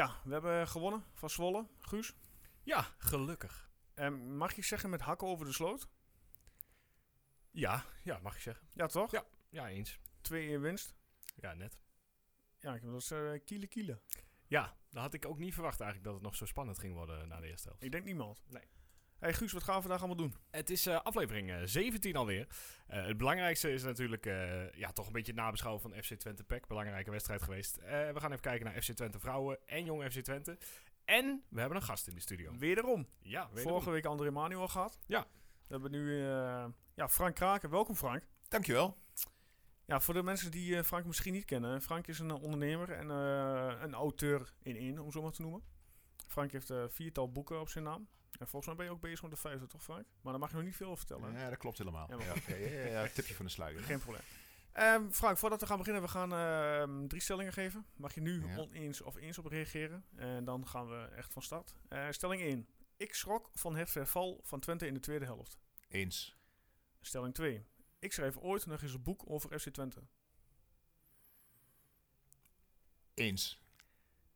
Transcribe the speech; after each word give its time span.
Ja, 0.00 0.20
we 0.24 0.32
hebben 0.32 0.68
gewonnen 0.68 1.04
van 1.14 1.30
Zwolle. 1.30 1.66
Guus. 1.78 2.14
Ja, 2.62 2.86
gelukkig. 2.98 3.70
En 3.94 4.36
mag 4.36 4.52
je 4.54 4.62
zeggen 4.62 4.90
met 4.90 5.00
hakken 5.00 5.26
over 5.28 5.46
de 5.46 5.52
sloot? 5.52 5.88
Ja, 7.50 7.84
ja, 8.02 8.18
mag 8.18 8.34
ik 8.34 8.40
zeggen. 8.40 8.68
Ja, 8.72 8.86
toch? 8.86 9.10
Ja. 9.10 9.24
Ja, 9.48 9.68
eens. 9.68 9.98
2-1 10.22 10.60
winst. 10.60 10.94
Ja, 11.36 11.52
net. 11.54 11.78
Ja, 12.58 12.74
ik- 12.74 12.82
dat 12.82 12.94
is 13.00 13.10
eh 13.10 13.32
kiele 13.44 13.66
kiele. 13.66 14.00
Ja, 14.46 14.76
dat 14.90 15.02
had 15.02 15.14
ik 15.14 15.26
ook 15.26 15.38
niet 15.38 15.54
verwacht 15.54 15.80
eigenlijk 15.80 16.10
dat 16.10 16.14
het 16.20 16.28
nog 16.30 16.36
zo 16.36 16.44
spannend 16.46 16.78
ging 16.78 16.94
worden 16.94 17.28
na 17.28 17.40
de 17.40 17.46
eerste 17.46 17.68
helft. 17.68 17.82
Ik 17.84 17.92
denk 17.92 18.04
niemand. 18.04 18.42
Nee. 18.48 18.64
Hey 19.20 19.32
Guus, 19.32 19.52
wat 19.52 19.62
gaan 19.62 19.74
we 19.74 19.80
vandaag 19.80 19.98
allemaal 19.98 20.16
doen? 20.16 20.34
Het 20.50 20.70
is 20.70 20.86
eh, 20.86 21.00
aflevering 21.02 21.50
eh, 21.50 21.56
17 21.64 22.16
alweer. 22.16 22.46
Eh, 22.86 23.06
het 23.06 23.16
belangrijkste 23.16 23.72
is 23.72 23.82
natuurlijk 23.82 24.26
eh, 24.26 24.72
ja, 24.72 24.92
toch 24.92 25.06
een 25.06 25.12
beetje 25.12 25.32
het 25.32 25.40
nabeschouwen 25.40 25.82
van 25.82 25.92
FC 26.02 26.14
Twente 26.14 26.44
PEC. 26.44 26.66
Belangrijke 26.66 27.10
wedstrijd 27.10 27.42
geweest. 27.42 27.76
Eh, 27.76 27.88
we 28.10 28.20
gaan 28.20 28.30
even 28.30 28.42
kijken 28.42 28.66
naar 28.66 28.82
FC 28.82 28.92
Twente 28.92 29.18
vrouwen 29.18 29.58
en 29.66 29.84
jong 29.84 30.04
FC 30.12 30.18
Twente. 30.20 30.58
En 31.04 31.42
we 31.48 31.60
hebben 31.60 31.78
een 31.78 31.84
gast 31.84 32.06
in 32.08 32.14
de 32.14 32.20
studio. 32.20 32.52
Wederom. 32.58 33.06
Ja, 33.20 33.48
wederom. 33.48 33.70
Vorige 33.72 33.90
week 33.90 34.04
André 34.04 34.30
Manuel 34.30 34.68
gehad. 34.68 34.98
Ja. 35.06 35.26
We 35.66 35.72
hebben 35.72 35.90
nu 35.90 36.16
eh, 36.20 36.66
ja, 36.94 37.08
Frank 37.08 37.34
Kraken. 37.34 37.70
Welkom 37.70 37.94
Frank. 37.94 38.22
Dankjewel. 38.48 38.96
Ja, 39.84 40.00
voor 40.00 40.14
de 40.14 40.22
mensen 40.22 40.50
die 40.50 40.76
eh, 40.76 40.82
Frank 40.82 41.04
misschien 41.06 41.32
niet 41.32 41.44
kennen. 41.44 41.82
Frank 41.82 42.06
is 42.06 42.18
een 42.18 42.30
eh, 42.30 42.42
ondernemer 42.42 42.90
en 42.90 43.10
eh, 43.10 43.80
een 43.82 43.94
auteur 43.94 44.52
in 44.62 44.76
één, 44.76 44.98
om 44.98 45.10
zo 45.10 45.22
maar 45.22 45.32
te 45.32 45.42
noemen. 45.42 45.62
Frank 46.28 46.52
heeft 46.52 46.70
eh 46.70 46.84
viertal 46.88 47.32
boeken 47.32 47.60
op 47.60 47.68
zijn 47.68 47.84
naam. 47.84 48.08
En 48.38 48.46
volgens 48.48 48.66
mij 48.66 48.74
ben 48.74 48.84
je 48.84 48.90
ook 48.90 49.00
bezig 49.00 49.22
met 49.22 49.30
de 49.30 49.36
vijfde, 49.36 49.66
toch 49.66 49.82
Frank? 49.82 50.04
Maar 50.20 50.32
daar 50.32 50.40
mag 50.40 50.50
je 50.50 50.56
nog 50.56 50.64
niet 50.64 50.76
veel 50.76 50.86
over 50.86 51.06
vertellen. 51.06 51.34
hè? 51.34 51.42
Ja, 51.42 51.48
dat 51.48 51.58
klopt 51.58 51.78
helemaal. 51.78 52.06
Ja, 52.10 52.16
Ja, 52.24 52.56
ja, 52.56 52.66
ja, 52.66 52.86
ja, 52.86 53.08
tipje 53.14 53.34
van 53.34 53.44
de 53.44 53.50
sluier. 53.50 53.82
Geen 53.82 53.98
probleem. 53.98 54.22
Ehm, 54.72 55.10
Frank, 55.10 55.38
voordat 55.38 55.60
we 55.60 55.66
gaan 55.66 55.78
beginnen, 55.78 56.02
we 56.02 56.08
gaan 56.08 56.32
ehm, 56.32 57.06
drie 57.06 57.20
stellingen 57.22 57.52
geven. 57.52 57.86
Mag 57.96 58.14
je 58.14 58.20
nu 58.20 58.44
oneens 58.56 59.00
of 59.00 59.16
eens 59.16 59.38
op 59.38 59.46
reageren. 59.46 60.04
En 60.16 60.44
dan 60.44 60.66
gaan 60.68 60.88
we 60.88 61.04
echt 61.04 61.32
van 61.32 61.42
start. 61.42 61.74
Eh, 61.88 62.06
stelling 62.10 62.42
1. 62.42 62.66
Ik 62.96 63.14
schrok 63.14 63.50
van 63.54 63.76
het 63.76 63.90
verval 63.90 64.40
van 64.42 64.60
Twente 64.60 64.86
in 64.86 64.94
de 64.94 65.00
tweede 65.00 65.24
helft. 65.24 65.58
Eens. 65.88 66.36
Stelling 67.00 67.34
2. 67.34 67.64
Ik 67.98 68.12
schreef 68.12 68.36
ooit 68.36 68.66
nog 68.66 68.82
eens 68.82 68.92
een 68.94 69.02
boek 69.02 69.22
over 69.26 69.60
FC 69.60 69.68
Twente. 69.68 70.02
Eens. 73.14 73.62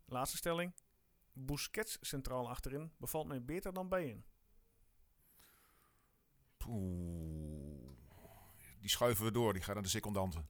Laatste 0.06 0.36
stelling. 0.36 0.72
Busquets 1.34 1.98
centraal 2.00 2.48
achterin 2.48 2.92
bevalt 2.96 3.27
mij 3.27 3.44
beter 3.44 3.72
dan 3.72 3.88
bijen. 3.88 4.24
Oeh. 6.68 7.64
Die 8.80 8.91
schuiven 8.91 9.24
we 9.24 9.30
door, 9.30 9.52
die 9.52 9.62
gaat 9.62 9.74
naar 9.74 9.82
de 9.82 9.88
secondanten. 9.88 10.48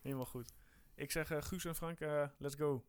Helemaal 0.00 0.26
goed. 0.26 0.52
Ik 0.94 1.10
zeg 1.10 1.30
eh, 1.30 1.42
Guus 1.42 1.64
en 1.64 1.74
Frank, 1.74 2.00
eh, 2.00 2.24
let's 2.38 2.54
go. 2.54 2.84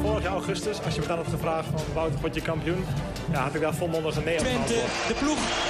Vorig 0.00 0.22
jaar 0.22 0.32
augustus, 0.32 0.80
als 0.82 0.94
je 0.94 1.00
me 1.00 1.06
dan 1.06 1.16
had 1.16 1.26
gevraagd 1.26 1.68
van 1.68 1.94
Wouter, 1.94 2.20
word 2.20 2.34
je 2.34 2.42
kampioen? 2.42 2.84
Ja, 3.30 3.42
had 3.42 3.54
ik 3.54 3.60
daar 3.60 3.74
volmondig 3.74 4.16
een 4.16 4.24
nee 4.24 4.38
op 4.38 4.44
Twente, 4.44 4.74
de 5.08 5.16
ploeg 5.18 5.69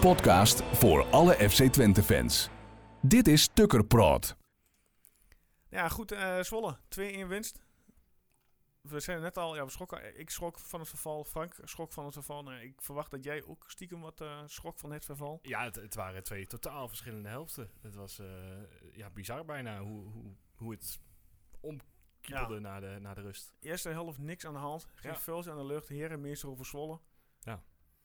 Podcast 0.00 0.62
voor 0.62 1.06
alle 1.10 1.32
FC 1.50 1.62
Twente 1.72 2.02
fans. 2.02 2.48
Dit 3.02 3.28
is 3.28 3.48
Tukker 3.54 3.84
Praat. 3.84 4.36
Ja, 5.68 5.88
goed. 5.88 6.12
eh 6.12 6.40
Zwolle. 6.40 6.76
2-1 6.88 7.26
winst. 7.26 7.60
We 8.80 9.00
zijn 9.00 9.20
net 9.20 9.36
al, 9.38 9.54
ja, 9.56 9.64
we 9.64 9.70
schrokken. 9.70 10.18
Ik 10.18 10.30
schrok 10.30 10.58
van 10.58 10.80
het 10.80 10.88
verval. 10.88 11.24
Frank 11.24 11.54
schrok 11.64 11.92
van 11.92 12.04
het 12.04 12.14
verval. 12.14 12.42
Nou, 12.42 12.60
ik 12.60 12.82
verwacht 12.82 13.10
dat 13.10 13.24
jij 13.24 13.44
ook 13.44 13.64
stiekem 13.66 14.00
wat 14.00 14.20
eh, 14.20 14.42
schrok 14.46 14.78
van 14.78 14.92
het 14.92 15.04
verval. 15.04 15.38
Ja, 15.42 15.64
het, 15.64 15.74
het 15.76 15.94
waren 15.94 16.22
twee 16.22 16.46
totaal 16.46 16.88
verschillende 16.88 17.28
helften. 17.28 17.70
Het 17.80 17.94
was 17.94 18.18
eh, 18.18 18.26
ja, 18.92 19.10
bizar 19.10 19.44
bijna 19.44 19.80
hoe, 19.80 20.10
hoe, 20.10 20.32
hoe 20.54 20.70
het 20.70 20.98
omkiepelde 21.60 22.54
Ja. 22.54 22.60
naar, 22.60 22.80
de, 22.80 22.96
naar 23.00 23.14
de 23.14 23.20
rust. 23.20 23.52
Eerste 23.60 23.88
helft 23.88 24.18
niks 24.18 24.46
aan 24.46 24.52
de 24.52 24.58
hand. 24.58 24.86
Geen 24.94 25.12
Ja. 25.12 25.18
vuiltje 25.18 25.50
aan 25.50 25.56
de 25.58 25.64
lucht. 25.64 25.88
Herenmeester 25.88 26.48
over 26.48 26.64
Zwolle. 26.66 26.98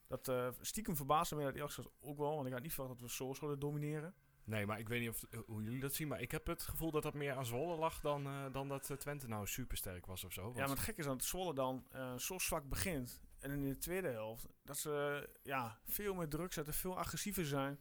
Ja. 0.08 0.16
Dat 0.16 0.28
eh, 0.28 0.48
stiekem 0.60 0.96
verbaasde 0.96 1.36
me 1.36 1.52
dat 1.52 1.70
gezegd 1.72 1.88
ook 2.00 2.18
wel. 2.18 2.34
Want 2.34 2.46
ik 2.46 2.52
had 2.52 2.62
niet 2.62 2.72
verwacht 2.72 3.00
dat 3.00 3.08
we 3.08 3.14
zo 3.14 3.32
zouden 3.34 3.60
domineren. 3.60 4.14
Nee, 4.44 4.66
maar 4.66 4.78
ik 4.78 4.88
weet 4.88 5.00
niet 5.00 5.08
of, 5.08 5.22
eh, 5.30 5.40
hoe 5.46 5.62
jullie 5.62 5.80
dat 5.80 5.94
zien. 5.94 6.08
Maar 6.08 6.20
ik 6.20 6.30
heb 6.30 6.46
het 6.46 6.62
gevoel 6.62 6.90
dat 6.90 7.02
dat 7.02 7.14
meer 7.14 7.32
aan 7.32 7.46
Zwolle 7.46 7.76
lag 7.76 8.00
dan, 8.00 8.26
eh, 8.26 8.44
dan 8.52 8.68
dat 8.68 8.90
Twente 9.00 9.28
nou 9.28 9.46
supersterk 9.46 10.06
was 10.06 10.24
of 10.24 10.32
zo. 10.32 10.40
Ja, 10.40 10.46
Want- 10.46 10.58
maar 10.58 10.68
het 10.68 10.78
gekke 10.78 11.00
is 11.00 11.06
dat 11.06 11.24
Zwolle 11.24 11.54
dan 11.54 11.86
eh, 11.90 12.16
zo 12.16 12.38
zwak 12.38 12.68
begint. 12.68 13.20
En 13.38 13.50
in 13.50 13.62
de 13.68 13.78
tweede 13.78 14.08
helft 14.08 14.46
dat 14.64 14.78
ze 14.78 15.28
ja, 15.42 15.80
veel 15.84 16.14
meer 16.14 16.28
druk 16.28 16.52
zetten, 16.52 16.74
veel 16.74 16.98
agressiever 16.98 17.46
zijn. 17.46 17.80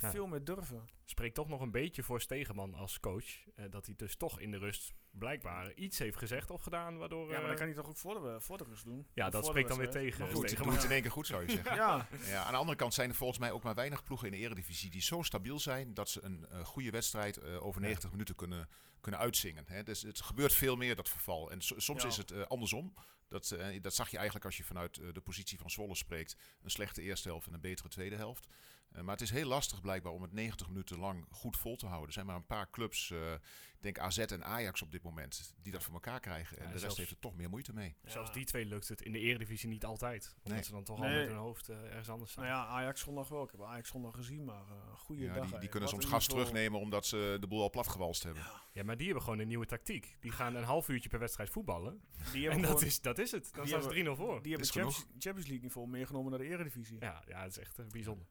Ja. 0.00 0.10
veel 0.10 0.26
meer 0.26 0.44
durven. 0.44 0.84
spreekt 1.04 1.34
toch 1.34 1.48
nog 1.48 1.60
een 1.60 1.70
beetje 1.70 2.02
voor 2.02 2.20
Stegeman 2.20 2.74
als 2.74 3.00
coach. 3.00 3.24
eh, 3.54 3.64
dat 3.70 3.86
hij 3.86 3.94
dus 3.96 4.16
toch 4.16 4.40
in 4.40 4.50
de 4.50 4.58
rust 4.58 4.92
blijkbaar 5.10 5.72
iets 5.74 5.98
heeft 5.98 6.16
gezegd 6.18 6.50
of 6.50 6.62
gedaan. 6.62 6.96
Waardoor, 6.98 7.26
Ja, 7.26 7.32
maar 7.32 7.42
eh, 7.42 7.48
dat 7.48 7.56
kan 7.56 7.66
hij 7.66 7.74
toch 7.76 7.86
ook 7.88 7.96
voor 7.96 8.14
de, 8.22 8.40
voor 8.40 8.58
de 8.58 8.64
rust 8.64 8.84
doen? 8.84 9.06
ja, 9.14 9.30
dat 9.30 9.46
spreekt 9.46 9.68
dan 9.68 9.78
weer 9.78 9.90
tegen. 9.90 10.20
Maar 10.20 10.34
Goed, 10.34 10.48
Stegeman. 10.48 10.74
het 10.74 10.84
in 10.84 10.90
één 10.90 11.02
keer 11.02 11.10
goed, 11.10 11.26
zou 11.26 11.42
je 11.46 11.50
zeggen. 11.50 11.74
Ja, 11.82 12.08
Ja, 12.26 12.42
aan 12.44 12.52
de 12.52 12.58
andere 12.58 12.76
kant 12.78 12.94
zijn 12.94 13.08
er 13.08 13.14
volgens 13.16 13.38
mij 13.38 13.50
ook 13.52 13.62
maar 13.62 13.74
weinig 13.74 14.02
ploegen 14.04 14.26
in 14.26 14.32
de 14.32 14.38
eredivisie 14.38 14.90
die 14.90 15.02
zo 15.02 15.22
stabiel 15.22 15.58
zijn 15.58 15.94
dat 15.94 16.08
ze 16.08 16.24
een 16.24 16.46
eh, 16.48 16.64
goede 16.64 16.90
wedstrijd 16.90 17.36
eh, 17.36 17.64
over 17.64 17.80
90 17.80 18.10
minuten 18.10 18.34
kunnen, 18.34 18.68
kunnen 19.00 19.20
uitzingen. 19.20 19.64
Hè. 19.66 19.82
Dus 19.82 20.02
het 20.02 20.20
gebeurt 20.20 20.52
veel 20.54 20.76
meer, 20.76 20.96
dat 20.96 21.08
verval. 21.08 21.50
En 21.50 21.60
so- 21.60 21.78
soms 21.78 22.02
Ja. 22.02 22.08
is 22.08 22.16
het 22.16 22.30
eh, 22.30 22.42
andersom. 22.42 22.94
Dat, 23.28 23.50
eh, 23.50 23.82
dat 23.82 23.94
zag 23.94 24.08
je 24.10 24.16
eigenlijk 24.16 24.46
als 24.46 24.56
je 24.56 24.64
vanuit 24.64 24.98
eh, 24.98 25.08
de 25.12 25.20
positie 25.20 25.58
van 25.58 25.70
Zwolle 25.70 25.94
spreekt. 25.94 26.36
Een 26.62 26.70
slechte 26.70 27.02
eerste 27.02 27.28
helft 27.28 27.46
en 27.46 27.54
een 27.54 27.60
betere 27.60 27.88
tweede 27.88 28.16
helft. 28.16 28.46
Eh, 28.92 29.02
maar 29.02 29.12
het 29.12 29.20
is 29.20 29.30
heel 29.30 29.46
lastig 29.48 29.80
blijkbaar 29.80 30.12
om 30.12 30.22
het 30.22 30.32
90 30.32 30.68
minuten 30.68 30.98
lang 30.98 31.26
goed 31.30 31.56
vol 31.56 31.76
te 31.76 31.86
houden. 31.86 32.06
Er 32.06 32.12
zijn 32.12 32.26
maar 32.26 32.36
een 32.36 32.46
paar 32.46 32.70
clubs, 32.70 33.10
eh, 33.10 33.32
ik 33.32 33.80
denk 33.80 33.98
AZ 33.98 34.18
en 34.18 34.44
Ajax 34.44 34.82
op 34.82 34.90
dit 34.90 35.02
moment, 35.02 35.54
die 35.62 35.72
dat 35.72 35.82
voor 35.82 35.94
elkaar 35.94 36.20
krijgen. 36.20 36.56
En 36.56 36.62
Ja, 36.62 36.66
de 36.66 36.70
rest 36.72 36.82
zelfs- 36.82 36.96
heeft 36.98 37.10
er 37.10 37.18
toch 37.18 37.34
meer 37.34 37.48
moeite 37.48 37.72
mee. 37.72 37.96
Zelfs 38.04 38.32
die 38.32 38.44
twee 38.44 38.64
lukt 38.64 38.88
het 38.88 39.02
in 39.02 39.12
de 39.12 39.18
Eredivisie 39.18 39.68
niet 39.68 39.84
altijd. 39.84 40.34
Omdat 40.36 40.52
Nee. 40.52 40.62
ze 40.62 40.70
dan 40.72 40.84
toch 40.84 41.00
al 41.00 41.08
met 41.08 41.26
hun 41.28 41.36
hoofd 41.36 41.68
eh, 41.68 41.76
ergens 41.84 42.08
anders 42.08 42.30
staan. 42.30 42.44
Nou 42.44 42.56
ja, 42.56 42.66
Ajax 42.66 43.00
zondag 43.00 43.28
wel. 43.28 43.42
Ik 43.42 43.50
heb 43.50 43.62
Ajax 43.62 43.88
zondag 43.88 44.14
gezien, 44.14 44.44
maar 44.44 44.66
eh 44.68 44.94
goede 44.96 45.22
Ja, 45.22 45.34
dag. 45.34 45.50
die, 45.50 45.58
die 45.58 45.68
kunnen 45.68 45.90
Wat 45.90 46.00
soms 46.00 46.12
gas 46.12 46.26
terugnemen 46.26 46.80
omdat 46.80 47.06
ze 47.06 47.36
de 47.40 47.46
boel 47.46 47.62
al 47.62 47.70
platgewalst 47.70 48.22
hebben. 48.22 48.42
Ja, 48.72 48.82
maar 48.82 48.96
die 48.96 49.06
hebben 49.06 49.24
gewoon 49.24 49.38
een 49.38 49.48
nieuwe 49.48 49.66
tactiek. 49.66 50.16
Die 50.20 50.30
gaan 50.32 50.54
een 50.54 50.64
half 50.64 50.88
uurtje 50.88 51.08
per 51.08 51.18
wedstrijd 51.18 51.50
voetballen. 51.50 52.00
Die 52.32 52.34
En 52.34 52.40
hebben 52.42 52.60
dat 52.60 52.70
gewoon- 52.70 52.84
is, 52.86 53.00
dat 53.00 53.18
is 53.18 53.30
het. 53.30 53.42
Dan 53.42 53.50
staan 53.52 53.66
ze 53.66 53.72
hebben- 53.72 53.90
3-0 53.90 54.16
voor. 54.16 54.42
Die 54.42 54.50
hebben 54.52 54.70
Champions, 54.70 54.96
Champions 55.18 55.46
League 55.46 55.60
niveau 55.62 55.88
meegenomen 55.88 56.30
naar 56.30 56.40
de 56.40 56.46
Eredivisie. 56.46 56.96
Ja, 57.00 57.22
ja, 57.28 57.42
het 57.42 57.50
is 57.50 57.58
echt 57.58 57.88
bijzonder. 57.88 58.26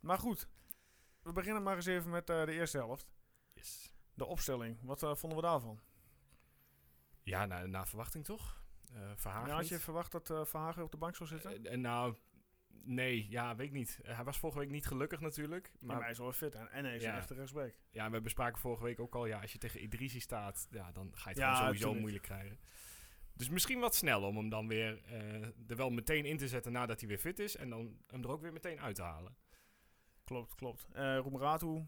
Maar 0.00 0.18
goed, 0.18 0.48
we 1.22 1.32
beginnen 1.32 1.62
maar 1.62 1.76
eens 1.76 1.86
even 1.86 2.10
met 2.10 2.30
eh, 2.30 2.44
de 2.44 2.52
eerste 2.52 2.76
helft. 2.78 3.08
Yes. 3.52 3.92
De 4.14 4.24
opstelling. 4.26 4.78
Wat 4.82 5.02
eh, 5.02 5.14
vonden 5.14 5.38
we 5.38 5.44
daarvan? 5.44 5.80
Ja, 7.22 7.46
naar, 7.46 7.68
naar 7.68 7.86
verwachting 7.88 8.24
toch? 8.24 8.62
Eh 8.94 9.10
Verhagen 9.16 9.48
Ja, 9.48 9.54
had 9.54 9.68
je 9.68 9.74
niet. 9.74 9.82
verwacht 9.82 10.12
dat 10.12 10.48
Verhagen 10.48 10.82
op 10.82 10.90
de 10.90 10.96
bank 10.96 11.16
zou 11.16 11.28
zitten? 11.28 11.66
En 11.66 11.80
nou, 11.80 12.14
nee, 12.84 13.26
ja, 13.30 13.56
weet 13.56 13.66
ik 13.66 13.72
niet. 13.72 13.98
Hij 14.02 14.24
was 14.24 14.38
vorige 14.38 14.58
week 14.58 14.70
niet 14.70 14.86
gelukkig 14.86 15.20
natuurlijk. 15.20 15.72
maar, 15.80 15.94
Maar 15.94 16.02
hij 16.02 16.10
is 16.10 16.18
wel 16.18 16.32
fit 16.32 16.54
en, 16.54 16.70
en 16.70 16.84
hij 16.84 16.96
is 16.96 17.02
Ja. 17.02 17.12
een 17.12 17.18
echte 17.18 17.34
rechtsback. 17.34 17.74
ja, 17.90 18.10
we 18.10 18.20
bespraken 18.20 18.60
vorige 18.60 18.82
week 18.84 19.00
ook 19.00 19.14
al, 19.14 19.26
ja, 19.26 19.40
als 19.40 19.52
je 19.52 19.58
tegen 19.58 19.82
Idrisi 19.82 20.20
staat, 20.20 20.66
ja, 20.70 20.92
dan 20.92 21.10
ga 21.14 21.22
je 21.30 21.34
het 21.34 21.38
Ja, 21.44 21.54
gewoon 21.54 21.76
sowieso 21.76 22.00
moeilijk 22.00 22.22
krijgen. 22.24 22.58
Dus 23.34 23.48
misschien 23.48 23.80
wat 23.80 23.94
snel 23.94 24.22
om 24.22 24.36
hem 24.36 24.48
dan 24.48 24.68
weer 24.68 25.04
er 25.68 25.76
wel 25.76 25.90
meteen 25.90 26.24
in 26.24 26.36
te 26.36 26.48
zetten 26.48 26.72
nadat 26.72 27.00
hij 27.00 27.08
weer 27.08 27.18
fit 27.18 27.38
is. 27.38 27.56
En 27.56 27.70
dan 27.70 27.96
hem 28.06 28.22
er 28.22 28.30
ook 28.30 28.40
weer 28.40 28.52
meteen 28.52 28.80
uit 28.80 28.94
te 28.94 29.02
halen. 29.02 29.36
Klopt, 30.30 30.54
klopt. 30.54 30.86
Eh 30.92 31.18
Roemeratu, 31.18 31.84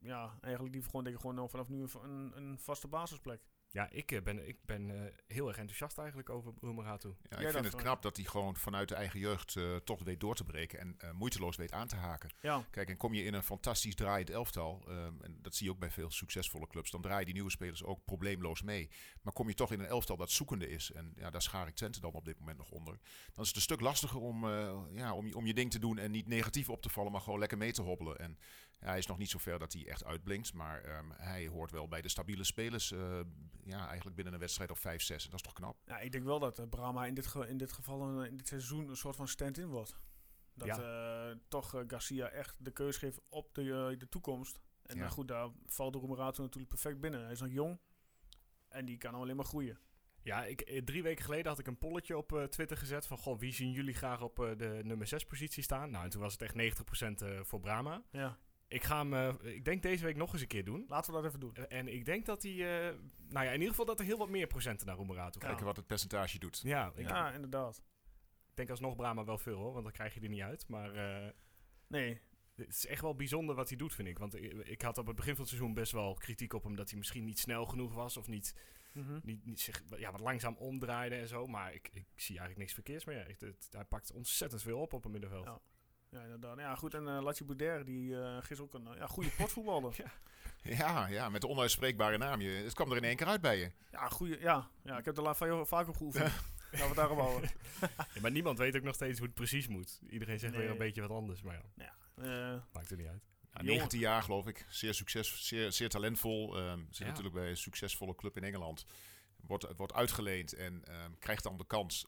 ja, 0.00 0.38
eigenlijk 0.40 0.74
die 0.74 0.82
gewoon, 0.82 1.04
denk 1.04 1.16
ik, 1.16 1.20
gewoon 1.22 1.48
vanaf 1.48 1.68
nu 1.68 1.82
een, 2.02 2.32
een 2.36 2.58
vaste 2.58 2.88
basisplek. 2.88 3.40
Ja, 3.72 3.90
ik 3.90 4.12
eh, 4.12 4.22
ben, 4.22 4.48
ik 4.48 4.56
ben 4.64 4.90
eh, 4.90 5.12
heel 5.26 5.48
erg 5.48 5.56
enthousiast 5.56 5.98
eigenlijk 5.98 6.30
over 6.30 6.52
Roemeratu. 6.60 7.08
Ja, 7.08 7.14
Jij 7.28 7.40
ik 7.46 7.50
vind 7.52 7.64
het 7.64 7.74
knap 7.82 8.02
dat 8.02 8.16
hij 8.16 8.24
gewoon 8.24 8.56
vanuit 8.56 8.88
de 8.88 8.94
eigen 8.94 9.18
jeugd 9.20 9.56
eh, 9.56 9.76
toch 9.76 10.02
weet 10.02 10.20
door 10.20 10.34
te 10.34 10.44
breken 10.44 10.78
en 10.78 10.94
eh, 10.98 11.10
moeiteloos 11.10 11.56
weet 11.56 11.72
aan 11.72 11.86
te 11.86 11.96
haken. 11.96 12.30
Ja, 12.40 12.64
Kijk, 12.70 12.88
en 12.88 12.96
kom 12.96 13.14
je 13.14 13.24
in 13.24 13.34
een 13.34 13.42
fantastisch 13.42 13.94
draaiend 13.94 14.30
elftal, 14.30 14.84
ehm, 14.88 15.12
en 15.22 15.38
dat 15.42 15.54
zie 15.54 15.66
je 15.66 15.72
ook 15.72 15.78
bij 15.78 15.90
veel 15.90 16.10
succesvolle 16.10 16.66
clubs, 16.66 16.90
dan 16.90 17.02
draaien 17.02 17.24
die 17.24 17.34
nieuwe 17.34 17.50
spelers 17.50 17.84
ook 17.84 18.04
probleemloos 18.04 18.62
mee. 18.62 18.90
Maar 19.22 19.32
kom 19.32 19.48
je 19.48 19.54
toch 19.54 19.72
in 19.72 19.80
een 19.80 19.86
elftal 19.86 20.16
dat 20.16 20.30
zoekende 20.30 20.68
is, 20.68 20.92
en 20.92 21.12
ja, 21.16 21.30
daar 21.30 21.42
schaar 21.42 21.66
ik 21.66 21.74
Twente 21.74 22.00
dan 22.00 22.12
op 22.12 22.24
dit 22.24 22.38
moment 22.38 22.58
nog 22.58 22.70
onder, 22.70 22.98
dan 23.34 23.42
is 23.42 23.46
het 23.48 23.56
een 23.56 23.62
stuk 23.62 23.80
lastiger 23.80 24.20
om, 24.20 24.44
eh, 24.48 24.78
ja, 24.92 25.14
om, 25.14 25.26
je- 25.26 25.34
om 25.36 25.46
je 25.46 25.54
ding 25.54 25.70
te 25.70 25.78
doen 25.78 25.98
en 25.98 26.10
niet 26.10 26.26
negatief 26.26 26.68
op 26.68 26.82
te 26.82 26.88
vallen, 26.88 27.12
maar 27.12 27.20
gewoon 27.20 27.38
lekker 27.38 27.58
mee 27.58 27.72
te 27.72 27.82
hobbelen. 27.82 28.18
En 28.18 28.38
hij 28.80 28.98
is 28.98 29.06
nog 29.06 29.18
niet 29.18 29.30
zo 29.30 29.38
ver 29.38 29.58
dat 29.58 29.72
hij 29.72 29.86
echt 29.88 30.04
uitblinkt, 30.04 30.52
maar 30.54 30.80
ehm, 30.82 31.10
hij 31.10 31.46
hoort 31.46 31.70
wel 31.70 31.88
bij 31.88 32.00
de 32.02 32.08
stabiele 32.08 32.44
spelers 32.44 32.92
eh, 32.92 33.20
ja, 33.64 33.86
eigenlijk 33.86 34.16
binnen 34.16 34.34
een 34.34 34.40
wedstrijd 34.40 34.70
of 34.70 34.78
5, 34.78 35.02
6. 35.02 35.24
En 35.24 35.30
dat 35.30 35.40
is 35.40 35.46
toch 35.46 35.54
knap? 35.54 35.76
Ja, 35.84 35.98
ik 35.98 36.12
denk 36.12 36.24
wel 36.24 36.38
dat 36.38 36.58
eh, 36.58 36.68
Brahma 36.68 37.06
in 37.06 37.14
dit, 37.14 37.26
ge- 37.26 37.48
in 37.48 37.58
dit 37.58 37.72
geval 37.72 38.02
een, 38.02 38.26
in 38.30 38.36
dit 38.36 38.48
seizoen 38.48 38.88
een 38.88 38.96
soort 38.96 39.16
van 39.16 39.28
stand-in 39.28 39.66
wordt. 39.66 39.96
Dat 40.54 40.78
eh, 40.78 41.30
toch 41.48 41.84
Garcia 41.86 42.28
echt 42.28 42.54
de 42.58 42.70
keuze 42.70 42.98
geeft 42.98 43.20
op 43.28 43.54
de, 43.54 43.94
de 43.98 44.08
toekomst. 44.08 44.60
En 44.82 44.94
Ja. 44.94 45.00
nou 45.00 45.12
goed, 45.14 45.28
daar 45.28 45.48
valt 45.66 45.92
de 45.92 45.98
Roemerato 45.98 46.42
natuurlijk 46.42 46.70
perfect 46.70 47.00
binnen. 47.00 47.22
Hij 47.22 47.32
is 47.32 47.40
nog 47.40 47.50
jong 47.50 47.78
en 48.68 48.84
die 48.84 48.98
kan 48.98 49.14
alleen 49.14 49.36
maar 49.36 49.44
groeien. 49.44 49.78
Ja, 50.22 50.44
ik, 50.44 50.80
drie 50.84 51.02
weken 51.02 51.24
geleden 51.24 51.46
had 51.46 51.58
ik 51.58 51.66
een 51.66 51.78
polletje 51.78 52.16
op 52.16 52.32
eh, 52.32 52.42
Twitter 52.44 52.76
gezet 52.76 53.06
van... 53.06 53.18
Goh, 53.18 53.38
wie 53.38 53.52
zien 53.52 53.70
jullie 53.70 53.94
graag 53.94 54.22
op 54.22 54.38
eh, 54.40 54.56
de 54.56 54.80
nummer 54.84 55.06
6 55.06 55.24
positie 55.24 55.62
staan? 55.62 55.90
Nou, 55.90 56.04
en 56.04 56.10
toen 56.10 56.20
was 56.20 56.32
het 56.38 56.42
echt 56.42 56.54
90% 57.22 57.26
eh, 57.28 57.40
voor 57.42 57.60
Brahma. 57.60 58.02
Ja, 58.10 58.38
Ik 58.72 58.82
ga 58.84 58.98
hem, 58.98 59.14
eh, 59.14 59.54
ik 59.54 59.64
denk 59.64 59.82
deze 59.82 60.04
week 60.04 60.16
nog 60.16 60.32
eens 60.32 60.42
een 60.42 60.48
keer 60.48 60.64
doen. 60.64 60.84
laten 60.88 61.12
we 61.14 61.20
dat 61.20 61.28
even 61.28 61.40
doen. 61.40 61.54
Eh, 61.54 61.78
En 61.78 61.88
ik 61.88 62.04
denk 62.04 62.26
dat 62.26 62.42
hij, 62.42 62.52
eh, 62.52 62.94
nou 63.28 63.44
ja, 63.44 63.50
in 63.50 63.52
ieder 63.52 63.68
geval 63.68 63.84
dat 63.84 63.98
er 63.98 64.04
heel 64.04 64.18
wat 64.18 64.28
meer 64.28 64.46
procenten 64.46 64.86
naar 64.86 64.96
Roemerato 64.96 65.38
gaan. 65.40 65.48
Kijken 65.48 65.66
wat 65.66 65.76
het 65.76 65.86
percentage 65.86 66.38
doet. 66.38 66.60
Ja, 66.64 66.92
ik 66.94 67.08
Ja, 67.08 67.32
inderdaad. 67.32 67.82
denk 68.54 68.70
alsnog 68.70 68.96
Brahma 68.96 69.24
wel 69.24 69.38
veel 69.38 69.56
hoor, 69.56 69.72
want 69.72 69.84
dan 69.84 69.92
krijg 69.92 70.14
je 70.14 70.20
er 70.20 70.28
niet 70.28 70.40
uit. 70.42 70.68
Maar 70.68 70.94
eh, 70.94 71.30
Nee, 71.86 72.20
het 72.56 72.68
is 72.68 72.86
echt 72.86 73.00
wel 73.00 73.14
bijzonder 73.14 73.54
wat 73.54 73.68
hij 73.68 73.76
doet, 73.78 73.94
vind 73.94 74.08
ik. 74.08 74.18
Want 74.18 74.34
ik, 74.34 74.52
ik 74.52 74.82
had 74.82 74.98
op 74.98 75.06
het 75.06 75.16
begin 75.16 75.32
van 75.32 75.40
het 75.40 75.48
seizoen 75.52 75.74
best 75.74 75.92
wel 75.92 76.14
kritiek 76.14 76.52
op 76.52 76.62
hem 76.64 76.76
dat 76.76 76.88
hij 76.90 76.98
misschien 76.98 77.24
niet 77.24 77.38
snel 77.38 77.66
genoeg 77.66 77.94
was. 77.94 78.16
Of 78.16 78.28
niet, 78.28 78.54
Mhm. 78.92 79.18
niet, 79.22 79.44
niet 79.44 79.60
zich 79.60 79.82
ja, 79.96 80.10
wat 80.10 80.20
langzaam 80.20 80.56
omdraaide 80.56 81.14
en 81.14 81.28
zo. 81.28 81.46
Maar 81.46 81.74
ik, 81.74 81.88
ik 81.92 82.06
zie 82.14 82.28
eigenlijk 82.38 82.58
niks 82.58 82.72
verkeers 82.72 83.04
meer. 83.04 83.36
Het- 83.38 83.68
hij 83.70 83.84
pakt 83.84 84.12
ontzettend 84.12 84.62
veel 84.62 84.80
op 84.80 84.92
op 84.92 85.02
het 85.02 85.12
middenveld. 85.12 85.44
Ja. 85.44 85.60
Ja 86.10 86.22
inderdaad. 86.22 86.58
Ja, 86.58 86.74
goed. 86.74 86.94
En 86.94 87.08
eh 87.08 87.22
Latje 87.22 87.44
Bouder, 87.44 87.84
die 87.84 88.20
eh 88.20 88.36
gisteren 88.36 88.62
ook 88.64 88.74
een 88.74 88.86
eh, 88.86 88.96
ja, 88.98 89.06
goede 89.06 89.30
potvoetballer. 89.30 89.94
Ja. 90.02 90.12
Ja, 90.62 91.06
ja, 91.06 91.28
met 91.28 91.40
de 91.40 91.48
onuitspreekbare 91.48 92.18
naam. 92.18 92.40
Je, 92.40 92.50
het 92.50 92.74
kwam 92.74 92.90
er 92.90 92.96
in 92.96 93.04
één 93.04 93.16
keer 93.16 93.26
uit 93.26 93.40
bij 93.40 93.58
je. 93.58 93.70
Ja, 93.90 94.08
goede, 94.08 94.40
ja. 94.40 94.70
ja, 94.84 94.98
ik 94.98 95.04
heb 95.04 95.16
er 95.16 95.22
la- 95.22 95.34
van 95.34 95.46
jou 95.48 95.66
vaak 95.66 95.88
op 95.88 95.96
geoefend. 95.96 96.24
Laten 96.32 96.78
we 96.78 96.84
het 96.86 96.94
daarop 96.94 97.18
houden. 97.18 97.50
Ja, 98.14 98.20
maar 98.20 98.30
niemand 98.30 98.58
weet 98.58 98.76
ook 98.76 98.82
nog 98.82 98.94
steeds 98.94 99.18
hoe 99.18 99.26
het 99.26 99.36
precies 99.36 99.68
moet. 99.68 100.00
Iedereen 100.08 100.38
zegt 100.38 100.52
Nee. 100.52 100.62
weer 100.62 100.70
een 100.70 100.78
beetje 100.78 101.00
wat 101.00 101.10
anders, 101.10 101.42
maar 101.42 101.62
ja, 101.76 101.92
Eh, 102.14 102.62
maakt 102.72 102.90
er 102.90 102.96
niet 102.96 103.06
uit. 103.06 103.22
Ja, 103.40 103.48
Jongen. 103.60 103.66
19 103.66 103.98
jaar 103.98 104.22
geloof 104.22 104.46
ik. 104.46 104.66
Zeer, 104.68 104.94
succes, 104.94 105.46
zeer, 105.46 105.72
zeer 105.72 105.88
talentvol. 105.88 106.56
Ehm 106.58 106.78
zit 106.90 106.96
Ja. 106.98 107.06
natuurlijk 107.06 107.34
bij 107.34 107.48
een 107.48 107.56
succesvolle 107.56 108.14
club 108.14 108.36
in 108.36 108.44
Engeland. 108.44 108.84
Wordt, 109.46 109.66
wordt 109.76 109.92
uitgeleend 109.94 110.52
en 110.52 110.84
ehm, 110.84 111.10
krijgt 111.18 111.42
dan 111.42 111.56
de 111.56 111.66
kans. 111.66 112.06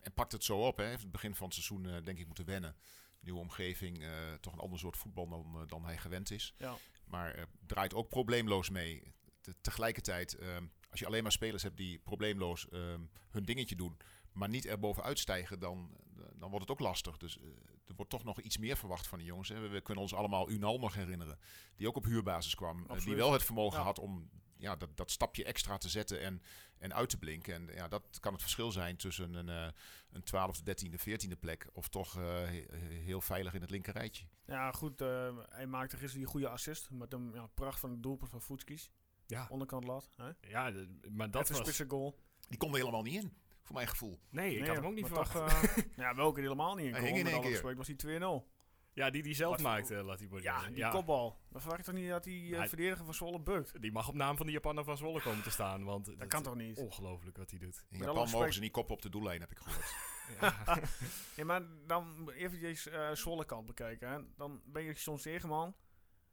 En 0.00 0.12
pakt 0.12 0.32
het 0.32 0.44
zo 0.44 0.66
op. 0.66 0.76
Hè. 0.76 0.84
Heeft 0.84 1.02
het 1.02 1.12
begin 1.12 1.34
van 1.34 1.44
het 1.46 1.54
seizoen 1.54 1.86
eh, 1.86 2.04
denk 2.04 2.18
ik 2.18 2.26
moeten 2.26 2.44
wennen. 2.44 2.76
Nieuwe 3.20 3.40
omgeving. 3.40 4.02
eh, 4.02 4.10
toch 4.40 4.52
een 4.52 4.58
ander 4.58 4.78
soort 4.78 4.96
voetbal 4.96 5.28
dan, 5.28 5.44
eh, 5.54 5.66
dan 5.66 5.84
hij 5.84 5.98
gewend 5.98 6.30
is. 6.30 6.54
ja. 6.56 6.76
Maar 7.04 7.34
eh, 7.34 7.42
draait 7.66 7.94
ook 7.94 8.08
probleemloos 8.08 8.70
mee. 8.70 9.12
Te- 9.40 9.54
tegelijkertijd, 9.60 10.34
ehm, 10.34 10.66
als 10.90 11.00
je 11.00 11.06
alleen 11.06 11.22
maar 11.22 11.32
spelers 11.32 11.62
hebt 11.62 11.76
die 11.76 11.98
probleemloos 11.98 12.68
ehm, 12.68 13.00
hun 13.30 13.44
dingetje 13.44 13.76
doen, 13.76 13.96
maar 14.32 14.48
niet 14.48 14.66
er 14.66 14.78
bovenuit 14.78 15.18
stijgen, 15.18 15.58
dan, 15.58 15.96
dan 16.34 16.50
wordt 16.50 16.60
het 16.60 16.70
ook 16.70 16.80
lastig. 16.86 17.16
Dus 17.16 17.38
er 17.86 17.94
wordt 17.96 18.10
toch 18.10 18.24
nog 18.24 18.40
iets 18.40 18.58
meer 18.58 18.76
verwacht 18.76 19.06
van 19.06 19.18
die 19.18 19.26
jongens. 19.26 19.48
Hè. 19.48 19.60
We, 19.60 19.68
we 19.68 19.80
kunnen 19.80 20.02
ons 20.02 20.14
allemaal 20.14 20.50
Unal 20.50 20.78
nog 20.78 20.94
herinneren, 20.94 21.38
die 21.76 21.88
ook 21.88 21.96
op 21.96 22.04
huurbasis 22.04 22.54
kwam. 22.54 22.86
die 23.04 23.14
wel 23.16 23.32
het 23.32 23.44
vermogen 23.44 23.78
Ja. 23.78 23.84
had 23.84 23.98
om 23.98 24.30
ja, 24.58 24.76
dat, 24.76 24.96
dat 24.96 25.10
stapje 25.10 25.44
extra 25.44 25.78
te 25.78 25.88
zetten 25.88 26.20
en, 26.20 26.42
en 26.78 26.94
uit 26.94 27.08
te 27.10 27.18
blinken. 27.18 27.54
En 27.54 27.74
ja, 27.74 27.88
dat 27.88 28.20
kan 28.20 28.32
het 28.32 28.42
verschil 28.42 28.72
zijn 28.72 28.96
tussen 28.96 29.34
een, 29.34 29.48
eh 29.48 29.68
een 30.10 30.22
12e, 30.24 30.60
13e, 30.64 30.98
14e 31.08 31.38
plek 31.40 31.66
of 31.72 31.88
toch 31.88 32.16
eh, 32.16 32.22
he- 32.24 32.66
heel 33.04 33.20
veilig 33.20 33.54
in 33.54 33.60
het 33.60 33.70
linker 33.70 33.92
rijtje. 33.92 34.24
ja, 34.46 34.72
goed. 34.72 35.00
eh, 35.00 35.36
hij 35.48 35.66
maakte 35.66 35.96
gisteren 35.96 36.18
die 36.20 36.30
goede 36.32 36.48
assist. 36.48 36.90
Met 36.90 37.12
een 37.12 37.30
ja, 37.34 37.46
pracht 37.54 37.80
van 37.80 37.90
het 37.90 38.02
doelpunt 38.02 38.30
van 38.30 38.40
Voetskis. 38.42 38.90
Ja, 39.26 39.46
Onderkant 39.50 39.84
lat. 39.84 40.10
Hè? 40.16 40.30
ja 40.40 40.70
de- 40.70 40.88
maar 41.10 41.30
dat 41.30 41.42
Even 41.50 41.56
een 41.56 41.64
was... 41.64 41.82
goal. 41.88 42.18
Die 42.48 42.58
kon 42.58 42.70
er 42.72 42.78
helemaal 42.78 43.02
niet 43.02 43.22
in, 43.22 43.32
voor 43.62 43.74
mijn 43.74 43.88
gevoel. 43.88 44.18
Nee, 44.30 44.50
ik 44.54 44.58
Nee, 44.60 44.68
had 44.68 44.76
hem 44.76 44.86
ook 44.86 44.94
niet 44.94 45.06
verwacht. 45.06 45.32
toch, 45.32 45.48
eh, 45.48 45.84
ja, 46.04 46.14
welke 46.14 46.40
helemaal 46.40 46.74
niet 46.74 46.86
in 46.86 46.92
Hij 46.92 47.00
komen. 47.00 47.16
hing 47.16 47.28
in 47.28 47.42
één 47.42 47.60
keer. 47.62 47.76
was 47.76 47.86
die 47.86 47.96
2-0. 47.96 48.56
Ja, 48.98 49.10
die 49.10 49.22
die 49.22 49.34
zelf 49.34 49.50
Wat- 49.52 49.60
maakte, 49.60 49.94
laat 50.02 50.18
die 50.18 50.42
Ja, 50.42 50.68
die 50.70 50.88
kopbal. 50.88 51.38
Dan 51.50 51.60
verwacht 51.60 51.80
je 51.86 51.90
toch 51.92 52.00
niet 52.00 52.08
dat 52.10 52.24
die 52.24 52.52
eh, 52.52 52.58
Hij- 52.58 52.68
verdediger 52.68 53.04
van 53.04 53.14
Zwolle 53.14 53.40
bukt? 53.40 53.80
Die 53.82 53.92
mag 53.92 54.08
op 54.08 54.14
naam 54.14 54.36
van 54.36 54.46
de 54.46 54.52
Japaner 54.52 54.84
van 54.84 54.96
Zwolle 54.96 55.20
komen 55.20 55.42
te 55.42 55.50
staan, 55.50 55.84
want 55.84 56.18
Dat 56.18 56.28
kan 56.28 56.42
toch 56.42 56.54
niet? 56.54 56.78
Ongelooflijk 56.78 57.36
wat 57.36 57.50
hij 57.50 57.58
doet. 57.58 57.84
In 57.90 57.98
Japan 57.98 58.30
mogen 58.30 58.52
ze 58.52 58.60
niet 58.60 58.72
koppen 58.72 58.94
op 58.94 59.02
de 59.02 59.08
doellijn, 59.08 59.40
heb 59.40 59.50
ik 59.50 59.58
gehoord. 59.58 59.94
Ja. 60.40 60.78
Ja, 61.36 61.44
maar 61.44 61.62
dan 61.86 62.30
eventjes 62.30 62.86
eh 62.88 63.10
Zwolle 63.12 63.44
kant 63.44 63.66
bekijken. 63.66 64.08
Hè. 64.10 64.18
Dan 64.36 64.60
ben 64.64 64.82
je 64.82 64.94
zo'n 64.94 65.18
Zegeman. 65.18 65.74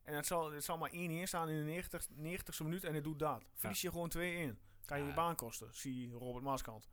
En 0.03 0.15
het 0.15 0.25
zal, 0.25 0.51
het 0.51 0.63
zal 0.63 0.77
maar 0.77 0.91
1-1 0.91 1.27
staan 1.27 1.49
in 1.49 1.57
de 1.57 1.63
90, 1.63 2.07
90ste 2.09 2.63
minuut 2.63 2.83
en 2.83 2.93
het 2.93 3.03
doet 3.03 3.19
dat. 3.19 3.43
Verlies 3.53 3.81
je 3.81 3.89
gewoon 3.91 4.09
2-1. 4.09 4.59
Kan 4.85 4.97
je 4.97 5.03
Ja. 5.03 5.09
je 5.09 5.15
baan 5.15 5.35
kosten. 5.35 5.67
Zie 5.73 6.11
Robert 6.11 6.43
Maaskant. 6.43 6.87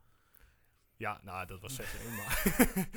Ja, 0.97 1.19
nou, 1.23 1.47
dat 1.47 1.61
was 1.61 1.81
6-1, 1.81 1.83
maar... 2.17 2.43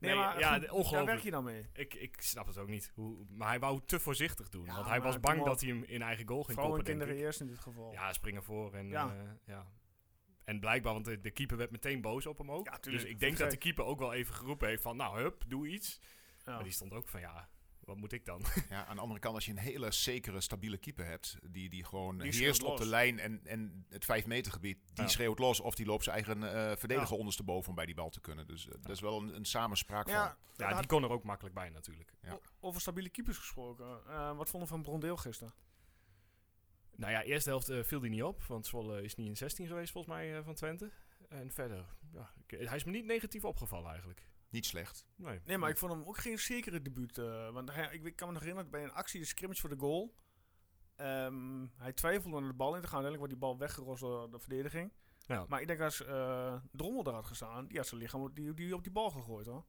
Nee, 0.00 0.14
maar 0.14 0.38
ja, 0.38 0.60
goed, 0.68 0.90
daar 0.90 1.04
werk 1.04 1.20
je 1.20 1.30
dan 1.30 1.44
mee. 1.44 1.66
Ik, 1.72 1.94
ik 1.94 2.20
snap 2.20 2.46
het 2.46 2.58
ook 2.58 2.68
niet. 2.68 2.92
Hoe, 2.94 3.26
maar 3.28 3.48
hij 3.48 3.58
wou 3.58 3.80
te 3.86 4.00
voorzichtig 4.00 4.48
doen. 4.48 4.64
Ja, 4.64 4.74
want 4.74 4.86
hij 4.86 5.00
was 5.00 5.20
bang 5.20 5.44
dat 5.44 5.60
hij 5.60 5.70
hem 5.70 5.82
in 5.82 6.02
eigen 6.02 6.28
goal 6.28 6.42
ging 6.42 6.58
en 6.58 6.64
koppen, 6.64 6.84
kinderen 6.84 7.16
eerst 7.16 7.40
in 7.40 7.46
dit 7.46 7.58
geval. 7.58 7.92
Ja, 7.92 8.12
springen 8.12 8.42
voor 8.42 8.74
en 8.74 8.88
Ja. 8.88 9.14
ja. 9.14 9.38
ja. 9.46 9.66
En 10.44 10.60
blijkbaar, 10.60 10.92
want 10.92 11.04
de, 11.04 11.20
de 11.20 11.30
keeper 11.30 11.56
werd 11.56 11.70
meteen 11.70 12.00
boos 12.00 12.26
op 12.26 12.38
hem 12.38 12.50
ook. 12.50 12.66
Ja, 12.66 12.78
tuurlijk, 12.78 13.04
dus 13.04 13.12
ik 13.12 13.20
denk 13.20 13.36
dat 13.36 13.50
de 13.50 13.56
keeper 13.56 13.84
ook 13.84 13.98
wel 13.98 14.12
even 14.12 14.34
geroepen 14.34 14.68
heeft 14.68 14.82
van... 14.82 14.96
Nou, 14.96 15.20
hup, 15.20 15.44
doe 15.46 15.68
iets. 15.68 16.00
Ja. 16.44 16.54
Maar 16.54 16.62
die 16.62 16.72
stond 16.72 16.92
ook 16.92 17.08
van, 17.08 17.20
ja, 17.20 17.48
wat 17.86 17.96
moet 17.96 18.12
ik 18.12 18.24
dan? 18.24 18.42
Ja, 18.70 18.86
aan 18.86 18.94
de 18.96 19.02
andere 19.02 19.20
kant, 19.20 19.34
als 19.34 19.44
je 19.44 19.50
een 19.50 19.58
hele 19.58 19.92
zekere, 19.92 20.40
stabiele 20.40 20.76
keeper 20.78 21.06
hebt, 21.06 21.36
die, 21.50 21.68
die 21.68 21.84
gewoon 21.84 22.18
Die 22.18 22.32
heerst 22.32 22.62
op 22.62 22.76
de 22.76 22.86
lijn 22.86 23.18
en, 23.18 23.40
en 23.46 23.86
het 23.88 24.04
5 24.04 24.26
meter 24.26 24.52
gebied, 24.52 24.78
die 24.92 25.04
Ja. 25.04 25.10
schreeuwt 25.10 25.38
los 25.38 25.60
of 25.60 25.74
die 25.74 25.86
loopt 25.86 26.04
zijn 26.04 26.16
eigen 26.16 26.42
eh, 26.42 26.76
verdediger 26.76 27.12
Ja. 27.12 27.18
ondersteboven 27.18 27.68
om 27.68 27.74
bij 27.74 27.86
die 27.86 27.94
bal 27.94 28.10
te 28.10 28.20
kunnen. 28.20 28.46
Dus 28.46 28.68
eh, 28.68 28.74
dat 28.80 28.90
is 28.90 29.00
wel 29.00 29.20
een, 29.22 29.34
een 29.36 29.44
samenspraak 29.44 30.08
Ja, 30.08 30.26
van. 30.56 30.66
Ja, 30.68 30.78
die 30.78 30.86
kon 30.86 31.02
er 31.02 31.10
ook 31.10 31.24
makkelijk 31.24 31.54
bij 31.54 31.68
natuurlijk. 31.70 32.12
Ja. 32.22 32.32
o- 32.32 32.40
over 32.60 32.80
stabiele 32.80 33.08
keepers 33.08 33.38
gesproken. 33.38 34.00
Eh, 34.06 34.36
wat 34.36 34.48
vonden 34.50 34.68
we 34.68 34.74
van 34.74 34.82
Brondeel 34.82 35.16
gisteren? 35.16 35.54
Nou 36.96 37.12
ja, 37.12 37.22
eerste 37.22 37.48
helft 37.48 37.68
eh, 37.68 37.82
viel 37.82 38.00
hij 38.00 38.08
niet 38.08 38.22
op. 38.22 38.42
Want 38.42 38.66
Zwolle 38.66 39.02
is 39.02 39.14
niet 39.14 39.26
in 39.28 39.36
16 39.36 39.66
geweest 39.66 39.92
volgens 39.92 40.14
mij 40.14 40.36
eh, 40.38 40.44
van 40.44 40.54
Twente. 40.54 40.90
En 41.28 41.50
verder, 41.52 41.84
ja, 42.12 42.30
ik- 42.46 42.60
hij 42.68 42.76
is 42.76 42.84
me 42.84 42.90
niet 42.90 43.04
negatief 43.04 43.44
opgevallen 43.44 43.88
eigenlijk. 43.90 44.22
Niet 44.54 44.66
slecht. 44.66 45.06
Nee, 45.16 45.40
Nee, 45.44 45.58
maar 45.58 45.70
ik 45.70 45.78
vond 45.78 45.92
hem 45.92 46.02
ook 46.04 46.18
geen 46.18 46.38
zekere 46.38 46.82
debuut. 46.82 47.18
eh, 47.18 47.50
want 47.50 47.72
hij, 47.72 47.98
ik 48.02 48.16
kan 48.16 48.26
me 48.26 48.32
nog 48.32 48.42
herinneren, 48.42 48.70
bij 48.70 48.82
een 48.82 48.92
actie, 48.92 49.20
de 49.20 49.26
scrimmage 49.26 49.60
voor 49.60 49.70
de 49.70 49.78
goal. 49.78 50.14
ehm, 50.96 51.66
hij 51.76 51.92
twijfelde 51.92 52.36
om 52.36 52.46
de 52.46 52.52
bal 52.54 52.74
in 52.74 52.80
te 52.80 52.86
gaan. 52.88 53.02
Uiteindelijk 53.02 53.18
wordt 53.18 53.32
die 53.32 53.40
bal 53.42 53.58
weggerost 53.58 54.00
door 54.00 54.30
de 54.30 54.38
verdediging. 54.38 54.92
Ja. 55.26 55.44
Maar 55.48 55.60
ik 55.60 55.66
denk 55.66 55.80
als 55.80 56.04
eh 56.04 56.56
Drommel 56.72 57.02
daar 57.02 57.14
had 57.14 57.26
gestaan, 57.26 57.66
die 57.66 57.76
had 57.78 57.86
zijn 57.86 58.00
lichaam 58.00 58.34
die, 58.34 58.54
die 58.54 58.74
op 58.74 58.82
die 58.82 58.92
bal 58.92 59.10
gegooid 59.10 59.46
hoor. 59.46 59.64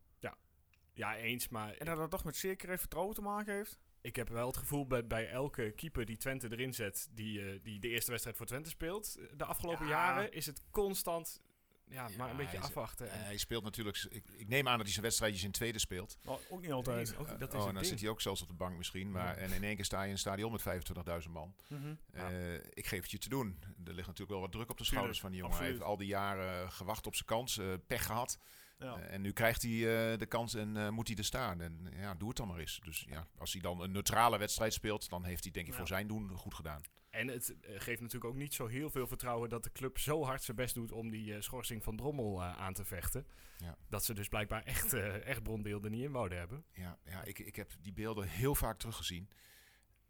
Ja, 0.97 1.15
eens, 1.15 1.47
maar 1.49 1.73
En 1.73 1.85
dat 1.85 1.97
dat 1.97 2.11
toch 2.11 2.23
met 2.23 2.35
zekerheid 2.35 2.79
vertrouwen 2.79 3.15
te 3.15 3.21
maken 3.21 3.53
heeft. 3.53 3.79
ik 4.01 4.15
heb 4.15 4.29
wel 4.29 4.47
het 4.47 4.57
gevoel 4.57 4.87
bij, 4.87 5.07
bij 5.07 5.29
elke 5.29 5.71
keeper 5.71 6.05
die 6.05 6.17
Twente 6.17 6.51
erin 6.51 6.73
zet, 6.73 7.07
die, 7.11 7.41
eh, 7.51 7.59
die 7.63 7.79
de 7.79 7.87
eerste 7.87 8.09
wedstrijd 8.09 8.37
voor 8.37 8.45
Twente 8.45 8.69
speelt, 8.69 9.17
de 9.37 9.45
afgelopen 9.45 9.85
Ja. 9.85 9.91
jaren, 9.91 10.31
is 10.31 10.45
het 10.45 10.63
constant 10.71 11.41
ja, 11.89 12.07
Ja, 12.09 12.17
maar 12.17 12.29
een 12.29 12.37
beetje 12.37 12.57
hij 12.57 12.65
afwachten. 12.65 13.09
Eh, 13.09 13.17
En- 13.19 13.23
hij 13.25 13.37
speelt 13.37 13.63
natuurlijk, 13.63 14.07
ik, 14.09 14.23
ik 14.31 14.47
neem 14.47 14.67
aan 14.67 14.73
dat 14.75 14.83
hij 14.83 14.91
zijn 14.91 15.05
wedstrijdjes 15.05 15.43
in 15.43 15.51
tweede 15.51 15.79
speelt. 15.79 16.17
Nou, 16.23 16.39
ook 16.49 16.61
niet 16.61 16.71
altijd. 16.71 17.09
Nee, 17.09 17.19
ook, 17.19 17.39
dat 17.39 17.53
is 17.53 17.59
oh, 17.59 17.65
dan 17.65 17.73
ding. 17.73 17.85
zit 17.85 17.99
hij 17.99 18.09
ook 18.09 18.21
zelfs 18.21 18.41
op 18.41 18.47
de 18.47 18.53
bank 18.53 18.77
misschien. 18.77 19.11
Maar, 19.11 19.25
Ja. 19.25 19.35
En 19.35 19.51
in 19.51 19.63
één 19.63 19.75
keer 19.75 19.85
sta 19.85 19.99
je 20.01 20.05
in 20.05 20.11
een 20.11 20.17
stadion 20.19 20.51
met 20.51 20.61
25.000 20.61 21.31
man. 21.33 21.55
Mhm. 21.67 21.93
Ja. 22.13 22.31
Eh, 22.31 22.53
ik 22.53 22.85
geef 22.87 23.01
het 23.01 23.11
je 23.11 23.17
te 23.17 23.29
doen. 23.29 23.59
Er 23.63 23.93
ligt 23.93 24.07
natuurlijk 24.07 24.29
wel 24.31 24.39
wat 24.41 24.51
druk 24.51 24.69
op 24.69 24.77
de 24.77 24.83
schouders 24.83 25.19
van 25.19 25.31
die 25.31 25.39
jongen. 25.39 25.57
Hij 25.57 25.67
heeft 25.67 25.81
al 25.81 25.97
die 25.97 26.07
jaren 26.07 26.71
gewacht 26.71 27.07
op 27.07 27.15
zijn 27.15 27.27
kans, 27.27 27.57
eh, 27.57 27.65
pech 27.87 28.05
gehad. 28.05 28.39
Ja. 28.79 28.95
Eh, 28.97 29.13
en 29.13 29.21
nu 29.21 29.31
krijgt 29.31 29.61
hij 29.61 29.71
eh, 29.71 30.19
de 30.19 30.25
kans 30.25 30.53
en 30.53 30.77
eh, 30.77 30.89
moet 30.89 31.07
hij 31.07 31.17
er 31.17 31.23
staan. 31.23 31.61
En 31.61 31.87
ja, 31.95 32.15
doe 32.15 32.27
het 32.27 32.37
dan 32.37 32.47
maar 32.47 32.59
eens. 32.59 32.79
Dus 32.83 33.05
ja, 33.09 33.27
als 33.37 33.51
hij 33.53 33.61
dan 33.61 33.81
een 33.81 33.91
neutrale 33.91 34.37
wedstrijd 34.37 34.73
speelt, 34.73 35.09
dan 35.09 35.23
heeft 35.23 35.43
hij 35.43 35.51
denk 35.51 35.65
ik 35.65 35.71
Ja. 35.71 35.77
voor 35.77 35.87
zijn 35.87 36.07
doen 36.07 36.29
goed 36.29 36.53
gedaan. 36.53 36.81
En 37.15 37.27
het 37.27 37.55
eh, 37.61 37.79
geeft 37.79 38.01
natuurlijk 38.01 38.33
ook 38.33 38.39
niet 38.39 38.53
zo 38.53 38.67
heel 38.67 38.89
veel 38.89 39.07
vertrouwen 39.07 39.49
dat 39.49 39.63
de 39.63 39.71
club 39.71 39.97
zo 39.97 40.23
hard 40.23 40.43
zijn 40.43 40.57
best 40.57 40.73
doet 40.73 40.91
om 40.91 41.09
die 41.09 41.35
eh, 41.35 41.41
schorsing 41.41 41.83
van 41.83 41.95
Drommel 41.95 42.41
eh, 42.41 42.57
aan 42.57 42.73
te 42.73 42.85
vechten. 42.85 43.27
Ja. 43.57 43.77
Dat 43.89 44.05
ze 44.05 44.13
dus 44.13 44.27
blijkbaar 44.27 44.63
echt, 44.63 44.93
eh 44.93 45.25
echt 45.27 45.43
bronbeelden 45.43 45.91
niet 45.91 46.03
in 46.03 46.11
wouden 46.11 46.37
hebben. 46.37 46.65
Ja, 46.73 46.99
ja 47.05 47.23
ik, 47.23 47.39
ik 47.39 47.55
heb 47.55 47.71
die 47.81 47.93
beelden 47.93 48.27
heel 48.27 48.55
vaak 48.55 48.77
teruggezien. 48.77 49.29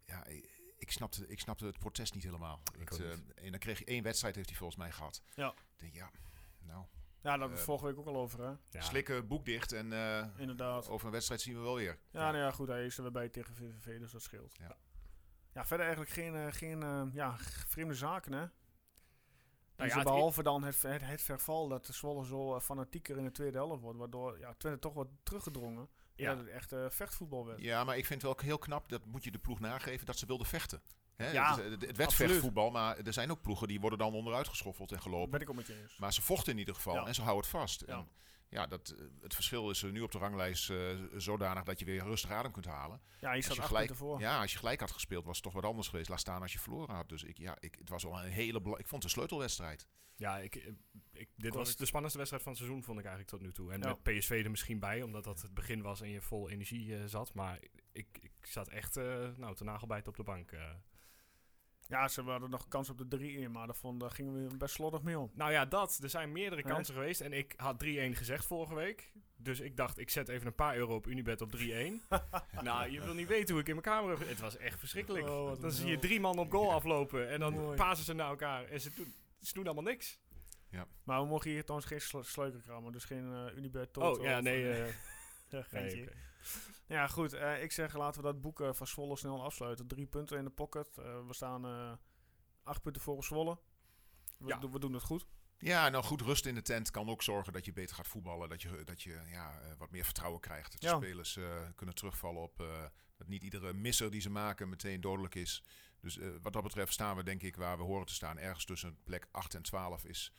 Ja, 0.06 0.26
ik, 0.26 0.56
ik, 0.78 0.92
snapte, 0.92 1.28
ik 1.28 1.40
snapte 1.40 1.66
het 1.66 1.80
protest 1.80 2.14
niet 2.14 2.24
helemaal. 2.24 2.62
Ik 2.80 2.90
Het, 2.90 3.02
ook 3.02 3.08
eh, 3.08 3.46
en 3.46 3.52
dan 3.52 3.60
kreeg 3.60 3.80
je 3.80 3.86
één 3.86 4.04
wedstrijd, 4.04 4.36
heeft 4.36 4.50
hij 4.50 4.58
volgens 4.58 4.80
mij 4.80 4.92
gehad. 4.92 5.22
Ja. 5.36 5.50
Ik 5.50 5.80
denk, 5.80 5.94
ja, 5.94 6.12
nou, 6.60 6.80
Ja, 6.80 6.88
daar 7.22 7.32
hebben 7.32 7.50
we 7.50 7.56
het 7.56 7.64
vorige 7.64 7.86
week 7.86 7.98
ook 7.98 8.08
al 8.08 8.18
over, 8.18 8.40
hè? 8.40 8.54
Ja. 8.70 8.82
slikken, 8.82 9.28
boek 9.28 9.46
dicht 9.46 9.72
en 9.72 9.94
eh, 9.94 10.28
Inderdaad. 10.38 10.90
over 10.90 11.06
een 11.06 11.12
wedstrijd 11.12 11.42
zien 11.42 11.56
we 11.56 11.62
wel 11.62 11.76
weer. 11.76 12.00
Ja, 12.10 12.32
nou 12.32 12.38
ja, 12.38 12.52
goed, 12.52 12.68
hij 12.68 12.86
is 12.86 12.98
er 12.98 13.04
weer 13.04 13.12
bij 13.12 13.30
tegen 13.30 13.56
VVV, 13.56 14.00
dus 14.00 14.12
dat 14.12 14.22
scheelt. 14.22 14.56
Ja. 14.60 14.78
Ja, 15.56 15.66
verder 15.66 15.86
eigenlijk 15.86 16.16
geen, 16.16 16.36
eh, 16.36 16.46
geen 16.50 16.84
eh, 16.84 17.04
ja, 17.14 17.36
vreemde 17.68 17.94
zaken, 17.94 18.32
hè? 18.32 18.46
Nou 19.76 19.90
ja, 19.90 19.96
het- 19.96 20.04
behalve 20.04 20.44
dan 20.44 20.64
het, 20.64 20.82
het, 20.82 21.02
het 21.06 21.22
verval 21.22 21.68
dat 21.68 21.86
de 21.86 21.94
Zwolle 21.94 22.26
zo 22.26 22.56
eh, 22.56 22.62
fanatieker 22.62 23.18
in 23.18 23.24
de 23.24 23.32
tweede 23.32 23.58
helft 23.58 23.82
wordt, 23.82 24.00
waardoor 24.00 24.40
ja, 24.40 24.54
Twente 24.58 24.80
toch 24.80 24.94
wordt 24.94 25.12
teruggedrongen. 25.24 25.90
Ja. 26.16 26.30
Dat 26.36 26.38
het 26.46 26.48
echt 26.54 26.72
eh, 26.72 26.86
vechtvoetbal 26.90 27.46
werd. 27.46 27.62
Ja, 27.62 27.84
maar 27.84 27.98
ik 27.98 28.06
vind 28.06 28.22
het 28.22 28.32
wel 28.32 28.46
heel 28.48 28.58
knap, 28.58 28.90
dat 28.90 29.06
moet 29.06 29.24
je 29.24 29.32
de 29.32 29.40
ploeg 29.40 29.60
nageven, 29.60 30.06
dat 30.06 30.18
ze 30.18 30.26
wilden 30.26 30.48
vechten. 30.48 30.82
Hè? 31.16 31.32
Ja, 31.32 31.50
het, 31.56 31.58
het, 31.58 31.72
het 31.72 31.82
absoluut. 31.82 31.98
wedvechtvoetbal, 31.98 32.72
maar 32.72 32.98
er 32.98 33.14
zijn 33.14 33.32
ook 33.32 33.42
ploegen 33.42 33.68
die 33.68 33.80
worden 33.80 34.00
dan 34.00 34.14
onderuit 34.14 34.48
geschoffeld 34.48 34.92
en 34.92 35.02
gelopen. 35.02 35.30
ben 35.32 35.42
ik 35.42 35.50
ook 35.50 35.56
met 35.56 35.68
je 35.68 35.82
eens. 35.82 35.98
Maar 35.98 36.14
ze 36.14 36.22
vochten 36.22 36.54
in 36.54 36.60
ieder 36.60 36.76
geval 36.76 36.96
Ja. 36.96 37.06
en 37.06 37.16
ze 37.16 37.22
houden 37.22 37.42
het 37.44 37.52
vast. 37.60 37.84
Ja. 37.88 37.98
En 37.98 38.08
ja, 38.50 38.68
dat, 38.68 38.90
eh, 38.90 39.06
het 39.22 39.34
verschil 39.34 39.70
is 39.70 39.82
nu 39.84 40.02
op 40.02 40.12
de 40.12 40.18
ranglijst 40.18 40.70
eh, 40.70 40.78
zodanig 41.18 41.64
dat 41.64 41.80
je 41.80 41.86
weer 41.86 42.04
rustig 42.04 42.30
adem 42.32 42.52
kunt 42.52 42.66
halen. 42.66 43.02
Ja, 43.20 43.30
je 43.30 43.36
Als 43.36 43.46
staat 43.46 43.56
je, 43.56 43.62
gelijk, 43.64 43.96
voor. 43.96 44.20
ja, 44.20 44.42
als 44.42 44.52
je 44.52 44.58
gelijk 44.58 44.80
had 44.80 44.92
gespeeld, 44.92 45.26
was 45.26 45.36
het 45.36 45.44
toch 45.44 45.54
wat 45.54 45.66
anders 45.66 45.88
geweest. 45.88 46.10
Laat 46.10 46.20
staan 46.20 46.42
als 46.42 46.54
je 46.54 46.60
verloren 46.60 46.96
had. 46.96 47.10
Dus 47.10 47.24
ik, 47.24 47.38
ja, 47.38 47.58
ik, 47.60 47.76
het 47.80 47.90
was 47.90 48.04
wel 48.04 48.24
een 48.24 48.32
hele 48.32 48.58
Ik 48.60 48.64
vond 48.66 48.90
het 48.92 49.04
een 49.04 49.10
sleutelwedstrijd. 49.10 49.88
Ja, 50.18 50.38
ik, 50.38 50.56
eh, 50.56 50.72
ik, 51.14 51.30
dit 51.36 51.54
was 51.54 51.76
de 51.76 51.86
spannendste 51.86 52.18
wedstrijd 52.20 52.44
van 52.46 52.54
het 52.54 52.62
seizoen, 52.62 52.84
vond 52.84 53.00
ik 53.00 53.06
eigenlijk 53.06 53.36
tot 53.36 53.42
nu 53.46 53.52
toe. 53.54 53.72
En 53.74 53.80
Ja. 53.82 53.88
met 53.88 54.04
PSV 54.04 54.42
er 54.44 54.50
misschien 54.52 54.80
bij, 54.80 55.02
omdat 55.02 55.24
dat 55.24 55.42
het 55.42 55.54
begin 55.54 55.82
was 55.82 56.02
en 56.02 56.10
je 56.10 56.22
vol 56.22 56.50
energie 56.50 56.98
eh, 56.98 57.04
zat. 57.06 57.34
Maar 57.34 57.60
ik, 57.92 58.08
ik 58.22 58.32
zat 58.46 58.68
echt 58.70 58.98
eh 58.98 59.28
nou, 59.38 59.56
te 59.56 59.64
nagelbijten 59.64 60.08
op 60.10 60.16
de 60.18 60.24
bank. 60.24 60.52
Ja, 61.88 62.08
ze 62.08 62.22
hadden 62.22 62.50
nog 62.50 62.68
kans 62.68 62.90
op 62.90 62.98
de 62.98 63.08
3-1, 63.48 63.52
maar 63.52 63.66
daar 63.66 63.76
vond- 63.76 64.00
daar 64.00 64.12
gingen 64.12 64.48
we 64.50 64.58
best 64.58 64.74
slordig 64.76 65.02
mee 65.02 65.20
om. 65.20 65.32
Nou 65.34 65.52
ja, 65.52 65.66
dat. 65.66 66.00
Er 66.04 66.10
zijn 66.10 66.32
meerdere 66.32 66.64
kansen 66.64 66.94
geweest. 66.94 67.22
En 67.22 67.34
ik 67.34 67.54
had 67.58 67.80
3-1 67.80 68.16
gezegd 68.16 68.46
vorige 68.46 68.76
week. 68.76 69.12
Dus 69.38 69.60
ik 69.60 69.78
dacht, 69.78 69.98
ik 69.98 70.10
zet 70.10 70.28
even 70.30 70.48
een 70.48 70.56
paar 70.56 70.76
euro 70.76 70.96
op 70.96 71.08
Unibet 71.08 71.42
op 71.42 71.52
3-1. 71.52 72.02
nou, 72.62 72.92
je 72.92 73.02
wil 73.02 73.14
niet 73.14 73.28
weten 73.28 73.52
hoe 73.54 73.62
ik 73.62 73.68
in 73.68 73.76
mijn 73.76 73.86
kamer 73.86 74.18
heb... 74.20 74.28
Het 74.28 74.40
was 74.40 74.58
echt 74.58 74.80
verschrikkelijk. 74.80 75.28
Oh, 75.28 75.62
dan 75.62 75.72
zie 75.72 75.88
je 75.88 76.00
drie 76.00 76.20
man 76.20 76.38
op 76.38 76.52
goal 76.52 76.74
aflopen. 76.74 77.30
En 77.30 77.40
dan 77.40 77.54
Mooi. 77.54 77.76
pasen 77.78 78.06
ze 78.06 78.14
naar 78.14 78.30
elkaar. 78.30 78.64
En 78.66 78.82
ze 78.82 78.90
doen, 78.96 79.14
ze 79.42 79.54
doen 79.54 79.66
allemaal 79.66 79.84
niks. 79.84 80.20
Maar 81.04 81.22
we 81.22 81.28
mogen 81.28 81.50
hier 81.52 81.62
trouwens 81.64 81.90
geen 81.90 82.02
slu 82.02 82.24
sleukerkramen, 82.24 82.92
dus 82.92 83.04
geen 83.06 83.34
eh 83.34 83.58
Unibet 83.58 83.98
Oh, 83.98 84.04
Toto. 84.04 84.24
ja, 84.24 84.38
of, 84.38 84.44
nee. 84.44 84.70
eh, 84.72 84.88
eh, 84.88 84.94
ja, 85.50 85.64
nee. 85.72 86.10
Ja, 86.88 87.08
goed. 87.08 87.34
eh, 87.34 87.64
ik 87.64 87.72
zeg 87.72 87.94
laten 87.94 88.22
we 88.22 88.28
dat 88.28 88.42
boek 88.42 88.62
eh, 88.62 88.70
van 88.74 88.88
Zwolle 88.88 89.18
snel 89.18 89.44
afsluiten. 89.44 89.88
Drie 89.88 90.06
punten 90.06 90.38
in 90.38 90.44
de 90.44 90.50
pocket. 90.50 90.98
Eh, 90.98 91.28
we 91.28 91.34
staan 91.34 92.00
acht 92.64 92.82
punten 92.82 93.02
voor 93.02 93.16
op 93.16 93.24
Zwolle. 93.24 93.58
We, 94.38 94.48
Ja. 94.48 94.70
we 94.70 94.80
doen 94.80 94.94
het 94.94 95.04
goed. 95.04 95.26
Ja, 95.58 95.90
nou 95.90 96.04
goed, 96.04 96.22
rust 96.22 96.46
in 96.46 96.56
de 96.56 96.62
tent 96.62 96.92
kan 96.92 97.10
ook 97.10 97.24
zorgen 97.24 97.54
dat 97.54 97.66
je 97.66 97.74
beter 97.74 97.96
gaat 97.96 98.08
voetballen. 98.08 98.50
Dat 98.50 98.62
je, 98.62 98.82
dat 98.84 99.02
je 99.02 99.20
ja, 99.28 99.60
wat 99.78 99.92
meer 99.92 100.04
vertrouwen 100.04 100.40
krijgt. 100.42 100.72
Dat 100.72 100.82
de 100.82 100.88
Ja. 100.88 100.96
spelers 100.96 101.40
kunnen 101.76 101.96
terugvallen 101.96 102.42
op 102.42 102.58
dat 103.18 103.28
niet 103.28 103.44
iedere 103.44 103.74
misser 103.74 104.12
die 104.12 104.22
ze 104.22 104.30
maken 104.30 104.70
meteen 104.70 105.02
dodelijk 105.02 105.36
is. 105.36 105.64
Dus 106.00 106.20
wat 106.42 106.54
dat 106.54 106.64
betreft 106.64 106.94
staan 106.94 107.16
we 107.16 107.24
denk 107.24 107.42
ik 107.42 107.56
waar 107.56 107.78
we 107.78 107.84
horen 107.84 108.06
te 108.06 108.14
staan. 108.14 108.38
Ergens 108.38 108.66
tussen 108.66 108.98
plek 109.04 109.28
8 109.32 109.54
en 109.56 109.62
12 109.62 110.06
is 110.06 110.34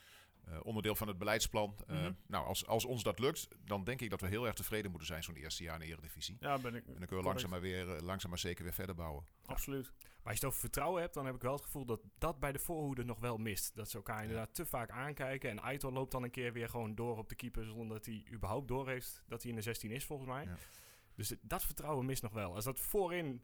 eh, 0.46 0.58
onderdeel 0.62 0.94
van 0.96 1.08
het 1.08 1.18
beleidsplan. 1.18 1.76
Eh, 1.86 1.96
Mhm. 1.96 2.12
Nou, 2.26 2.46
als, 2.46 2.66
als 2.66 2.84
ons 2.84 3.02
dat 3.02 3.18
lukt, 3.18 3.48
dan 3.64 3.84
denk 3.84 4.00
ik 4.00 4.10
dat 4.10 4.20
we 4.20 4.26
heel 4.26 4.46
erg 4.46 4.54
tevreden 4.54 4.90
moeten 4.90 5.08
zijn 5.08 5.22
zo'n 5.22 5.34
eerste 5.34 5.62
jaar 5.62 5.74
in 5.74 5.80
de 5.80 5.86
Eredivisie. 5.86 6.36
Ja, 6.40 6.58
ben 6.58 6.74
ik. 6.74 6.80
En 6.86 6.86
dan 6.86 6.98
kunnen 6.98 7.16
we 7.18 7.22
langzaam 7.22 7.50
maar, 7.50 7.60
weer, 7.60 7.94
eh, 7.96 8.02
langzaam 8.02 8.30
maar 8.30 8.38
zeker 8.38 8.64
weer 8.64 8.72
verder 8.74 8.94
bouwen. 8.94 9.24
Absoluut. 9.46 9.92
Maar 9.98 10.34
als 10.34 10.40
je 10.40 10.46
het 10.46 10.54
over 10.54 10.60
vertrouwen 10.60 11.00
hebt, 11.02 11.14
dan 11.14 11.26
heb 11.26 11.34
ik 11.34 11.42
wel 11.42 11.52
het 11.52 11.62
gevoel 11.62 11.84
dat 11.84 12.00
dat 12.18 12.38
bij 12.40 12.52
de 12.52 12.58
voorhoede 12.58 13.04
nog 13.04 13.18
wel 13.18 13.36
mist. 13.36 13.76
Dat 13.76 13.90
ze 13.90 13.96
elkaar 13.96 14.22
inderdaad 14.22 14.54
te 14.54 14.66
vaak 14.66 14.90
aankijken. 14.90 15.50
En 15.50 15.60
Aitor 15.60 15.92
loopt 15.92 16.12
dan 16.12 16.22
een 16.22 16.30
keer 16.30 16.52
weer 16.52 16.68
gewoon 16.68 16.94
door 16.94 17.18
op 17.18 17.28
de 17.28 17.34
keeper 17.34 17.64
zonder 17.64 17.96
dat 17.96 18.06
hij 18.06 18.26
überhaupt 18.32 18.68
door 18.68 18.88
heeft 18.88 19.22
dat 19.26 19.40
hij 19.42 19.50
in 19.50 19.56
de 19.56 19.62
16 19.62 19.90
is, 19.90 20.04
volgens 20.04 20.28
mij. 20.28 20.44
Ja. 20.44 20.56
Dus 21.14 21.34
dat 21.40 21.62
vertrouwen 21.64 22.06
mist 22.06 22.22
nog 22.22 22.32
wel. 22.32 22.54
Als 22.54 22.64
dat 22.64 22.80
voorin 22.80 23.42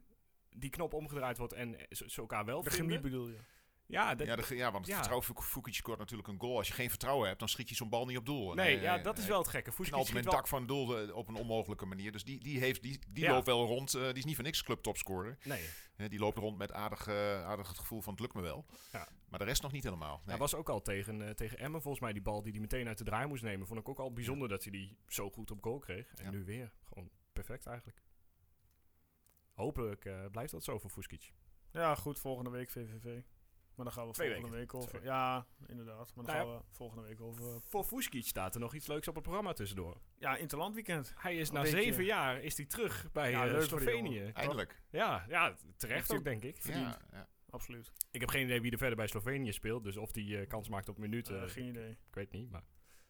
die 0.49 0.69
knop 0.69 0.93
omgedraaid 0.93 1.37
wordt 1.37 1.53
en 1.53 1.75
ze, 1.89 2.13
elkaar 2.15 2.45
wel 2.45 2.61
De 2.63 2.69
vinden. 2.69 2.87
chemie 2.87 3.03
bedoel 3.03 3.27
je. 3.29 3.37
Ja, 3.85 4.15
dat, 4.15 4.27
Ja, 4.27 4.35
de, 4.35 4.55
ja, 4.55 4.63
want 4.71 4.77
het 4.77 4.87
ja. 4.87 4.93
vertrouwen 4.93 5.27
Fuk- 5.27 5.41
Fukic 5.43 5.73
scoort 5.73 5.99
natuurlijk 5.99 6.27
een 6.27 6.39
goal. 6.39 6.57
Als 6.57 6.67
je 6.67 6.73
geen 6.73 6.89
vertrouwen 6.89 7.27
hebt, 7.27 7.39
dan 7.39 7.49
schiet 7.49 7.69
je 7.69 7.75
zo'n 7.75 7.89
bal 7.89 8.05
niet 8.05 8.17
op 8.17 8.25
doel. 8.25 8.53
Nee, 8.53 8.79
ja, 8.79 8.97
dat 8.97 9.17
is 9.17 9.25
wel 9.25 9.37
het 9.37 9.47
gekke. 9.47 9.71
Fuskic 9.71 9.93
knalt 9.93 10.07
hem 10.07 10.17
in 10.17 10.23
schiet 10.23 10.33
het 10.33 10.49
wel... 10.49 10.59
dak 10.59 10.67
van 10.67 10.67
doel 10.67 11.07
eh, 11.09 11.15
op 11.15 11.27
een 11.27 11.35
onmogelijke 11.35 11.85
manier. 11.85 12.11
Dus 12.11 12.23
die, 12.23 12.39
die, 12.39 12.59
heeft, 12.59 12.81
die, 12.81 12.99
die 13.09 13.23
Ja. 13.23 13.31
loopt 13.33 13.45
wel 13.45 13.65
rond. 13.65 13.93
eh, 13.93 14.01
die 14.03 14.13
is 14.13 14.25
niet 14.25 14.35
voor 14.35 14.43
niks 14.43 14.63
clubtopscorer. 14.63 15.37
Nee, 15.43 16.09
die 16.09 16.19
loopt 16.19 16.37
rond 16.37 16.57
met 16.57 16.71
aardig, 16.71 17.07
eh, 17.07 17.45
aardig 17.45 17.67
het 17.67 17.77
gevoel 17.79 18.01
van 18.01 18.11
het 18.13 18.21
lukt 18.21 18.33
me 18.33 18.41
wel. 18.41 18.65
Ja. 18.91 19.07
Maar 19.29 19.39
de 19.39 19.45
rest 19.45 19.61
nog 19.61 19.71
niet 19.71 19.83
helemaal. 19.83 20.15
Nee. 20.17 20.25
hij 20.25 20.37
was 20.37 20.55
ook 20.55 20.69
al 20.69 20.81
tegen, 20.81 21.27
eh, 21.27 21.29
tegen 21.33 21.57
Emmen 21.57 21.81
volgens 21.81 22.03
mij 22.03 22.13
die 22.13 22.21
bal 22.21 22.41
die 22.41 22.51
hij 22.51 22.61
meteen 22.61 22.87
uit 22.87 22.97
de 22.97 23.03
draai 23.03 23.27
moest 23.27 23.43
nemen. 23.43 23.67
Vond 23.67 23.79
ik 23.79 23.89
ook 23.89 23.99
al 23.99 24.13
bijzonder 24.13 24.49
dat 24.49 24.63
hij 24.63 24.71
die 24.71 24.97
zo 25.07 25.29
goed 25.29 25.51
op 25.51 25.63
goal 25.63 25.79
kreeg. 25.79 26.13
En 26.15 26.23
Ja. 26.23 26.31
nu 26.31 26.43
weer. 26.43 26.71
Gewoon 26.83 27.09
perfect 27.33 27.65
eigenlijk. 27.65 28.01
Hopelijk 29.53 30.05
eh, 30.05 30.25
blijft 30.31 30.51
dat 30.51 30.63
zo 30.63 30.79
voor 30.79 30.89
Fuskic. 30.89 31.33
Ja, 31.71 31.95
goed. 31.95 32.19
Volgende 32.19 32.49
week 32.49 32.69
VVV. 32.71 33.21
Maar 33.75 33.85
dan 33.85 33.93
gaan 33.93 34.07
we 34.07 34.13
Twee 34.13 34.31
volgende 34.33 34.57
week 34.57 34.73
over. 34.73 35.03
Ja, 35.03 35.45
inderdaad. 35.67 36.15
Maar 36.15 36.25
dan 36.25 36.35
Nou 36.35 36.47
gaan 36.47 36.57
we 36.57 36.63
volgende 36.71 37.03
week 37.03 37.21
over. 37.21 37.61
Voor 37.61 37.83
Fuskic 37.83 38.25
staat 38.25 38.53
er 38.53 38.59
nog 38.59 38.73
iets 38.73 38.87
leuks 38.87 39.07
op 39.07 39.13
het 39.13 39.23
programma 39.23 39.53
tussendoor. 39.53 39.97
Ja, 40.17 40.35
Interland 40.37 40.73
weekend. 40.73 41.13
Hij 41.17 41.35
is 41.37 41.47
Een 41.47 41.53
na 41.53 41.61
beetje- 41.61 41.81
zeven 41.81 42.03
jaar 42.03 42.41
is 42.41 42.57
hij 42.57 42.65
terug 42.65 43.11
bij 43.11 43.31
Ja, 43.31 43.47
eh, 43.47 43.59
Slovenië. 43.61 44.31
Eindelijk. 44.33 44.81
Ja, 44.89 45.25
ja, 45.27 45.55
terecht 45.77 46.13
ook 46.13 46.23
denk 46.23 46.43
ik. 46.43 46.57
Ja, 46.63 46.99
ja. 47.11 47.27
Absoluut. 47.49 47.91
Ik 48.11 48.19
heb 48.19 48.29
geen 48.29 48.43
idee 48.43 48.61
wie 48.61 48.71
er 48.71 48.77
verder 48.77 48.95
bij 48.97 49.07
Slovenië 49.07 49.51
speelt. 49.51 49.83
Dus 49.83 49.97
of 49.97 50.11
die 50.11 50.37
eh, 50.39 50.47
kans 50.47 50.69
maakt 50.69 50.89
op 50.89 50.97
minuten, 50.97 51.41
Eh, 51.43 51.49
geen 51.49 51.65
idee. 51.67 51.89
ik 51.91 52.15
weet 52.15 52.31
niet. 52.31 52.49
Maar 52.51 52.63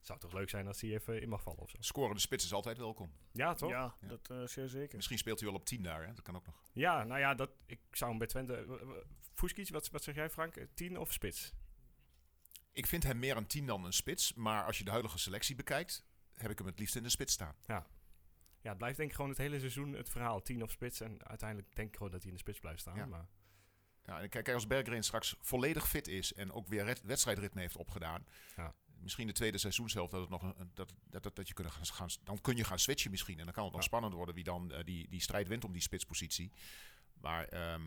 zou 0.05 0.19
toch 0.19 0.33
leuk 0.33 0.50
zijn 0.50 0.67
als 0.67 0.81
hij 0.81 0.89
even 0.93 1.22
in 1.22 1.29
mag 1.29 1.41
vallen 1.41 1.60
of 1.60 1.69
zo. 1.69 1.77
Scorende 1.79 2.19
spits 2.19 2.45
is 2.45 2.53
altijd 2.53 2.77
welkom. 2.77 3.12
Ja, 3.31 3.53
toch? 3.53 3.69
Ja, 3.69 3.95
Ja. 4.01 4.07
dat 4.07 4.29
eh 4.29 4.43
zeer 4.48 4.67
zeker. 4.67 4.95
Misschien 4.95 5.17
speelt 5.17 5.39
hij 5.39 5.50
wel 5.50 5.57
op 5.57 5.65
10 5.65 5.83
daar. 5.83 6.01
Hè? 6.07 6.13
Dat 6.13 6.22
kan 6.24 6.36
ook 6.36 6.45
nog. 6.45 6.62
Ja, 6.74 7.03
nou 7.03 7.19
ja, 7.19 7.36
dat, 7.36 7.50
ik 7.65 7.79
zou 7.91 8.10
hem 8.10 8.19
bij 8.19 8.27
Twente... 8.27 8.65
w- 8.65 8.81
w- 8.81 9.03
Fuskic, 9.33 9.69
wat, 9.69 9.89
wat 9.89 10.03
zeg 10.03 10.15
jij 10.15 10.29
Frank? 10.29 10.55
Eh, 10.55 10.65
Tien 10.74 10.98
of 11.00 11.13
spits? 11.13 11.53
Ik 12.72 12.86
vind 12.88 13.03
hem 13.03 13.19
meer 13.19 13.38
een 13.38 13.48
10 13.48 13.65
dan 13.65 13.86
een 13.86 13.93
spits. 13.93 14.33
Maar 14.33 14.65
als 14.65 14.77
je 14.77 14.83
de 14.83 14.91
huidige 14.91 15.17
selectie 15.17 15.55
bekijkt, 15.55 16.05
heb 16.33 16.51
ik 16.51 16.57
hem 16.57 16.67
het 16.67 16.79
liefst 16.79 16.95
in 16.95 17.03
de 17.03 17.10
spits 17.10 17.33
staan. 17.33 17.55
Ja, 17.65 17.86
het 18.69 18.77
blijft 18.77 18.98
denk 18.98 19.10
ik 19.10 19.15
gewoon 19.15 19.29
het 19.31 19.39
hele 19.39 19.60
seizoen 19.60 19.93
het 19.93 20.10
verhaal. 20.10 20.41
Tien 20.41 20.63
of 20.63 20.72
spits. 20.72 21.01
En 21.01 21.25
uiteindelijk 21.27 21.75
denk 21.75 21.88
ik 21.89 21.95
gewoon 21.95 22.12
dat 22.12 22.19
hij 22.22 22.29
in 22.29 22.36
de 22.36 22.41
spits 22.43 22.60
blijft 22.60 22.79
staan. 22.79 22.95
Ja. 22.95 23.05
Maar 23.05 23.27
Ja, 24.05 24.22
en 24.22 24.29
kijk, 24.29 24.50
als 24.50 24.67
Berggren 24.67 25.03
straks 25.03 25.36
volledig 25.39 25.88
fit 25.88 26.07
is 26.07 26.33
en 26.33 26.51
ook 26.51 26.67
weer 26.67 26.98
wedstrijdritme 27.03 27.62
heeft 27.62 27.77
opgedaan. 27.77 28.25
Ja. 28.55 28.75
Misschien 29.03 29.27
de 29.27 29.33
tweede 29.33 29.57
seizoenshelft 29.57 30.12
dat 30.12 30.22
het 30.22 30.29
nog 30.29 30.41
een, 30.41 30.72
dat, 30.74 30.93
dat, 31.10 31.24
dat, 31.24 31.36
dat 31.36 31.48
je 31.48 31.53
kunnen 31.53 31.74
gaan, 31.74 31.86
gaan, 31.86 32.07
dan 32.24 32.41
kun 32.41 32.55
je 32.55 32.63
gaan 32.63 32.79
switchen 32.79 33.12
misschien. 33.12 33.39
En 33.39 33.45
dan 33.45 33.53
kan 33.53 33.63
het 33.63 33.72
nog 33.74 33.81
Ja. 33.81 33.88
spannend 33.88 34.13
worden 34.13 34.36
wie 34.36 34.43
dan 34.43 34.72
eh, 34.72 34.83
die, 34.83 35.10
die 35.10 35.22
strijd 35.22 35.48
wint 35.48 35.63
om 35.65 35.72
die 35.72 35.81
spitspositie. 35.81 36.51
Maar 37.13 37.45
ehm, 37.48 37.81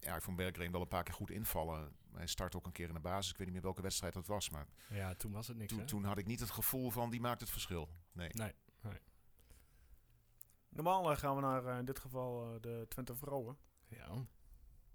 ja, 0.00 0.16
ik 0.16 0.22
vond 0.22 0.36
Berggren 0.36 0.72
wel 0.72 0.80
een 0.80 0.88
paar 0.88 1.02
keer 1.02 1.14
goed 1.14 1.30
invallen. 1.30 1.96
Hij 2.12 2.26
start 2.26 2.56
ook 2.56 2.66
een 2.66 2.72
keer 2.72 2.88
in 2.88 2.94
de 2.94 3.00
basis. 3.00 3.30
Ik 3.30 3.36
weet 3.36 3.46
niet 3.46 3.54
meer 3.54 3.64
welke 3.64 3.82
wedstrijd 3.82 4.12
dat 4.14 4.26
was. 4.26 4.50
Maar 4.50 4.66
ja, 4.88 5.14
toen 5.14 5.32
was 5.32 5.48
het 5.48 5.56
niks, 5.56 5.70
toen, 5.72 5.80
hè? 5.80 5.86
toen 5.86 6.04
had 6.04 6.18
ik 6.18 6.26
niet 6.26 6.40
het 6.40 6.50
gevoel 6.50 6.90
van 6.90 7.10
die 7.10 7.20
maakt 7.20 7.40
het 7.40 7.50
verschil. 7.50 7.88
Nee. 8.12 8.28
Nee. 8.32 8.52
Normaal 10.68 11.10
eh, 11.10 11.16
gaan 11.16 11.34
we 11.34 11.40
naar 11.40 11.66
eh, 11.66 11.78
in 11.78 11.84
dit 11.84 11.98
geval 11.98 12.60
de 12.60 12.86
Twente 12.88 13.14
vrouwen. 13.14 13.56
Ja. 13.88 14.26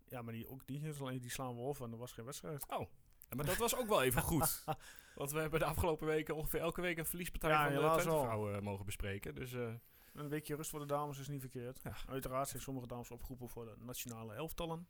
Ja, 0.07 0.21
maar 0.21 0.33
die, 0.33 0.47
ook 0.49 0.67
die, 0.67 1.19
die 1.19 1.29
slaan 1.29 1.55
we 1.55 1.61
over 1.61 1.85
en 1.85 1.91
er 1.91 1.97
was 1.97 2.11
geen 2.11 2.25
wedstrijd. 2.25 2.65
Ja, 2.69 2.87
Maar 3.36 3.45
dat 3.45 3.57
was 3.57 3.75
ook 3.75 3.88
wel 3.88 4.03
even 4.03 4.21
goed. 4.21 4.63
Want 5.15 5.31
we 5.31 5.39
hebben 5.39 5.59
de 5.59 5.65
afgelopen 5.65 6.07
weken 6.07 6.36
ongeveer 6.36 6.59
elke 6.59 6.81
week 6.81 6.98
een 6.98 7.05
verliespartij 7.05 7.50
Ja, 7.50 7.63
van 7.63 7.74
de 7.74 7.79
wel. 8.09 8.21
vrouwen 8.24 8.55
eh, 8.55 8.62
mogen 8.62 8.86
bespreken. 8.86 9.36
Dus 9.36 9.53
eh, 9.53 9.74
Een 10.13 10.29
weekje 10.29 10.55
rust 10.55 10.69
voor 10.69 10.79
de 10.79 10.86
dames 10.86 11.19
is 11.19 11.27
niet 11.27 11.41
verkeerd. 11.41 11.79
Ja. 11.83 11.93
Uiteraard 12.07 12.48
zijn 12.48 12.62
sommige 12.62 12.88
dames 12.88 13.12
opgeroepen 13.12 13.50
voor 13.50 13.65
de 13.65 13.75
nationale 13.79 14.33
elftallen. 14.33 14.88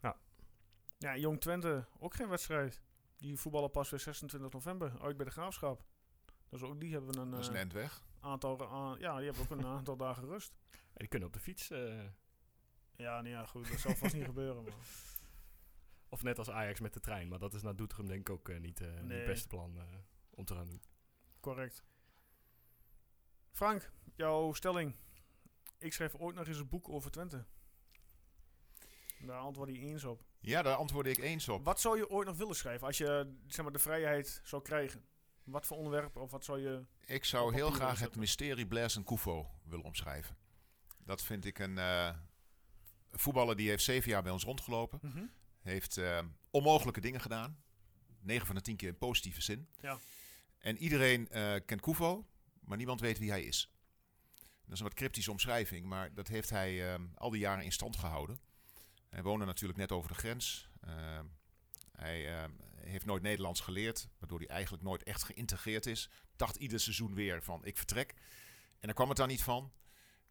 Ja. 0.00 0.16
Ja, 0.98 1.16
Jong 1.16 1.40
Twente, 1.40 1.86
ook 1.98 2.14
geen 2.14 2.28
wedstrijd. 2.28 2.82
Die 3.16 3.38
voetballen 3.38 3.70
pas 3.70 3.90
weer 3.90 4.00
26 4.00 4.50
november 4.52 4.92
uit 5.00 5.16
bij 5.16 5.26
de 5.26 5.32
Graafschap. 5.32 5.84
Dus 6.48 6.62
ook 6.62 6.80
die 6.80 6.92
hebben 6.92 7.18
een, 7.18 7.30
Dat 7.30 7.40
is 7.40 7.46
een 7.46 7.54
eh, 7.54 7.60
end 7.60 7.72
weg. 7.72 8.02
aantal, 8.20 8.62
a- 8.62 8.96
ja, 8.98 9.16
die 9.16 9.24
hebben 9.24 9.42
ook 9.42 9.50
een 9.50 9.66
aantal 9.76 9.96
dagen 9.96 10.24
rust. 10.24 10.54
ja, 10.70 10.78
die 10.94 11.08
kunnen 11.08 11.28
op 11.28 11.34
de 11.34 11.40
fiets. 11.40 11.70
eh, 11.70 12.02
Ja, 12.96 13.20
nee, 13.20 13.32
ja, 13.32 13.44
goed, 13.46 13.70
dat 13.70 13.78
zal 13.80 13.94
vast 13.94 14.14
niet 14.14 14.24
gebeuren. 14.34 14.62
Maar. 14.62 14.72
Of 16.14 16.22
net 16.22 16.38
als 16.38 16.50
Ajax 16.50 16.80
met 16.80 16.92
de 16.92 17.00
trein. 17.00 17.28
Maar 17.28 17.38
dat 17.38 17.54
is 17.54 17.62
naar 17.62 17.76
Doetinchem 17.76 18.06
denk 18.06 18.20
ik 18.20 18.30
ook 18.30 18.48
eh, 18.48 18.60
niet, 18.60 18.80
eh, 18.80 18.88
niet 18.92 19.04
Nee. 19.04 19.16
het 19.18 19.26
beste 19.26 19.48
plan 19.48 19.76
eh, 19.78 19.82
om 20.30 20.44
te 20.44 20.54
gaan 20.54 20.66
doen. 20.66 20.82
Correct. 21.40 21.84
Frank, 23.50 23.90
jouw 24.14 24.52
stelling. 24.52 24.94
Ik 25.78 25.92
schrijf 25.92 26.14
ooit 26.14 26.36
nog 26.36 26.46
eens 26.46 26.58
een 26.58 26.68
boek 26.68 26.88
over 26.88 27.10
Twente. 27.10 27.44
Daar 29.20 29.38
antwoord 29.38 29.68
je 29.68 29.78
eens 29.78 30.04
op. 30.04 30.24
Ja, 30.40 30.62
daar 30.62 30.76
antwoordde 30.76 31.10
ik 31.10 31.18
eens 31.18 31.48
op. 31.48 31.64
Wat 31.64 31.80
zou 31.80 31.96
je 31.96 32.10
ooit 32.10 32.26
nog 32.26 32.36
willen 32.36 32.56
schrijven 32.56 32.86
als 32.86 32.98
je 32.98 33.34
zeg 33.46 33.64
maar, 33.64 33.72
de 33.72 33.78
vrijheid 33.78 34.40
zou 34.44 34.62
krijgen? 34.62 35.04
Wat 35.44 35.66
voor 35.66 35.76
onderwerp 35.76 36.16
of 36.16 36.30
wat 36.30 36.44
zou 36.44 36.60
je... 36.60 36.84
Ik 37.04 37.24
zou 37.24 37.54
heel 37.54 37.70
graag 37.70 37.98
het 38.00 38.16
mysterie 38.16 38.66
Blaise 38.66 38.98
en 38.98 39.04
Koufo 39.04 39.50
willen 39.64 39.84
omschrijven. 39.84 40.36
Dat 40.98 41.22
vind 41.22 41.44
ik 41.44 41.58
een 41.58 41.78
eh, 41.78 42.16
voetballer 43.12 43.56
die 43.56 43.68
heeft 43.68 43.84
zeven 43.84 44.10
jaar 44.10 44.22
bij 44.22 44.32
ons 44.32 44.44
rondgelopen. 44.44 45.00
Heeft 45.64 45.96
eh, 45.96 46.18
onmogelijke 46.50 47.00
dingen 47.00 47.20
gedaan. 47.20 47.62
9 48.20 48.46
van 48.46 48.54
de 48.54 48.60
10 48.60 48.76
keer 48.76 48.88
in 48.88 48.98
positieve 48.98 49.42
zin. 49.42 49.68
Ja. 49.80 49.98
En 50.58 50.76
iedereen 50.76 51.28
eh, 51.28 51.54
kent 51.66 51.80
Koufo, 51.80 52.26
maar 52.60 52.76
niemand 52.76 53.00
weet 53.00 53.18
wie 53.18 53.30
hij 53.30 53.42
is. 53.42 53.72
Dat 54.64 54.72
is 54.72 54.78
een 54.78 54.86
wat 54.86 54.94
cryptische 54.94 55.30
omschrijving, 55.30 55.86
maar 55.86 56.14
dat 56.14 56.28
heeft 56.28 56.50
hij 56.50 56.92
eh, 56.92 57.00
al 57.14 57.30
die 57.30 57.40
jaren 57.40 57.64
in 57.64 57.72
stand 57.72 57.96
gehouden. 57.96 58.40
Hij 59.08 59.22
woonde 59.22 59.44
natuurlijk 59.44 59.78
net 59.78 59.92
over 59.92 60.08
de 60.08 60.14
grens. 60.14 60.68
Hij 61.92 62.48
heeft 62.80 63.04
nooit 63.04 63.22
Nederlands 63.22 63.60
geleerd, 63.60 64.08
waardoor 64.18 64.38
hij 64.38 64.48
eigenlijk 64.48 64.82
nooit 64.82 65.02
echt 65.02 65.22
geïntegreerd 65.22 65.86
is. 65.86 66.10
Dacht 66.36 66.56
ieder 66.56 66.80
seizoen 66.80 67.14
weer 67.14 67.42
van 67.42 67.64
ik 67.64 67.76
vertrek. 67.76 68.14
En 68.78 68.86
daar 68.86 68.94
kwam 68.94 69.08
het 69.08 69.16
dan 69.16 69.28
niet 69.28 69.42
van. 69.42 69.72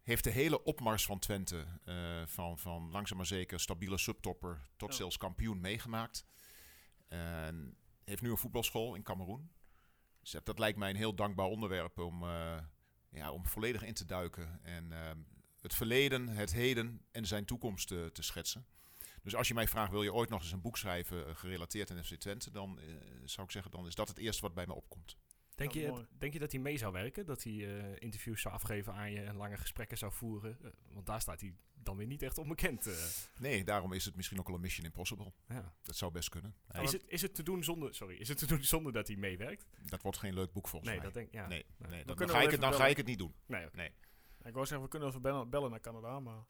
Heeft 0.04 0.24
de 0.24 0.30
hele 0.30 0.64
opmars 0.64 1.06
van 1.06 1.20
Twente, 1.20 1.66
eh, 1.86 2.22
van, 2.26 2.60
van 2.60 2.92
langzaam 2.92 3.18
maar 3.18 3.26
zeker 3.26 3.60
stabiele 3.60 3.98
subtopper 3.98 4.62
tot 4.78 4.96
zelfs 4.96 5.18
kampioen 5.18 5.62
meegemaakt. 5.62 6.26
En 7.08 7.78
heeft 8.04 8.22
nu 8.22 8.30
een 8.30 8.38
voetbalschool 8.38 8.96
in 8.96 9.04
Cameroen. 9.04 9.52
Dus 10.22 10.36
dat- 10.44 10.60
lijkt 10.60 10.78
mij 10.78 10.90
een 10.90 10.96
heel 10.96 11.16
dankbaar 11.16 11.46
onderwerp 11.46 11.98
om, 12.00 12.24
eh, 12.24 12.58
ja, 13.10 13.32
om 13.32 13.46
volledig 13.46 13.84
in 13.84 13.94
te 13.94 14.06
duiken. 14.06 14.60
En 14.64 14.92
ehm, 14.92 15.18
het 15.62 15.74
verleden, 15.74 16.28
het 16.28 16.54
heden 16.54 17.02
en 17.12 17.26
zijn 17.26 17.46
toekomst 17.46 17.88
te, 17.88 18.10
te 18.14 18.22
schetsen. 18.22 18.66
Dus 19.24 19.36
als 19.36 19.48
je 19.48 19.54
mij 19.54 19.68
vraagt, 19.68 19.92
wil 19.92 20.04
je 20.04 20.14
ooit 20.14 20.30
nog 20.30 20.42
eens 20.42 20.52
een 20.52 20.62
boek 20.62 20.78
schrijven 20.78 21.28
eh, 21.28 21.36
gerelateerd 21.36 21.92
aan 21.92 22.04
FC 22.04 22.14
Twente, 22.16 22.52
dan 22.52 22.80
eh, 22.80 22.86
zou 23.26 23.46
ik 23.46 23.52
zeggen, 23.52 23.72
dan 23.72 23.88
is 23.88 23.96
dat 23.96 24.08
het 24.08 24.18
eerste 24.18 24.42
wat 24.42 24.54
bij 24.54 24.68
me 24.68 24.74
opkomt. 24.74 25.18
Denk, 25.56 25.72
Ja, 25.72 25.82
je, 25.82 25.88
mooi. 25.88 26.06
denk 26.18 26.34
je 26.34 26.40
dat 26.40 26.52
hij 26.52 26.62
mee 26.62 26.78
zou 26.78 26.94
werken? 26.94 27.26
Dat 27.26 27.44
hij 27.44 27.54
eh, 27.80 27.96
interviews 28.00 28.42
zou 28.42 28.54
afgeven 28.54 28.94
aan 28.94 29.12
je 29.12 29.22
en 29.22 29.36
lange 29.36 29.58
gesprekken 29.58 29.98
zou 29.98 30.12
voeren? 30.12 30.58
Eh, 30.64 30.70
want 30.94 31.06
daar 31.06 31.22
staat 31.22 31.42
hij 31.42 31.54
dan 31.74 31.98
weer 31.98 32.08
niet 32.08 32.22
echt 32.22 32.38
onbekend. 32.38 32.88
eh. 32.88 32.94
Nee, 33.40 33.64
daarom 33.64 33.94
is 33.94 34.06
het 34.06 34.16
misschien 34.16 34.40
ook 34.40 34.46
wel 34.48 34.56
een 34.56 34.62
Mission 34.62 34.86
Impossible. 34.86 35.34
ja. 35.48 35.74
Dat 35.82 35.96
zou 35.96 36.12
best 36.12 36.30
kunnen. 36.30 36.56
Is, 36.82 36.92
het, 36.92 37.04
is 37.08 37.22
het 37.22 37.36
te 37.36 37.44
doen 37.44 37.64
zonder, 37.64 37.96
sorry, 37.96 38.16
is 38.16 38.28
het 38.28 38.38
te 38.38 38.46
doen 38.48 38.64
zonder 38.64 38.94
dat 38.94 39.08
hij 39.08 39.16
meewerkt? 39.18 39.66
dat 39.86 40.02
wordt 40.02 40.18
geen 40.18 40.34
leuk 40.34 40.52
boek 40.52 40.68
volgens 40.68 40.92
Nee, 40.92 41.00
mij. 41.00 41.10
dat 41.12 41.14
denk 41.16 41.32
ja. 41.34 41.48
nee, 41.48 41.66
nee. 41.78 41.90
nee, 41.92 42.06
dan, 42.06 42.30
ga 42.30 42.42
ik 42.42 42.52
het, 42.52 42.62
dan 42.62 42.74
ga 42.74 42.88
ik 42.88 42.98
het 42.98 43.06
niet 43.06 43.18
doen. 43.20 43.34
Nee, 43.46 43.66
oké. 43.66 43.84
Ik 44.44 44.54
wou 44.54 44.66
zeggen, 44.66 44.82
we 44.82 44.88
kunnen 44.88 45.10
even 45.10 45.22
bellen, 45.22 45.50
bellen 45.50 45.70
naar 45.70 45.80
Canada, 45.80 46.20
maar... 46.20 46.44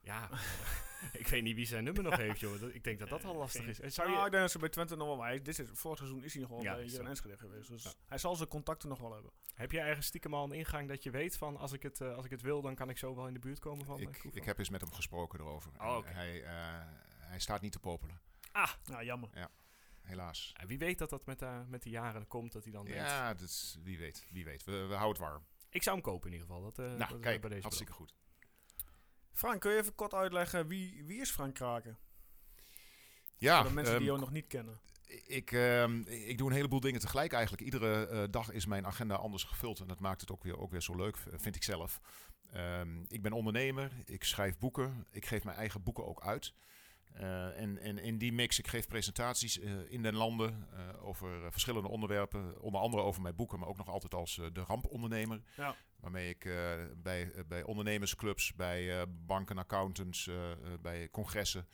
Ja, 0.00 0.28
ik 1.12 1.26
weet 1.28 1.42
niet 1.42 1.54
wie 1.54 1.66
zijn 1.66 1.84
nummer 1.84 2.02
nog 2.02 2.16
heeft, 2.16 2.40
joh. 2.40 2.74
Ik 2.74 2.84
denk 2.84 2.98
dat 2.98 3.08
dat 3.08 3.24
al 3.24 3.36
lastig 3.36 3.66
is. 3.66 3.80
En 3.80 3.92
Zou 3.92 4.08
Nou, 4.08 4.20
je, 4.20 4.24
ik 4.26 4.30
denk 4.30 4.42
dat 4.42 4.52
ze 4.52 4.58
bij 4.58 4.68
Twente 4.68 4.96
nog 4.96 5.06
wel... 5.06 5.16
maar 5.16 5.28
Hij, 5.28 5.42
dit 5.42 5.58
is, 5.58 5.68
vorig 5.72 5.98
seizoen 5.98 6.24
is 6.24 6.32
hij 6.32 6.42
nog 6.42 6.50
wel 6.50 6.62
Ja, 6.62 6.78
hier 6.78 7.00
in. 7.00 7.06
Enschede 7.06 7.36
geweest. 7.36 7.68
Dus 7.68 7.82
Ja. 7.82 7.90
hij 8.06 8.18
zal 8.18 8.36
zijn 8.36 8.48
contacten 8.48 8.88
nog 8.88 8.98
wel 9.00 9.12
hebben. 9.12 9.32
heb 9.54 9.72
jij 9.72 9.86
ergens 9.86 10.06
stiekem 10.06 10.34
al 10.34 10.44
een 10.44 10.52
ingang 10.52 10.88
dat 10.88 11.02
je 11.02 11.10
weet 11.10 11.36
van 11.36 11.56
als 11.56 11.72
ik 11.72 11.82
het, 11.82 12.00
eh, 12.00 12.14
als 12.14 12.24
ik 12.24 12.30
het 12.30 12.42
wil, 12.42 12.62
dan 12.62 12.74
kan 12.74 12.88
ik 12.88 12.98
zo 12.98 13.14
wel 13.14 13.26
in 13.26 13.32
de 13.32 13.38
buurt 13.38 13.58
komen 13.58 13.86
van 13.86 13.96
eh, 13.96 14.02
Ik, 14.02 14.24
ik 14.24 14.44
heb 14.44 14.58
eens 14.58 14.68
met 14.70 14.80
hem 14.80 14.92
gesproken 14.92 15.40
erover. 15.40 15.70
Oh, 15.80 16.04
hij, 16.04 16.42
eh, 16.44 16.52
hij 17.18 17.38
staat 17.40 17.60
niet 17.60 17.72
te 17.72 17.78
popelen, 17.78 18.20
Nou, 18.84 19.04
jammer. 19.04 19.48
helaas. 20.02 20.52
En 20.56 20.66
wie 20.66 20.78
weet 20.78 20.98
dat 20.98 21.10
dat 21.10 21.26
met, 21.26 21.42
eh, 21.42 21.60
met 21.68 21.82
de 21.82 21.90
jaren 21.90 22.26
komt, 22.26 22.52
dat 22.52 22.62
hij 22.62 22.72
dan 22.72 22.84
denkt, 22.84 23.00
Ja, 23.00 23.34
dat 23.34 23.48
is, 23.48 23.78
wie 23.82 23.98
weet. 23.98 24.26
Wie 24.30 24.44
weet. 24.44 24.64
We, 24.64 24.72
we 24.72 24.94
houden 24.94 25.22
het 25.22 25.30
warm. 25.32 25.44
Ik 25.70 25.82
zou 25.82 25.96
hem 25.96 26.04
kopen 26.04 26.26
in 26.26 26.32
ieder 26.32 26.48
geval. 26.48 26.62
Dat, 26.62 26.78
eh, 26.78 26.88
dat 26.88 26.98
nou, 26.98 27.20
kijk, 27.20 27.40
bij 27.40 27.50
deze 27.50 27.62
hartstikke 27.62 27.92
goed. 27.92 28.14
Frank, 29.38 29.60
kun 29.60 29.70
je 29.70 29.78
even 29.78 29.94
kort 29.94 30.14
uitleggen 30.14 30.66
wie, 30.66 31.04
wie 31.04 31.20
is 31.20 31.30
Frank 31.30 31.54
Kraken? 31.54 31.98
Ja, 33.36 33.60
Voor 33.60 33.68
de 33.68 33.74
mensen 33.74 33.92
die 33.92 34.02
ehm, 34.02 34.10
jou 34.10 34.20
nog 34.20 34.30
niet 34.30 34.46
kennen. 34.46 34.80
ik, 35.26 35.52
ehm, 35.52 36.00
ik 36.06 36.38
doe 36.38 36.48
een 36.48 36.54
heleboel 36.54 36.80
dingen 36.80 37.00
tegelijk 37.00 37.32
eigenlijk. 37.32 37.62
Iedere 37.62 38.06
eh, 38.06 38.22
dag 38.30 38.50
is 38.50 38.66
mijn 38.66 38.86
agenda 38.86 39.14
anders 39.14 39.44
gevuld. 39.44 39.80
En 39.80 39.86
dat 39.86 40.00
maakt 40.00 40.20
het 40.20 40.30
ook 40.30 40.42
weer, 40.42 40.58
ook 40.58 40.70
weer 40.70 40.82
zo 40.82 40.96
leuk, 40.96 41.16
vind 41.34 41.56
ik 41.56 41.62
zelf. 41.62 42.00
Ehm, 42.52 43.02
ik 43.08 43.22
ben 43.22 43.32
ondernemer, 43.32 43.92
ik 44.04 44.24
schrijf 44.24 44.58
boeken, 44.58 45.06
ik 45.10 45.26
geef 45.26 45.44
mijn 45.44 45.56
eigen 45.56 45.82
boeken 45.82 46.06
ook 46.06 46.22
uit. 46.22 46.54
Eh, 47.18 47.60
en, 47.60 47.78
en 47.78 47.98
in 47.98 48.18
die 48.18 48.32
mix, 48.32 48.58
ik 48.58 48.66
geef 48.66 48.86
presentaties 48.86 49.58
eh, 49.58 49.90
in 49.90 50.02
den 50.02 50.14
landen 50.14 50.68
eh, 50.72 51.06
over 51.06 51.52
verschillende 51.52 51.88
onderwerpen. 51.88 52.60
Onder 52.60 52.80
andere 52.80 53.02
over 53.02 53.22
mijn 53.22 53.36
boeken, 53.36 53.58
maar 53.58 53.68
ook 53.68 53.76
nog 53.76 53.88
altijd 53.88 54.14
als 54.14 54.34
de 54.52 54.64
rampondernemer. 54.66 55.40
Ja. 55.56 55.76
Waarmee 56.00 56.28
ik 56.28 56.48
bij, 57.02 57.32
bij 57.48 57.62
ondernemersclubs, 57.62 58.54
bij 58.54 59.06
banken, 59.08 59.58
accountants, 59.58 60.30
bij 60.80 61.08
congressen 61.10 61.68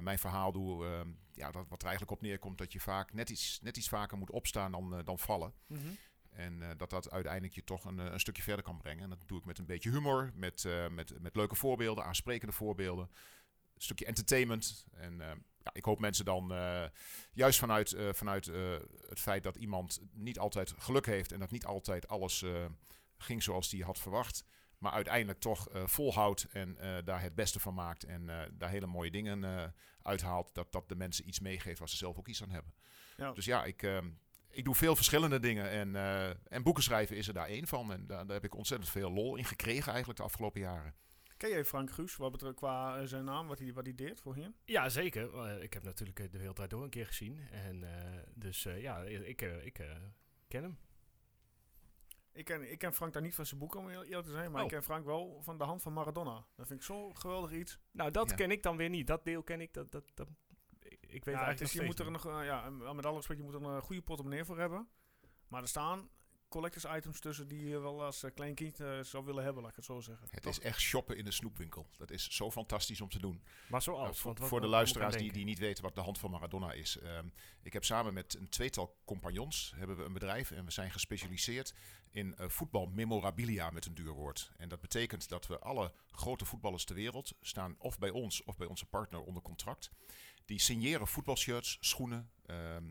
mijn 0.00 0.18
verhaal 0.18 0.52
doe. 0.52 0.84
ja, 1.32 1.50
dat, 1.50 1.68
wat 1.68 1.80
er 1.80 1.88
eigenlijk 1.88 2.16
op 2.16 2.22
neerkomt 2.22 2.58
dat 2.58 2.72
je 2.72 2.80
vaak 2.80 3.12
net 3.12 3.30
iets, 3.30 3.58
net 3.62 3.76
iets 3.76 3.88
vaker 3.88 4.18
moet 4.18 4.30
opstaan 4.30 4.72
dan, 4.72 5.02
dan 5.04 5.18
vallen. 5.18 5.52
Mhm. 5.66 5.88
En 6.30 6.62
dat 6.76 6.90
dat 6.90 7.10
uiteindelijk 7.10 7.54
je 7.54 7.64
toch 7.64 7.84
een, 7.84 7.98
een 7.98 8.20
stukje 8.20 8.42
verder 8.42 8.64
kan 8.64 8.78
brengen. 8.78 9.02
En 9.02 9.08
dat 9.08 9.22
doe 9.26 9.38
ik 9.38 9.44
met 9.44 9.58
een 9.58 9.66
beetje 9.66 9.90
humor, 9.90 10.30
met, 10.34 10.68
met, 10.90 11.20
met 11.20 11.36
leuke 11.36 11.54
voorbeelden, 11.54 12.04
aansprekende 12.04 12.54
voorbeelden. 12.54 13.10
Een 13.80 13.86
stukje 13.86 14.06
entertainment. 14.06 14.86
En 14.90 15.20
eh, 15.20 15.26
ja, 15.62 15.70
ik 15.72 15.84
hoop 15.84 15.98
mensen 15.98 16.24
dan, 16.24 16.52
eh, 16.52 16.84
juist 17.32 17.58
vanuit, 17.58 17.92
eh, 17.92 18.12
vanuit 18.12 18.46
het 19.08 19.20
feit 19.20 19.42
dat 19.42 19.56
iemand 19.56 20.00
niet 20.12 20.38
altijd 20.38 20.74
geluk 20.78 21.06
heeft 21.06 21.32
en 21.32 21.38
dat 21.38 21.50
niet 21.50 21.64
altijd 21.64 22.08
alles 22.08 22.44
ging 23.18 23.42
zoals 23.42 23.70
hij 23.70 23.80
had 23.80 23.98
verwacht. 23.98 24.44
Maar 24.78 24.92
uiteindelijk 24.92 25.38
toch 25.38 25.68
volhoudt 25.72 26.46
en 26.52 26.76
daar 27.04 27.22
het 27.22 27.34
beste 27.34 27.60
van 27.60 27.74
maakt. 27.74 28.04
En 28.04 28.26
daar 28.52 28.70
hele 28.70 28.86
mooie 28.86 29.10
dingen 29.10 29.72
uithaalt. 30.02 30.54
Dat 30.54 30.72
dat 30.72 30.88
de 30.88 30.96
mensen 30.96 31.28
iets 31.28 31.40
meegeeft 31.40 31.78
waar 31.78 31.88
ze 31.88 31.96
zelf 31.96 32.18
ook 32.18 32.28
iets 32.28 32.42
aan 32.42 32.50
hebben. 32.50 32.74
Ja. 33.16 33.32
Dus 33.32 33.44
ja, 33.44 33.64
ik, 33.64 33.82
ik 34.50 34.64
doe 34.64 34.74
veel 34.74 34.96
verschillende 34.96 35.40
dingen. 35.40 35.70
En, 35.70 35.96
en 36.48 36.62
boeken 36.62 36.82
schrijven 36.82 37.16
is 37.16 37.28
er 37.28 37.34
daar 37.34 37.48
één 37.48 37.66
van. 37.66 37.92
En 37.92 38.06
daar, 38.06 38.26
daar 38.26 38.34
heb 38.34 38.44
ik 38.44 38.54
ontzettend 38.54 38.90
veel 38.90 39.10
lol 39.10 39.36
in 39.36 39.44
gekregen 39.44 39.88
eigenlijk 39.88 40.18
de 40.18 40.24
afgelopen 40.24 40.60
jaren. 40.60 40.94
Ken 41.40 41.50
jij 41.50 41.64
Frank 41.64 41.90
Guus, 41.90 42.16
wat 42.16 42.32
betreft 42.32 42.54
qua 42.56 42.98
eh, 42.98 43.06
zijn 43.06 43.24
naam, 43.24 43.46
wat 43.46 43.58
hij, 43.58 43.72
wat 43.72 43.84
hij 43.84 43.94
deed 43.94 44.20
voorheen? 44.20 44.54
Ja, 44.64 44.88
zeker. 44.88 45.34
Eh, 45.38 45.62
ik 45.62 45.72
heb 45.72 45.82
natuurlijk 45.82 46.20
eh, 46.20 46.30
de 46.30 46.36
wereld 46.38 46.54
Draait 46.56 46.70
door 46.70 46.82
een 46.82 46.90
keer 46.90 47.06
gezien. 47.06 47.38
En 47.50 47.84
eh, 47.84 48.22
dus 48.34 48.64
eh, 48.64 48.80
ja, 48.82 49.02
ik, 49.02 49.42
ik 49.42 49.74
ken 50.48 50.62
hem. 50.62 50.78
Ik 52.32 52.44
ken, 52.44 52.70
ik 52.70 52.78
ken 52.78 52.94
Frank 52.94 53.12
daar 53.12 53.22
niet 53.22 53.34
van 53.34 53.46
zijn 53.46 53.60
boeken, 53.60 53.80
om 53.80 53.88
heel 53.88 54.04
eerlijk 54.04 54.26
te 54.26 54.32
zijn. 54.32 54.50
Maar 54.50 54.60
Oh. 54.60 54.66
ik 54.66 54.72
ken 54.72 54.82
Frank 54.82 55.04
wel 55.04 55.42
van 55.42 55.58
de 55.58 55.64
hand 55.64 55.82
van 55.82 55.92
Maradona. 55.92 56.46
Dat 56.56 56.66
vind 56.66 56.80
ik 56.80 56.86
zo 56.86 57.12
geweldig 57.12 57.52
iets. 57.52 57.78
Nou, 57.90 58.10
dat 58.10 58.30
Ja. 58.30 58.36
ken 58.36 58.50
ik 58.50 58.62
dan 58.62 58.76
weer 58.76 58.88
niet. 58.90 59.06
Dat 59.06 59.24
deel 59.24 59.42
ken 59.42 59.60
ik. 59.60 59.72
Dat, 59.74 59.92
dat, 59.92 60.04
dat, 60.14 60.28
ik 61.00 61.24
weet 61.24 61.24
ja, 61.24 61.30
het 61.30 61.34
eigenlijk 61.40 61.60
is, 61.60 61.72
je 61.72 61.82
moet 61.82 61.98
er 61.98 62.10
nog, 62.10 62.24
ja, 62.24 62.64
en 62.64 62.76
met 62.96 63.06
alle 63.06 63.16
respect, 63.16 63.38
je 63.38 63.44
moet 63.44 63.54
er 63.54 63.62
een 63.62 63.82
goede 63.82 64.02
portemonnee 64.02 64.44
voor 64.44 64.58
hebben. 64.58 64.88
Maar 65.48 65.62
er 65.62 65.68
staan 65.68 66.08
collectors 66.50 66.84
items 66.96 67.20
tussen 67.20 67.48
die 67.48 67.68
je 67.68 67.78
wel 67.78 68.04
als 68.04 68.22
eh, 68.22 68.30
klein 68.34 68.54
kind 68.54 68.80
eh, 68.80 69.00
zou 69.00 69.24
willen 69.24 69.44
hebben, 69.44 69.62
laat 69.62 69.70
ik 69.70 69.76
het 69.76 69.84
zo 69.84 70.00
zeggen. 70.00 70.26
Het 70.30 70.42
Toch? 70.42 70.52
is 70.52 70.60
echt 70.60 70.80
shoppen 70.80 71.16
in 71.16 71.24
de 71.24 71.30
snoepwinkel. 71.30 71.86
Dat 71.96 72.10
is 72.10 72.28
zo 72.30 72.50
fantastisch 72.50 73.00
om 73.00 73.08
te 73.08 73.18
doen. 73.18 73.42
Maar 73.68 73.82
zoals? 73.82 74.00
Nou, 74.02 74.14
voor, 74.14 74.24
want 74.24 74.38
wat- 74.38 74.48
voor 74.48 74.60
de 74.60 74.66
luisteraars 74.66 75.16
die, 75.16 75.32
die 75.32 75.44
niet 75.44 75.58
weten 75.58 75.84
wat 75.84 75.94
de 75.94 76.00
hand 76.00 76.18
van 76.18 76.30
Maradona 76.30 76.72
is. 76.72 76.98
ehm, 76.98 77.28
ik 77.62 77.72
heb 77.72 77.84
samen 77.84 78.14
met 78.14 78.34
een 78.34 78.48
tweetal 78.48 78.96
compagnons 79.04 79.72
hebben 79.76 79.96
we 79.96 80.04
een 80.04 80.12
bedrijf 80.12 80.50
en 80.50 80.64
we 80.64 80.70
zijn 80.70 80.90
gespecialiseerd 80.90 81.74
in 82.10 82.36
eh, 82.36 82.48
voetbalmemorabilia 82.48 83.70
met 83.70 83.86
een 83.86 83.94
duur 83.94 84.12
woord. 84.12 84.50
En 84.56 84.68
dat 84.68 84.80
betekent 84.80 85.28
dat 85.28 85.46
we 85.46 85.58
alle 85.58 85.92
grote 86.10 86.44
voetballers 86.44 86.84
ter 86.84 86.94
wereld 86.94 87.32
staan 87.40 87.74
of 87.78 87.98
bij 87.98 88.10
ons 88.10 88.42
of 88.44 88.56
bij 88.56 88.66
onze 88.66 88.86
partner 88.86 89.20
onder 89.22 89.42
contract. 89.42 89.90
Die 90.44 90.58
signeren 90.60 91.06
voetbalshirts, 91.06 91.76
schoenen, 91.80 92.30
ehm, 92.46 92.84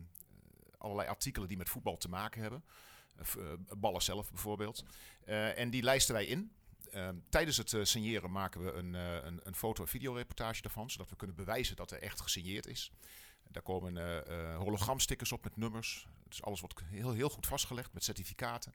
allerlei 0.78 1.08
artikelen 1.08 1.48
die 1.48 1.56
met 1.56 1.68
voetbal 1.68 1.96
te 1.96 2.08
maken 2.08 2.42
hebben. 2.42 2.64
Eh, 3.20 3.76
ballen 3.78 4.02
zelf 4.02 4.30
bijvoorbeeld. 4.30 4.84
Eh, 5.24 5.58
en 5.58 5.70
die 5.70 5.82
lijsten 5.82 6.14
wij 6.14 6.26
in. 6.26 6.52
Ehm, 6.90 7.16
tijdens 7.28 7.56
het 7.56 7.72
eh, 7.72 7.84
signeren 7.84 8.30
maken 8.30 8.64
we 8.64 8.72
een, 8.72 8.94
een, 8.94 9.40
een 9.42 9.54
foto- 9.54 9.82
en 9.82 9.88
videoreportage 9.88 10.62
daarvan, 10.62 10.90
zodat 10.90 11.10
we 11.10 11.16
kunnen 11.16 11.36
bewijzen 11.36 11.76
dat 11.76 11.90
er 11.90 12.02
echt 12.02 12.20
gesigneerd 12.20 12.66
is. 12.66 12.92
Daar 13.48 13.62
komen 13.62 13.96
eh, 14.26 14.56
hologramstickers 14.56 15.32
op 15.32 15.44
met 15.44 15.56
nummers. 15.56 16.06
Dus 16.28 16.42
alles 16.42 16.60
wordt 16.60 16.82
heel, 16.84 17.12
heel 17.12 17.28
goed 17.28 17.46
vastgelegd 17.46 17.92
met 17.92 18.04
certificaten. 18.04 18.74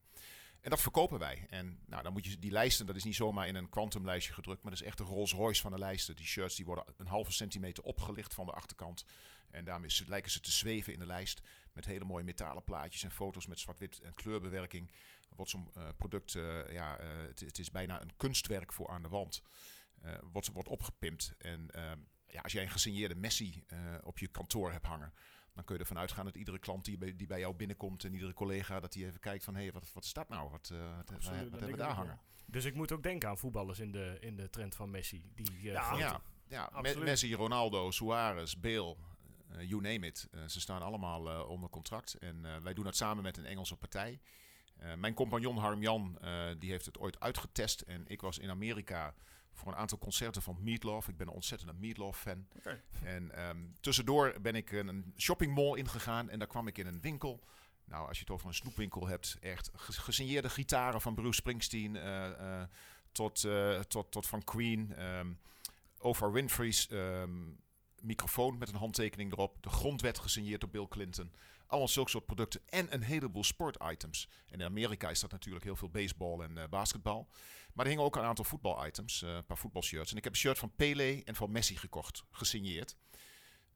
En 0.62 0.70
dat 0.70 0.82
verkopen 0.82 1.20
wij. 1.20 1.46
En 1.50 1.80
nou, 1.86 2.04
dan 2.04 2.14
moet 2.14 2.26
je 2.26 2.40
die 2.40 2.52
lijsten, 2.52 2.86
dat 2.86 2.96
is 2.96 3.04
niet 3.04 3.16
zomaar 3.16 3.48
in 3.48 3.56
een 3.56 3.70
kwantumlijstje 3.70 4.34
gedrukt, 4.34 4.62
maar 4.62 4.72
dat 4.72 4.82
is 4.82 4.88
echt 4.88 4.98
de 4.98 5.04
Rolls 5.04 5.34
Royce 5.34 5.62
van 5.62 5.72
de 5.72 5.80
lijsten. 5.80 6.16
Die 6.16 6.26
shirts 6.26 6.56
die 6.56 6.66
worden 6.66 6.86
een 6.98 7.08
halve 7.08 7.32
centimeter 7.32 7.84
opgelicht 7.84 8.34
van 8.34 8.46
de 8.46 8.52
achterkant. 8.52 9.06
En 9.52 9.66
daarmee 9.66 9.92
lijken 10.06 10.32
ze 10.32 10.40
te 10.40 10.52
zweven 10.52 10.94
in 10.94 11.00
de 11.00 11.06
lijst. 11.06 11.42
Met 11.74 11.86
hele 11.86 12.06
mooie 12.06 12.24
metalen 12.24 12.64
plaatjes 12.64 13.04
en 13.04 13.12
foto's 13.12 13.48
met 13.48 13.60
zwart-wit 13.60 14.00
en 14.00 14.14
kleurbewerking. 14.14 14.92
Wordt 15.36 15.52
zo'n 15.52 15.70
eh, 15.74 15.88
product, 15.98 16.36
eh, 16.36 16.72
ja, 16.72 16.98
eh, 16.98 17.08
het, 17.28 17.60
is 17.60 17.72
bijna 17.72 18.02
een 18.02 18.16
kunstwerk 18.18 18.74
voor 18.74 18.90
aan 18.90 19.02
de 19.02 19.10
wand. 19.10 19.42
Wordt, 20.32 20.52
wordt 20.52 20.70
opgepimpt. 20.70 21.34
En 21.38 21.70
ja, 22.28 22.42
als 22.42 22.52
jij 22.52 22.64
een 22.64 22.70
gesigneerde 22.70 23.16
Messi 23.16 23.64
op 24.04 24.18
je 24.18 24.28
kantoor 24.28 24.72
hebt 24.72 24.86
hangen, 24.86 25.14
dan 25.56 25.64
kun 25.64 25.76
je 25.76 25.82
ervan 25.82 25.98
uitgaan 25.98 26.26
dat 26.26 26.36
iedere 26.36 26.60
klant 26.60 26.86
die 26.86 26.98
bij, 26.98 27.16
die 27.16 27.28
bij 27.28 27.40
jou 27.40 27.56
binnenkomt 27.56 28.04
en 28.04 28.14
iedere 28.14 28.34
collega, 28.34 28.80
dat 28.80 28.94
die 28.94 29.06
even 29.06 29.20
kijkt 29.20 29.44
van, 29.44 29.56
hé, 29.56 29.62
hey, 29.62 29.72
wat, 29.72 29.94
wat 29.94 30.04
is 30.04 30.14
dat 30.14 30.30
nou? 30.30 30.50
Wat, 30.50 30.70
eh, 30.74 30.78
wat, 30.80 31.10
wat, 31.10 31.16
Absoluut, 31.16 31.42
wat 31.42 31.52
dat 31.52 31.60
hebben 31.60 31.78
we 31.78 31.84
daar 31.84 31.94
hangen? 31.96 32.20
Dus 32.46 32.66
ik 32.66 32.74
moet 32.74 32.92
ook 32.92 33.04
denken 33.04 33.30
aan 33.30 33.38
voetballers 33.38 33.80
in 33.80 33.92
de, 33.92 34.18
in 34.20 34.36
de 34.36 34.50
trend 34.50 34.76
van 34.76 34.90
Messi. 34.92 35.32
Die, 35.36 35.58
eh, 35.58 35.64
Ja, 35.64 35.98
Ja, 35.98 36.22
ja. 36.48 36.82
Messi, 36.82 37.36
Ronaldo, 37.36 37.92
Suarez, 37.92 38.54
Bale, 38.54 38.96
eh, 39.50 39.70
you 39.70 39.82
name 39.82 40.08
it. 40.08 40.28
Eh, 40.32 40.46
ze 40.48 40.60
staan 40.60 40.82
allemaal 40.82 41.30
eh, 41.30 41.50
onder 41.50 41.70
contract. 41.70 42.14
En 42.14 42.46
eh, 42.46 42.58
wij 42.58 42.74
doen 42.74 42.84
dat 42.84 42.96
samen 42.96 43.24
met 43.24 43.38
een 43.38 43.46
Engelse 43.46 43.76
partij. 43.76 44.20
Eh, 44.78 44.94
mijn 44.94 45.14
compagnon 45.14 45.58
Harm 45.58 45.82
Jan, 45.82 46.18
eh, 46.22 46.46
die 46.60 46.72
heeft 46.72 46.86
het 46.86 46.98
ooit 47.00 47.20
uitgetest. 47.20 47.82
En 47.82 48.04
ik 48.08 48.22
was 48.22 48.38
in 48.38 48.50
Amerika 48.50 49.14
voor 49.56 49.68
een 49.72 49.78
aantal 49.78 49.98
concerten 49.98 50.42
van 50.42 50.58
Meatloaf. 50.62 51.08
Ik 51.08 51.18
ben 51.18 51.28
een 51.28 51.34
ontzettende 51.34 51.74
Meatloaf-fan. 51.74 52.48
En 53.04 53.32
ehm, 53.36 53.58
tussendoor 53.80 54.36
ben 54.42 54.56
ik 54.56 54.72
een- 54.72 55.14
shoppingmall 55.18 55.78
ingegaan 55.78 56.30
en 56.30 56.40
daar 56.40 56.48
kwam 56.48 56.68
ik 56.68 56.78
in 56.78 56.88
een 56.88 57.02
winkel. 57.02 57.44
Nou, 57.86 58.08
als 58.08 58.18
je 58.18 58.24
het 58.24 58.34
over 58.34 58.48
een 58.48 58.54
snoepwinkel 58.54 59.08
hebt, 59.08 59.38
echt 59.42 59.72
ge- 59.76 59.92
gesigneerde 60.02 60.50
gitaren 60.50 61.02
van 61.02 61.16
Bruce 61.16 61.34
Springsteen 61.34 61.96
eh, 61.96 62.62
eh, 62.62 62.68
tot, 63.12 63.44
eh, 63.44 63.80
tot, 63.80 64.12
tot 64.12 64.28
van 64.28 64.44
Queen. 64.44 64.94
ehm 64.96 65.34
Oprah 66.00 66.32
Winfrey's 66.34 66.88
ehm, 66.88 67.32
microfoon 68.02 68.58
met 68.58 68.70
een 68.70 68.76
handtekening 68.76 69.32
erop. 69.32 69.58
De 69.64 69.70
grondwet 69.70 70.20
gesigneerd 70.20 70.62
door 70.62 70.70
Bill 70.70 70.88
Clinton. 70.88 71.32
Allemaal 71.68 71.88
zulke 71.88 72.10
soort 72.10 72.26
producten. 72.26 72.62
En 72.66 72.94
een 72.94 73.02
heleboel 73.02 73.44
sportitems. 73.44 74.30
En 74.50 74.60
in 74.60 74.66
Amerika 74.66 75.10
is 75.10 75.20
dat 75.20 75.32
natuurlijk 75.32 75.64
heel 75.66 75.76
veel 75.76 75.90
baseball 75.90 76.40
en 76.40 76.70
basketbal. 76.70 77.28
Maar 77.76 77.86
er 77.86 77.92
hingen 77.92 78.06
ook 78.06 78.16
een 78.16 78.24
aantal 78.24 78.46
voetbalitems. 78.46 79.22
eh, 79.22 79.30
een 79.34 79.46
paar 79.46 79.58
voetbalshirts. 79.58 80.12
En 80.12 80.18
ik 80.18 80.24
heb 80.24 80.34
een 80.34 80.40
shirt 80.40 80.58
van 80.58 80.76
Pele 80.76 81.22
en 81.24 81.36
van 81.36 81.52
Messi 81.52 81.78
gekocht. 81.78 82.24
Gesigneerd. 82.32 82.98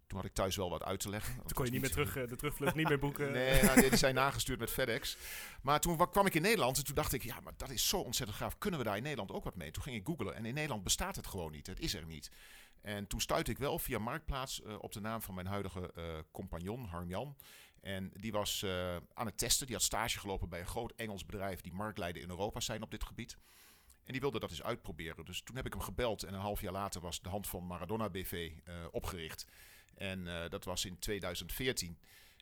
Toen 0.07 0.17
had 0.17 0.27
ik 0.27 0.33
thuis 0.33 0.55
wel 0.55 0.69
wat 0.69 0.83
uit 0.83 0.99
te 0.99 1.09
leggen. 1.09 1.33
Toen 1.35 1.51
kon 1.53 1.65
je 1.65 1.71
niet 1.71 1.81
meer 1.81 1.91
terug, 1.91 2.15
eh, 2.15 2.27
de 2.27 2.35
terugvlucht 2.35 2.75
niet 2.75 2.87
meer 2.87 2.99
boeken. 2.99 3.31
Nee, 3.37 3.63
nou, 3.63 3.81
die 3.89 3.97
zijn 3.97 4.15
nagestuurd 4.15 4.59
met 4.59 4.71
FedEx. 4.71 5.17
Maar 5.61 5.79
toen 5.79 5.97
wa- 5.97 6.05
kwam 6.05 6.25
ik 6.25 6.33
in 6.33 6.41
Nederland 6.41 6.77
en 6.77 6.83
toen 6.83 6.95
dacht 6.95 7.13
ik, 7.13 7.23
ja, 7.23 7.39
maar 7.39 7.53
dat 7.57 7.69
is 7.69 7.87
zo 7.87 7.97
ontzettend 7.99 8.37
gaaf. 8.39 8.57
Kunnen 8.57 8.79
we 8.79 8.85
daar 8.85 8.97
in 8.97 9.03
Nederland 9.03 9.31
ook 9.31 9.43
wat 9.43 9.55
mee? 9.55 9.71
Toen 9.71 9.83
ging 9.83 9.95
ik 9.95 10.05
googlen 10.05 10.35
en 10.35 10.45
in 10.45 10.53
Nederland 10.53 10.83
bestaat 10.83 11.15
het 11.15 11.27
gewoon 11.27 11.51
niet. 11.51 11.67
Het 11.67 11.79
is 11.79 11.93
er 11.93 12.05
niet. 12.05 12.31
En 12.81 13.07
toen 13.07 13.21
stuitte 13.21 13.51
ik 13.51 13.57
wel 13.57 13.79
via 13.79 13.99
Marktplaats 13.99 14.61
eh, 14.61 14.75
op 14.79 14.91
de 14.91 14.99
naam 15.01 15.21
van 15.21 15.33
mijn 15.35 15.47
huidige 15.47 15.93
compagnon, 16.31 16.85
Harm-Jan. 16.85 17.35
En 17.81 18.11
die 18.13 18.31
was 18.31 18.65
aan 19.13 19.25
het 19.25 19.37
testen. 19.37 19.65
Die 19.65 19.75
had 19.75 19.83
stage 19.85 20.19
gelopen 20.19 20.49
bij 20.49 20.59
een 20.59 20.65
groot 20.67 20.93
Engels 20.95 21.25
bedrijf 21.25 21.61
die 21.61 21.73
marktleider 21.73 22.21
in 22.21 22.29
Europa 22.29 22.59
zijn 22.59 22.81
op 22.81 22.91
dit 22.91 23.03
gebied. 23.03 23.37
En 24.09 24.15
die 24.15 24.21
wilde 24.23 24.39
dat 24.39 24.49
eens 24.49 24.63
uitproberen. 24.63 25.25
Dus 25.25 25.41
toen 25.41 25.55
heb 25.55 25.65
ik 25.65 25.73
hem 25.73 25.81
gebeld 25.81 26.23
en 26.23 26.33
een 26.33 26.39
half 26.39 26.61
jaar 26.61 26.71
later 26.71 27.01
was 27.01 27.21
de 27.21 27.29
Hand 27.29 27.47
van 27.47 27.65
Maradona 27.67 28.09
BV 28.09 28.51
eh, 28.63 28.75
opgericht. 28.91 29.45
En 29.95 30.27
eh, 30.43 30.49
dat 30.49 30.63
was 30.65 30.85
in 30.85 30.99
2014. 30.99 31.97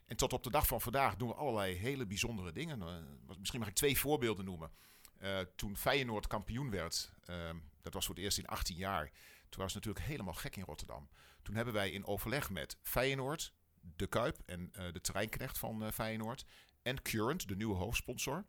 En 0.06 0.16
tot 0.16 0.32
op 0.32 0.42
de 0.42 0.50
dag 0.50 0.66
van 0.66 0.80
vandaag 0.80 1.16
doen 1.16 1.28
we 1.28 1.34
allerlei 1.34 1.74
hele 1.74 2.06
bijzondere 2.06 2.52
dingen. 2.52 2.82
Eh, 2.82 2.94
wat- 3.26 3.38
misschien 3.38 3.60
mag 3.60 3.68
ik 3.68 3.74
twee 3.74 3.98
voorbeelden 3.98 4.44
noemen. 4.44 4.70
Eh, 5.18 5.38
toen 5.56 5.76
Feyenoord 5.76 6.26
kampioen 6.26 6.70
werd, 6.70 7.12
ehm, 7.24 7.56
dat 7.82 7.94
was 7.94 8.06
voor 8.06 8.14
het 8.14 8.24
eerst 8.24 8.38
in 8.38 8.46
18 8.46 8.76
jaar. 8.76 9.04
Toen 9.48 9.62
was 9.62 9.74
het 9.74 9.84
natuurlijk 9.84 10.04
helemaal 10.10 10.34
gek 10.34 10.56
in 10.56 10.64
Rotterdam. 10.64 11.08
Toen 11.42 11.54
hebben 11.54 11.74
wij 11.74 11.90
in 11.90 12.06
overleg 12.06 12.50
met 12.50 12.78
Feyenoord, 12.82 13.52
De 13.96 14.06
Kuip 14.06 14.38
en 14.46 14.68
eh, 14.72 14.92
de 14.92 15.00
terreinknecht 15.00 15.58
van 15.58 15.82
eh, 15.84 15.90
Feyenoord... 15.92 16.44
en 16.82 17.02
Current, 17.02 17.48
de 17.48 17.56
nieuwe 17.56 17.74
hoofdsponsor... 17.76 18.44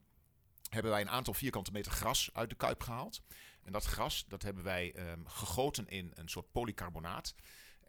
hebben 0.70 0.92
wij 0.92 1.02
een 1.02 1.10
aantal 1.10 1.34
vierkante 1.34 1.72
meter 1.72 1.92
gras 1.92 2.30
uit 2.34 2.50
de 2.50 2.56
Kuip 2.56 2.82
gehaald. 2.84 3.22
En 3.64 3.72
dat 3.72 3.86
gras 3.86 4.26
dat 4.28 4.42
hebben 4.42 4.64
wij 4.64 4.94
ehm, 4.94 5.26
gegoten 5.26 5.88
in 5.88 6.12
een 6.16 6.30
soort 6.30 6.52
polycarbonaat... 6.52 7.36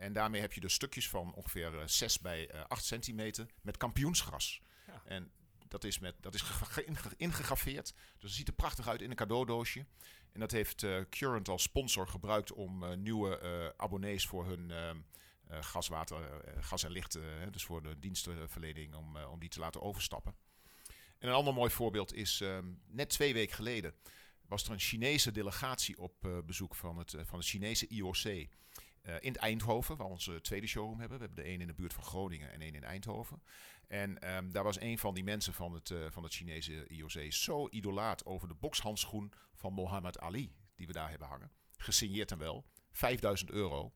En 0.00 0.12
daarmee 0.12 0.40
heb 0.40 0.52
je 0.52 0.60
dus 0.60 0.74
stukjes 0.74 1.08
van 1.08 1.34
ongeveer 1.34 1.78
eh, 1.78 1.86
6 1.86 2.18
bij 2.20 2.48
eh, 2.48 2.64
8 2.68 2.84
centimeter 2.84 3.46
met 3.62 3.76
kampioensgras. 3.76 4.60
Ja. 4.86 5.02
En 5.04 5.32
dat 5.68 5.84
is, 5.84 5.98
met, 5.98 6.14
dat 6.20 6.34
is 6.34 6.40
ge- 6.42 6.64
ge- 6.64 6.84
inge- 6.84 7.14
ingegraveerd. 7.16 7.86
Dus 7.94 8.22
het 8.22 8.32
ziet 8.32 8.48
er 8.48 8.54
prachtig 8.54 8.88
uit 8.88 9.00
in 9.02 9.10
een 9.10 9.16
cadeaudoosje. 9.16 9.86
En 10.32 10.40
dat 10.40 10.50
heeft 10.50 10.82
eh, 10.82 11.00
Current 11.10 11.48
als 11.48 11.62
sponsor 11.62 12.08
gebruikt 12.08 12.52
om 12.52 12.84
eh, 12.84 12.96
nieuwe 12.96 13.38
eh, 13.38 13.68
abonnees 13.76 14.26
voor 14.26 14.46
hun 14.46 14.70
ehm, 14.70 15.00
eh, 15.46 15.58
gaswater, 15.62 16.42
eh, 16.44 16.62
gas 16.64 16.84
en 16.84 16.90
licht, 16.90 17.14
eh, 17.14 17.22
dus 17.50 17.64
voor 17.64 17.82
de 17.82 17.98
dienstverlening, 17.98 18.94
om, 18.94 19.16
eh, 19.16 19.30
om 19.30 19.38
die 19.40 19.48
te 19.48 19.60
laten 19.60 19.80
overstappen. 19.82 20.34
En 21.20 21.28
een 21.28 21.34
ander 21.34 21.54
mooi 21.54 21.70
voorbeeld 21.70 22.14
is 22.14 22.40
ehm, 22.40 22.72
net 22.86 23.08
twee 23.08 23.32
weken 23.32 23.54
geleden 23.54 23.94
was 24.50 24.64
er 24.64 24.70
een 24.70 24.80
Chinese 24.80 25.32
delegatie 25.32 25.98
op 25.98 26.24
eh, 26.24 26.38
bezoek 26.46 26.74
van 26.74 26.98
het, 26.98 27.14
eh, 27.14 27.24
van 27.24 27.38
het 27.38 27.48
Chinese 27.48 27.86
IOC. 27.86 28.48
eh, 29.02 29.14
in 29.20 29.36
Eindhoven, 29.36 29.96
waar 29.96 30.06
we 30.06 30.12
onze 30.12 30.40
tweede 30.40 30.66
showroom 30.66 31.00
hebben. 31.00 31.18
We 31.18 31.24
hebben 31.24 31.44
de 31.44 31.50
een 31.50 31.60
in 31.60 31.66
de 31.66 31.74
buurt 31.74 31.92
van 31.92 32.04
Groningen 32.04 32.52
en 32.52 32.60
één 32.60 32.74
in 32.74 32.84
Eindhoven. 32.84 33.42
En 33.86 34.18
ehm, 34.18 34.50
daar 34.50 34.64
was 34.64 34.80
een 34.80 34.98
van 34.98 35.14
die 35.14 35.24
mensen 35.24 35.54
van 35.54 35.72
het, 35.72 35.94
van 36.08 36.22
het 36.22 36.34
Chinese 36.34 36.86
IOC 36.86 37.32
zo 37.32 37.68
idolaat 37.68 38.24
over 38.24 38.48
de 38.48 38.54
bokshandschoen 38.54 39.32
van 39.54 39.72
Mohammed 39.72 40.18
Ali, 40.18 40.54
die 40.76 40.86
we 40.86 40.92
daar 40.92 41.10
hebben 41.10 41.28
hangen. 41.28 41.50
Gesigneerd 41.76 42.30
en 42.30 42.38
wel. 42.38 42.64
5000 42.90 43.50
euro. 43.50 43.92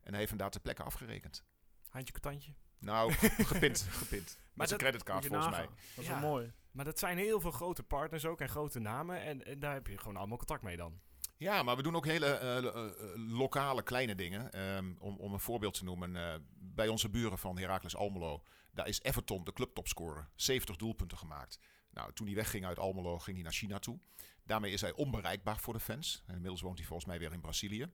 En 0.00 0.10
hij 0.10 0.18
heeft 0.18 0.30
hem 0.30 0.38
daar 0.38 0.50
ter 0.50 0.60
plekke 0.60 0.82
afgerekend. 0.82 1.44
Handje 1.88 2.12
contantje. 2.12 2.54
Nou, 2.78 3.12
gepint, 3.52 3.80
gepint. 3.90 4.38
Met 4.54 4.68
zijn 4.68 4.80
dat- 4.80 4.88
creditcard 4.88 5.26
volgens 5.26 5.50
mij. 5.50 5.62
Dat 5.94 6.04
is 6.04 6.06
Ja. 6.06 6.20
wel 6.20 6.30
mooi. 6.30 6.52
Maar 6.70 6.84
dat 6.84 6.98
zijn 6.98 7.18
heel 7.18 7.40
veel 7.40 7.50
grote 7.50 7.82
partners 7.82 8.24
ook 8.26 8.40
en 8.40 8.48
grote 8.48 8.78
namen. 8.78 9.20
En, 9.20 9.44
en 9.44 9.58
daar 9.60 9.72
heb 9.74 9.86
je 9.86 9.98
gewoon 9.98 10.16
allemaal 10.16 10.36
contact 10.36 10.62
mee 10.62 10.76
dan. 10.76 11.00
Ja, 11.36 11.62
maar 11.62 11.76
we 11.76 11.82
doen 11.82 11.96
ook 11.96 12.04
hele 12.06 12.26
eh, 12.26 12.56
eh, 12.56 12.64
eh, 12.66 12.90
lokale 13.16 13.82
kleine 13.82 14.14
dingen. 14.14 14.52
Ehm, 14.52 14.92
om, 14.98 15.16
om 15.16 15.32
een 15.32 15.40
voorbeeld 15.40 15.74
te 15.74 15.84
noemen. 15.84 16.16
eh, 16.16 16.34
bij 16.58 16.88
onze 16.88 17.08
buren 17.10 17.38
van 17.38 17.58
Heracles 17.58 17.96
Almelo. 17.96 18.42
Daar 18.72 18.88
is 18.88 19.02
Everton 19.02 19.44
de 19.44 19.52
clubtopscorer. 19.52 20.28
70 20.34 20.76
doelpunten 20.76 21.18
gemaakt. 21.18 21.58
Nou, 21.90 22.12
toen 22.12 22.26
hij 22.26 22.34
wegging 22.34 22.64
uit 22.66 22.78
Almelo 22.78 23.18
ging 23.18 23.36
hij 23.36 23.44
naar 23.44 23.54
China 23.54 23.78
toe. 23.78 23.98
Daarmee 24.44 24.72
is 24.72 24.80
hij 24.80 24.92
onbereikbaar 24.92 25.58
voor 25.58 25.72
de 25.72 25.80
fans. 25.80 26.22
En 26.26 26.32
inmiddels 26.34 26.60
woont 26.62 26.78
hij 26.78 26.86
volgens 26.86 27.08
mij 27.08 27.18
weer 27.18 27.32
in 27.32 27.40
Brazilië. 27.40 27.86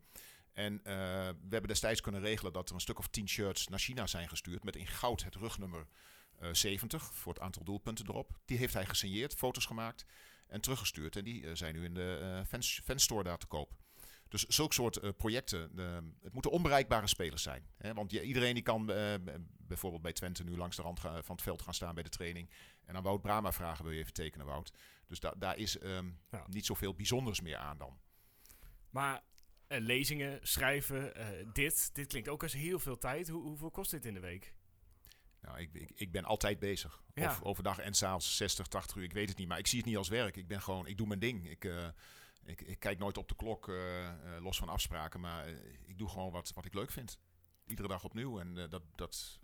En 0.52 0.84
eh, 0.84 0.94
we 1.28 1.48
hebben 1.50 1.68
destijds 1.68 2.00
kunnen 2.00 2.20
regelen 2.20 2.52
dat 2.52 2.68
er 2.68 2.74
een 2.74 2.80
stuk 2.80 2.98
of 2.98 3.06
10 3.08 3.28
shirts 3.28 3.68
naar 3.68 3.78
China 3.78 4.06
zijn 4.06 4.28
gestuurd. 4.28 4.64
Met 4.64 4.76
in 4.76 4.86
goud 4.86 5.22
het 5.24 5.34
rugnummer 5.34 5.86
eh, 6.38 6.48
70 6.52 7.14
voor 7.14 7.32
het 7.32 7.42
aantal 7.42 7.64
doelpunten 7.64 8.08
erop. 8.08 8.38
Die 8.44 8.58
heeft 8.58 8.74
hij 8.74 8.86
gesigneerd, 8.86 9.34
foto's 9.34 9.66
gemaakt 9.66 10.04
en 10.46 10.60
teruggestuurd. 10.60 11.16
En 11.16 11.24
die 11.24 11.46
eh, 11.46 11.54
zijn 11.54 11.74
nu 11.74 11.84
in 11.84 11.94
de 11.94 12.18
eh 12.22 12.46
fans, 12.48 12.80
fanstore 12.84 13.22
daar 13.22 13.38
te 13.38 13.46
koop. 13.46 13.72
Dus 14.28 14.44
zulke 14.46 14.74
soort 14.74 14.96
eh, 14.96 15.10
projecten, 15.16 15.78
eh, 15.78 15.98
het 16.22 16.32
moeten 16.32 16.50
onbereikbare 16.50 17.06
spelers 17.06 17.42
zijn. 17.42 17.66
Hè? 17.76 17.94
Want 17.94 18.12
iedereen 18.12 18.54
die 18.54 18.62
kan 18.62 18.90
eh, 18.92 19.14
bijvoorbeeld 19.58 20.02
bij 20.02 20.12
Twente 20.12 20.44
nu 20.44 20.56
langs 20.56 20.76
de 20.76 20.82
rand 20.82 21.00
van 21.00 21.22
het 21.26 21.42
veld 21.42 21.62
gaan 21.62 21.74
staan 21.74 21.94
bij 21.94 22.02
de 22.02 22.08
training. 22.08 22.50
En 22.84 22.96
aan 22.96 23.02
Wout 23.02 23.22
Brama 23.22 23.52
vragen, 23.52 23.84
wil 23.84 23.92
je 23.92 23.98
even 24.00 24.12
tekenen 24.12 24.46
Wout? 24.46 24.72
Dus 25.06 25.20
da- 25.20 25.34
daar 25.36 25.56
is 25.56 25.76
Ja. 26.30 26.44
niet 26.46 26.66
zoveel 26.66 26.94
bijzonders 26.94 27.40
meer 27.40 27.56
aan 27.56 27.78
dan. 27.78 27.98
Maar 28.90 29.14
eh, 29.14 29.22
lezingen, 29.80 30.38
schrijven, 30.42 31.14
eh, 31.14 31.26
dit. 31.52 31.94
Dit 31.94 32.06
klinkt 32.06 32.28
ook 32.28 32.42
als 32.42 32.52
heel 32.52 32.78
veel 32.78 32.98
tijd. 32.98 33.28
Hoe, 33.28 33.42
hoeveel 33.42 33.70
kost 33.70 33.90
dit 33.90 34.04
in 34.04 34.14
de 34.14 34.20
week? 34.20 34.54
Nou, 35.40 35.58
ik, 35.61 35.70
ik, 35.72 35.90
ik 35.94 36.12
ben 36.12 36.24
altijd 36.24 36.58
bezig. 36.58 37.02
Ja. 37.14 37.30
Of 37.30 37.42
overdag 37.42 37.78
en 37.78 37.94
s'avonds 37.94 38.37
60, 38.37 38.66
80 38.66 38.96
uur. 38.96 39.02
Ik 39.02 39.12
weet 39.12 39.28
het 39.28 39.38
niet. 39.38 39.48
Maar 39.48 39.58
ik 39.58 39.66
zie 39.66 39.78
het 39.78 39.87
niet 39.87 39.96
als 39.96 40.08
werk. 40.08 40.37
Ik 40.37 40.46
ben 40.46 40.62
gewoon, 40.62 40.87
ik 40.87 40.96
doe 40.96 41.06
mijn 41.06 41.20
ding. 41.20 41.50
Ik, 41.50 41.64
eh, 41.64 41.88
ik, 42.44 42.61
ik 42.61 42.78
kijk 42.78 42.98
nooit 42.98 43.18
op 43.18 43.28
de 43.28 43.35
klok, 43.35 43.68
eh, 43.68 44.08
eh, 44.08 44.42
los 44.42 44.58
van 44.58 44.68
afspraken. 44.68 45.20
Maar 45.20 45.46
eh, 45.46 45.54
ik 45.87 45.98
doe 45.98 46.08
gewoon 46.08 46.32
wat, 46.32 46.52
wat 46.54 46.64
ik 46.64 46.74
leuk 46.74 46.90
vind. 46.90 47.18
Iedere 47.66 47.88
dag 47.88 48.04
opnieuw. 48.04 48.40
En 48.40 48.58
eh, 48.58 48.70
dat, 48.70 48.82
dat 48.94 49.38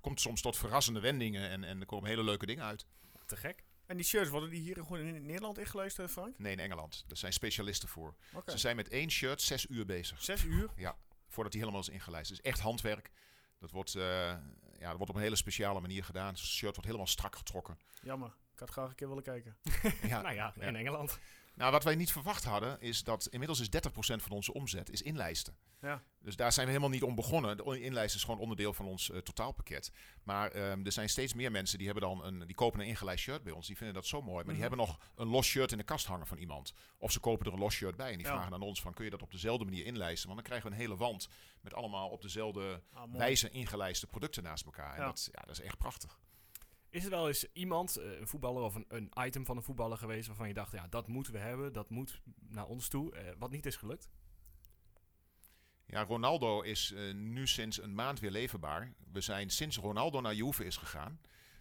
komt 0.00 0.20
soms 0.20 0.40
tot 0.40 0.56
verrassende 0.56 1.00
wendingen. 1.00 1.48
En, 1.48 1.64
en 1.64 1.80
er 1.80 1.86
komen 1.86 2.08
hele 2.08 2.24
leuke 2.24 2.46
dingen 2.46 2.64
uit. 2.64 2.86
Te 3.26 3.36
gek. 3.36 3.64
En 3.86 3.96
die 3.96 4.04
shirts, 4.04 4.30
worden 4.30 4.50
die 4.50 4.60
hier 4.60 4.74
gewoon 4.74 5.00
in 5.00 5.26
Nederland 5.26 5.58
ingeleest, 5.58 5.98
eh, 5.98 6.06
Frank? 6.06 6.38
Nee, 6.38 6.52
in 6.52 6.60
Engeland. 6.60 7.04
Daar 7.06 7.16
zijn 7.16 7.32
specialisten 7.32 7.88
voor. 7.88 8.14
Oké. 8.34 8.50
Ze 8.50 8.58
zijn 8.58 8.76
met 8.76 8.88
één 8.88 9.10
shirt 9.10 9.42
zes 9.42 9.66
uur 9.66 9.86
bezig. 9.86 10.22
Zes 10.22 10.44
uur? 10.44 10.70
Voordat 11.28 11.52
hij 11.52 11.62
helemaal 11.62 11.82
is 11.82 11.88
ingelijst. 11.88 12.30
Het 12.30 12.38
is 12.38 12.50
echt 12.50 12.60
handwerk. 12.60 13.10
Dat 13.58 13.70
wordt, 13.70 13.94
eh, 13.94 14.02
ja, 14.78 14.88
dat 14.88 14.96
wordt 14.96 15.10
op 15.10 15.16
een 15.16 15.22
hele 15.22 15.36
speciale 15.36 15.80
manier 15.80 16.04
gedaan. 16.04 16.26
Het 16.26 16.38
shirt 16.38 16.70
wordt 16.70 16.84
helemaal 16.84 17.06
strak 17.06 17.36
getrokken. 17.36 17.78
Jammer. 18.02 18.28
Ik 18.52 18.58
had 18.60 18.70
graag 18.70 18.88
een 18.88 18.94
keer 18.94 19.08
willen 19.08 19.22
kijken. 19.22 19.56
Ja, 20.08 20.20
nou 20.22 20.34
ja, 20.34 20.54
in 20.60 20.76
Engeland. 20.76 21.18
Nou, 21.54 21.72
wat 21.72 21.84
wij 21.84 21.94
niet 21.94 22.12
verwacht 22.12 22.44
hadden, 22.44 22.80
is 22.80 23.04
dat 23.04 23.26
inmiddels 23.26 23.60
is 23.60 23.68
30% 23.68 23.70
van 24.22 24.30
onze 24.30 24.52
omzet 24.54 24.90
is 24.90 25.02
inlijsten. 25.02 25.56
Ja. 25.80 26.02
Dus 26.20 26.36
daar 26.36 26.52
zijn 26.52 26.66
we 26.66 26.72
helemaal 26.72 26.92
niet 26.94 27.02
om 27.02 27.14
begonnen. 27.14 27.56
De 27.56 27.80
inlijsten 27.80 28.18
is 28.18 28.24
gewoon 28.24 28.40
onderdeel 28.40 28.72
van 28.72 28.86
ons 28.86 29.10
eh, 29.10 29.18
totaalpakket. 29.18 29.90
Maar 30.22 30.50
ehm, 30.50 30.84
er 30.84 30.92
zijn 30.92 31.08
steeds 31.08 31.34
meer 31.34 31.50
mensen 31.50 31.78
die, 31.78 31.86
hebben 31.86 32.08
dan 32.08 32.24
een, 32.24 32.46
die 32.46 32.54
kopen 32.54 32.80
een 32.80 32.86
ingelijst 32.86 33.24
shirt 33.24 33.42
bij 33.42 33.52
ons. 33.52 33.66
Die 33.66 33.76
vinden 33.76 33.94
dat 33.94 34.06
zo 34.06 34.22
mooi. 34.22 34.34
Maar 34.34 34.44
die 34.44 34.52
Mhm. 34.52 34.60
hebben 34.60 34.78
nog 34.78 34.98
een 35.14 35.26
los 35.28 35.46
shirt 35.46 35.72
in 35.72 35.78
de 35.78 35.84
kast 35.84 36.06
hangen 36.06 36.26
van 36.26 36.38
iemand. 36.38 36.72
Of 36.98 37.12
ze 37.12 37.20
kopen 37.20 37.46
er 37.46 37.52
een 37.52 37.58
los 37.58 37.74
shirt 37.74 37.96
bij. 37.96 38.10
En 38.10 38.16
die 38.18 38.26
Ja. 38.26 38.32
vragen 38.32 38.52
aan 38.54 38.62
ons 38.62 38.80
van, 38.80 38.94
kun 38.94 39.04
je 39.04 39.10
dat 39.10 39.22
op 39.22 39.30
dezelfde 39.30 39.64
manier 39.64 39.84
inlijsten? 39.86 40.28
Want 40.28 40.38
dan 40.40 40.48
krijgen 40.48 40.68
we 40.68 40.74
een 40.74 40.80
hele 40.82 40.96
wand 40.96 41.28
met 41.60 41.74
allemaal 41.74 42.08
op 42.08 42.22
dezelfde 42.22 42.82
Ah, 42.92 43.02
wijze 43.12 43.50
ingelijste 43.50 44.06
producten 44.06 44.42
naast 44.42 44.64
elkaar. 44.64 44.94
En 44.94 45.00
Ja. 45.00 45.06
dat, 45.06 45.28
ja, 45.32 45.40
dat 45.40 45.50
is 45.58 45.60
echt 45.60 45.78
prachtig. 45.78 46.18
Is 46.94 47.04
er 47.04 47.10
wel 47.10 47.28
eens 47.28 47.52
iemand, 47.52 47.96
eh, 47.96 48.18
een 48.18 48.28
voetballer 48.28 48.62
of 48.62 48.74
een, 48.74 48.84
een 48.88 49.10
item 49.18 49.46
van 49.46 49.56
een 49.56 49.62
voetballer 49.62 49.98
geweest 49.98 50.26
waarvan 50.26 50.48
je 50.48 50.54
dacht, 50.54 50.72
ja, 50.72 50.86
dat 50.88 51.08
moeten 51.08 51.32
we 51.32 51.38
hebben, 51.38 51.72
dat 51.72 51.90
moet 51.90 52.20
naar 52.48 52.66
ons 52.66 52.88
toe, 52.88 53.14
eh, 53.14 53.32
wat 53.38 53.50
niet 53.50 53.66
is 53.66 53.76
gelukt? 53.76 54.10
Ja, 55.86 56.04
Ronaldo 56.04 56.60
is 56.60 56.92
eh, 56.92 57.14
nu 57.14 57.46
sinds 57.46 57.82
een 57.82 57.94
maand 57.94 58.20
weer 58.20 58.30
leverbaar. 58.30 58.92
We 59.12 59.20
zijn 59.20 59.50
sinds 59.50 59.76
Ronaldo 59.76 60.20
naar 60.20 60.34
Juve 60.34 60.64
is 60.64 60.76
gegaan, 60.76 61.20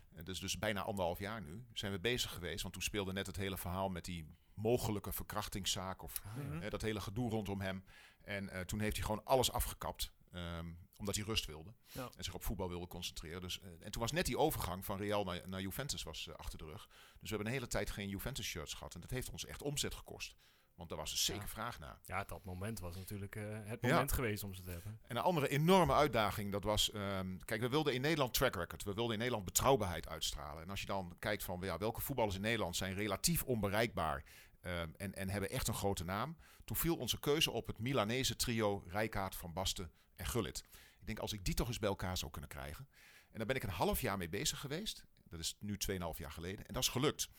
dat 0.10 0.28
is 0.28 0.40
dus 0.40 0.60
bijna 0.60 0.82
anderhalf 0.82 1.20
jaar 1.20 1.42
nu, 1.42 1.66
zijn 1.74 1.92
we 1.92 2.00
bezig 2.00 2.34
geweest. 2.34 2.62
Want 2.62 2.74
toen 2.74 2.84
speelde 2.84 3.14
net 3.14 3.28
het 3.28 3.36
hele 3.36 3.58
verhaal 3.58 3.90
met 3.90 4.06
die 4.06 4.26
mogelijke 4.54 5.12
verkrachtingszaak 5.12 6.04
of 6.04 6.22
eh, 6.62 6.70
dat 6.70 6.82
hele 6.82 7.02
gedoe 7.02 7.30
rondom 7.30 7.62
hem. 7.62 7.84
En 8.22 8.68
toen 8.68 8.80
heeft 8.80 8.96
hij 8.96 9.06
gewoon 9.06 9.26
alles 9.26 9.52
afgekapt, 9.52 10.12
ehm, 10.34 10.68
omdat 10.98 11.16
hij 11.16 11.24
rust 11.24 11.46
wilde 11.46 11.74
Ja. 11.88 12.10
en 12.18 12.24
zich 12.24 12.34
op 12.34 12.44
voetbal 12.44 12.70
wilde 12.70 12.88
concentreren. 12.88 13.42
Dus, 13.42 13.60
eh, 13.60 13.68
en 13.80 13.92
toen 13.92 14.02
was 14.02 14.12
net 14.12 14.26
die 14.26 14.38
overgang 14.38 14.86
van 14.86 14.98
Real 14.98 15.24
naar, 15.24 15.42
naar 15.50 15.62
Juventus 15.62 16.04
was, 16.04 16.28
eh, 16.28 16.36
achter 16.36 16.58
de 16.58 16.66
rug. 16.66 16.86
Dus 16.88 16.96
we 17.20 17.28
hebben 17.28 17.46
een 17.48 17.54
hele 17.54 17.68
tijd 17.68 17.90
geen 17.90 18.10
Juventus 18.10 18.46
shirts 18.46 18.74
gehad 18.74 18.96
en 18.96 19.02
dat 19.02 19.10
heeft 19.10 19.30
ons 19.30 19.46
echt 19.46 19.62
omzet 19.62 19.94
gekost. 19.96 20.36
Want 20.76 20.90
daar 20.90 20.98
was 20.98 21.12
er 21.12 21.18
zeker 21.18 21.42
Ja. 21.42 21.48
vraag 21.48 21.80
naar. 21.80 22.00
Ja, 22.06 22.24
dat 22.24 22.44
moment 22.44 22.80
was 22.80 22.96
natuurlijk 22.96 23.36
eh, 23.36 23.44
het 23.64 23.82
Ja. 23.82 23.88
moment 23.90 24.12
geweest 24.12 24.44
om 24.44 24.54
ze 24.54 24.62
te 24.62 24.70
hebben. 24.72 25.00
En 25.08 25.16
een 25.16 25.22
andere 25.24 25.48
enorme 25.50 25.94
uitdaging, 25.94 26.52
dat 26.52 26.64
was... 26.64 26.92
ehm, 26.92 27.38
kijk, 27.46 27.62
we 27.62 27.70
wilden 27.70 27.94
in 27.94 28.02
Nederland 28.02 28.34
track 28.34 28.56
record. 28.56 28.84
We 28.84 28.94
wilden 28.94 29.12
in 29.14 29.18
Nederland 29.20 29.46
betrouwbaarheid 29.46 30.08
uitstralen. 30.08 30.64
En 30.64 30.70
als 30.70 30.80
je 30.80 30.86
dan 30.86 31.16
kijkt 31.20 31.44
van 31.44 31.60
ja, 31.62 31.78
welke 31.78 32.02
voetballers 32.02 32.36
in 32.36 32.42
Nederland 32.42 32.76
zijn 32.76 32.94
relatief 32.94 33.44
onbereikbaar... 33.44 34.24
ehm, 34.64 34.90
en, 34.98 35.14
en 35.14 35.30
hebben 35.30 35.50
echt 35.50 35.68
een 35.68 35.74
grote 35.74 36.04
naam. 36.04 36.38
Toen 36.66 36.78
viel 36.78 36.96
onze 36.96 37.20
keuze 37.20 37.52
op 37.52 37.68
het 37.68 37.80
Milanese 37.80 38.36
trio 38.36 38.84
Rijkaard, 38.88 39.36
Van 39.36 39.54
Basten 39.54 39.92
en 40.16 40.26
Gullit. 40.26 40.64
Ik 41.00 41.06
denk, 41.06 41.20
als 41.20 41.34
ik 41.34 41.46
die 41.46 41.54
toch 41.54 41.68
eens 41.68 41.80
bij 41.80 41.90
elkaar 41.90 42.18
zou 42.18 42.32
kunnen 42.32 42.50
krijgen. 42.50 42.88
En 43.32 43.38
daar 43.38 43.48
ben 43.48 43.56
ik 43.56 43.64
een 43.64 43.70
half 43.70 44.02
jaar 44.02 44.18
mee 44.18 44.30
bezig 44.30 44.60
geweest. 44.60 45.06
Dat 45.30 45.40
is 45.40 45.58
nu 45.60 45.78
2,5 45.92 45.98
jaar 46.18 46.32
geleden. 46.32 46.68
En 46.68 46.74
dat 46.74 46.84
is 46.84 46.90
gelukt. 46.90 47.30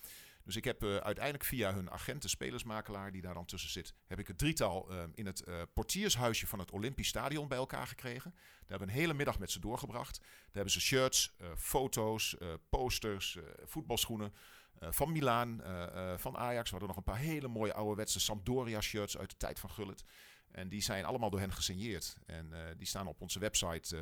Dus 0.44 0.56
ik 0.56 0.64
heb 0.64 0.82
uh, 0.82 0.96
uiteindelijk 0.96 1.44
via 1.44 1.74
hun 1.74 1.90
agenten, 1.90 2.30
spelersmakelaar 2.30 3.12
die 3.12 3.22
daar 3.22 3.34
dan 3.34 3.44
tussen 3.44 3.70
zit, 3.70 3.94
heb 4.06 4.18
ik 4.18 4.26
het 4.26 4.38
drietal 4.38 4.92
uh, 4.92 5.02
in 5.14 5.26
het 5.26 5.42
uh, 5.48 5.62
portiershuisje 5.74 6.46
van 6.46 6.58
het 6.58 6.70
Olympisch 6.70 7.08
Stadion 7.08 7.48
bij 7.48 7.58
elkaar 7.58 7.86
gekregen. 7.86 8.30
Daar 8.30 8.68
hebben 8.68 8.86
we 8.86 8.92
een 8.92 9.00
hele 9.00 9.14
middag 9.14 9.38
met 9.38 9.50
ze 9.50 9.60
doorgebracht. 9.60 10.18
Daar 10.18 10.52
hebben 10.52 10.72
ze 10.72 10.80
shirts, 10.80 11.34
foto's, 11.56 12.36
posters, 12.68 13.38
voetbalschoenen 13.64 14.34
van 14.80 15.12
Milaan, 15.12 15.60
van 16.16 16.36
Ajax. 16.36 16.70
We 16.70 16.76
hadden 16.76 16.88
nog 16.88 16.96
een 16.96 17.12
paar 17.12 17.18
hele 17.18 17.48
mooie 17.48 17.74
ouderwetse 17.74 18.20
Sampdoria 18.20 18.80
shirts 18.80 19.18
uit 19.18 19.30
de 19.30 19.36
tijd 19.36 19.60
van 19.60 19.70
Gullit. 19.70 20.04
En 20.50 20.68
die 20.68 20.80
zijn 20.80 21.04
allemaal 21.04 21.30
door 21.30 21.40
hen 21.40 21.52
gesigneerd. 21.52 22.16
En 22.26 22.74
die 22.76 22.86
staan 22.86 23.06
op 23.06 23.20
onze 23.20 23.38
website, 23.38 23.98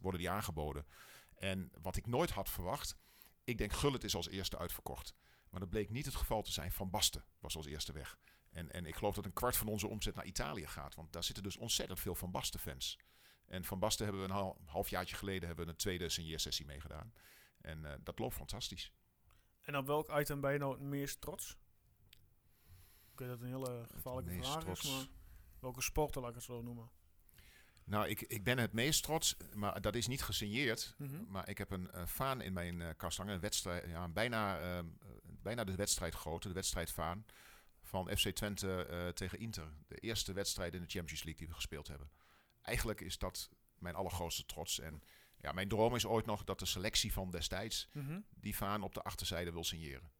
worden 0.00 0.20
die 0.20 0.30
aangeboden. 0.30 0.86
En 1.34 1.70
wat 1.82 1.96
ik 1.96 2.06
nooit 2.06 2.30
had 2.30 2.50
verwacht, 2.50 2.96
ik 3.44 3.58
denk 3.58 3.72
Gullit 3.72 4.04
is 4.04 4.14
als 4.14 4.28
eerste 4.28 4.58
uitverkocht. 4.58 5.14
Maar 5.50 5.60
dat 5.60 5.70
bleek 5.70 5.90
niet 5.90 6.04
het 6.04 6.14
geval 6.14 6.42
te 6.42 6.52
zijn. 6.52 6.72
Van 6.72 6.90
Basten 6.90 7.24
was 7.38 7.56
als 7.56 7.66
eerste 7.66 7.92
weg. 7.92 8.18
En, 8.50 8.72
en 8.72 8.86
ik 8.86 8.94
geloof 8.94 9.14
dat 9.14 9.24
een 9.24 9.32
kwart 9.32 9.56
van 9.56 9.68
onze 9.68 9.86
omzet 9.88 10.14
naar 10.14 10.24
Italië 10.24 10.66
gaat. 10.66 10.94
Want 10.94 11.12
daar 11.12 11.24
zitten 11.24 11.42
dus 11.42 11.56
ontzettend 11.56 12.00
veel 12.00 12.14
Van 12.14 12.30
Basten 12.30 12.60
fans. 12.60 12.98
En 13.46 13.64
Van 13.64 13.78
Basten 13.78 14.04
hebben 14.04 14.22
we 14.22 14.32
een 14.32 14.54
halfjaartje 14.64 15.16
geleden 15.16 15.46
hebben 15.46 15.64
we 15.64 15.70
een 15.70 15.76
tweede 15.76 16.08
signeersessie 16.08 16.66
meegedaan. 16.66 17.12
En 17.60 18.00
dat 18.02 18.18
loopt 18.18 18.34
fantastisch. 18.34 18.92
En 19.62 19.76
op 19.76 19.86
welk 19.86 20.10
item 20.18 20.40
ben 20.40 20.52
je 20.52 20.58
nou 20.58 20.72
het 20.72 20.82
meest 20.82 21.20
trots? 21.20 21.56
Ik 23.12 23.18
weet 23.18 23.28
dat 23.28 23.40
een 23.40 23.46
hele 23.46 23.86
gevaarlijke 23.94 24.42
vraag 24.42 24.60
trots. 24.60 24.84
is, 24.84 24.90
maar 24.90 25.06
welke 25.58 25.82
sporten 25.82 26.20
laat 26.20 26.30
ik 26.30 26.36
het 26.36 26.44
zo 26.44 26.62
noemen? 26.62 26.90
Nou, 27.84 28.08
ik, 28.08 28.20
ik 28.20 28.44
ben 28.44 28.58
het 28.58 28.72
meest 28.72 29.02
trots, 29.02 29.36
maar 29.54 29.80
dat 29.80 29.94
is 29.94 30.06
niet 30.06 30.22
gesigneerd. 30.22 30.94
Mm 30.98 31.08
-hmm. 31.08 31.26
Maar 31.28 31.48
ik 31.48 31.58
heb 31.58 31.70
een 31.70 31.90
uh, 31.94 32.06
faan 32.06 32.40
in 32.40 32.52
mijn 32.52 32.80
uh, 32.80 32.88
kast 32.96 33.16
hangen. 33.18 33.34
Een 33.34 33.40
wedstrijd, 33.40 33.88
ja, 33.88 34.08
bijna, 34.08 34.60
uh, 34.60 34.84
bijna 35.22 35.64
de 35.64 35.74
wedstrijd 35.74 36.14
grote, 36.14 36.48
de 36.48 36.54
wedstrijdfaan 36.54 37.26
van 37.82 38.16
FC 38.16 38.28
Twente 38.28 39.12
tegen 39.14 39.38
Inter. 39.38 39.72
De 39.86 39.96
eerste 39.96 40.32
wedstrijd 40.32 40.74
in 40.74 40.80
de 40.80 40.88
Champions 40.88 41.22
League 41.22 41.40
die 41.40 41.48
we 41.48 41.54
gespeeld 41.54 41.88
hebben. 41.88 42.10
Eigenlijk 42.62 43.00
is 43.00 43.18
dat 43.18 43.50
mijn 43.78 43.94
allergrootste 43.94 44.46
trots. 44.46 44.80
En 44.80 45.02
ja, 45.42 45.52
mijn 45.52 45.68
droom 45.68 45.94
is 45.94 46.06
ooit 46.06 46.26
nog 46.26 46.44
dat 46.44 46.58
de 46.58 46.66
selectie 46.66 47.12
van 47.12 47.30
destijds 47.30 47.88
mm 47.92 48.06
-hmm. 48.06 48.24
die 48.34 48.56
vaan 48.56 48.82
op 48.82 48.94
de 48.94 49.02
achterzijde 49.02 49.52
wil 49.52 49.64
signeren. 49.64 50.10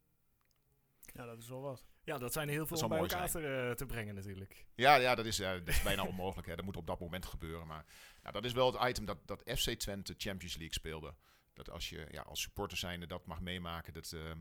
Ja, 1.13 1.25
dat 1.25 1.37
is 1.37 1.47
wel 1.47 1.61
wat. 1.61 1.83
Ja, 2.03 2.17
dat 2.17 2.33
zijn 2.33 2.49
heel 2.49 2.65
veel 2.65 2.77
om 2.77 2.89
bij 2.89 2.97
elkaar 2.97 3.29
te, 3.29 3.67
uh, 3.69 3.71
te, 3.71 3.85
brengen 3.85 4.15
natuurlijk. 4.15 4.65
Ja, 4.75 4.95
ja 4.95 5.15
dat, 5.15 5.25
is, 5.25 5.39
uh, 5.39 5.49
dat 5.49 5.67
is 5.67 5.81
bijna 5.81 6.03
onmogelijk. 6.13 6.47
Hè. 6.47 6.55
Dat 6.55 6.65
moet 6.65 6.77
op 6.77 6.87
dat 6.87 6.99
moment 6.99 7.25
gebeuren. 7.25 7.67
Maar 7.67 7.85
ja, 8.23 8.31
dat 8.31 8.45
is 8.45 8.51
wel 8.51 8.73
het 8.73 8.89
item 8.89 9.05
dat, 9.05 9.17
dat 9.25 9.41
FC 9.45 9.69
Twente 9.69 10.13
Champions 10.17 10.55
League 10.55 10.73
speelde. 10.73 11.15
Dat 11.53 11.69
als 11.69 11.89
je 11.89 12.07
ja, 12.11 12.21
als 12.21 12.41
supporter 12.41 12.77
zijnde 12.77 13.07
dat 13.07 13.25
mag 13.25 13.41
meemaken. 13.41 13.93
Dat, 13.93 14.11
uh, 14.11 14.31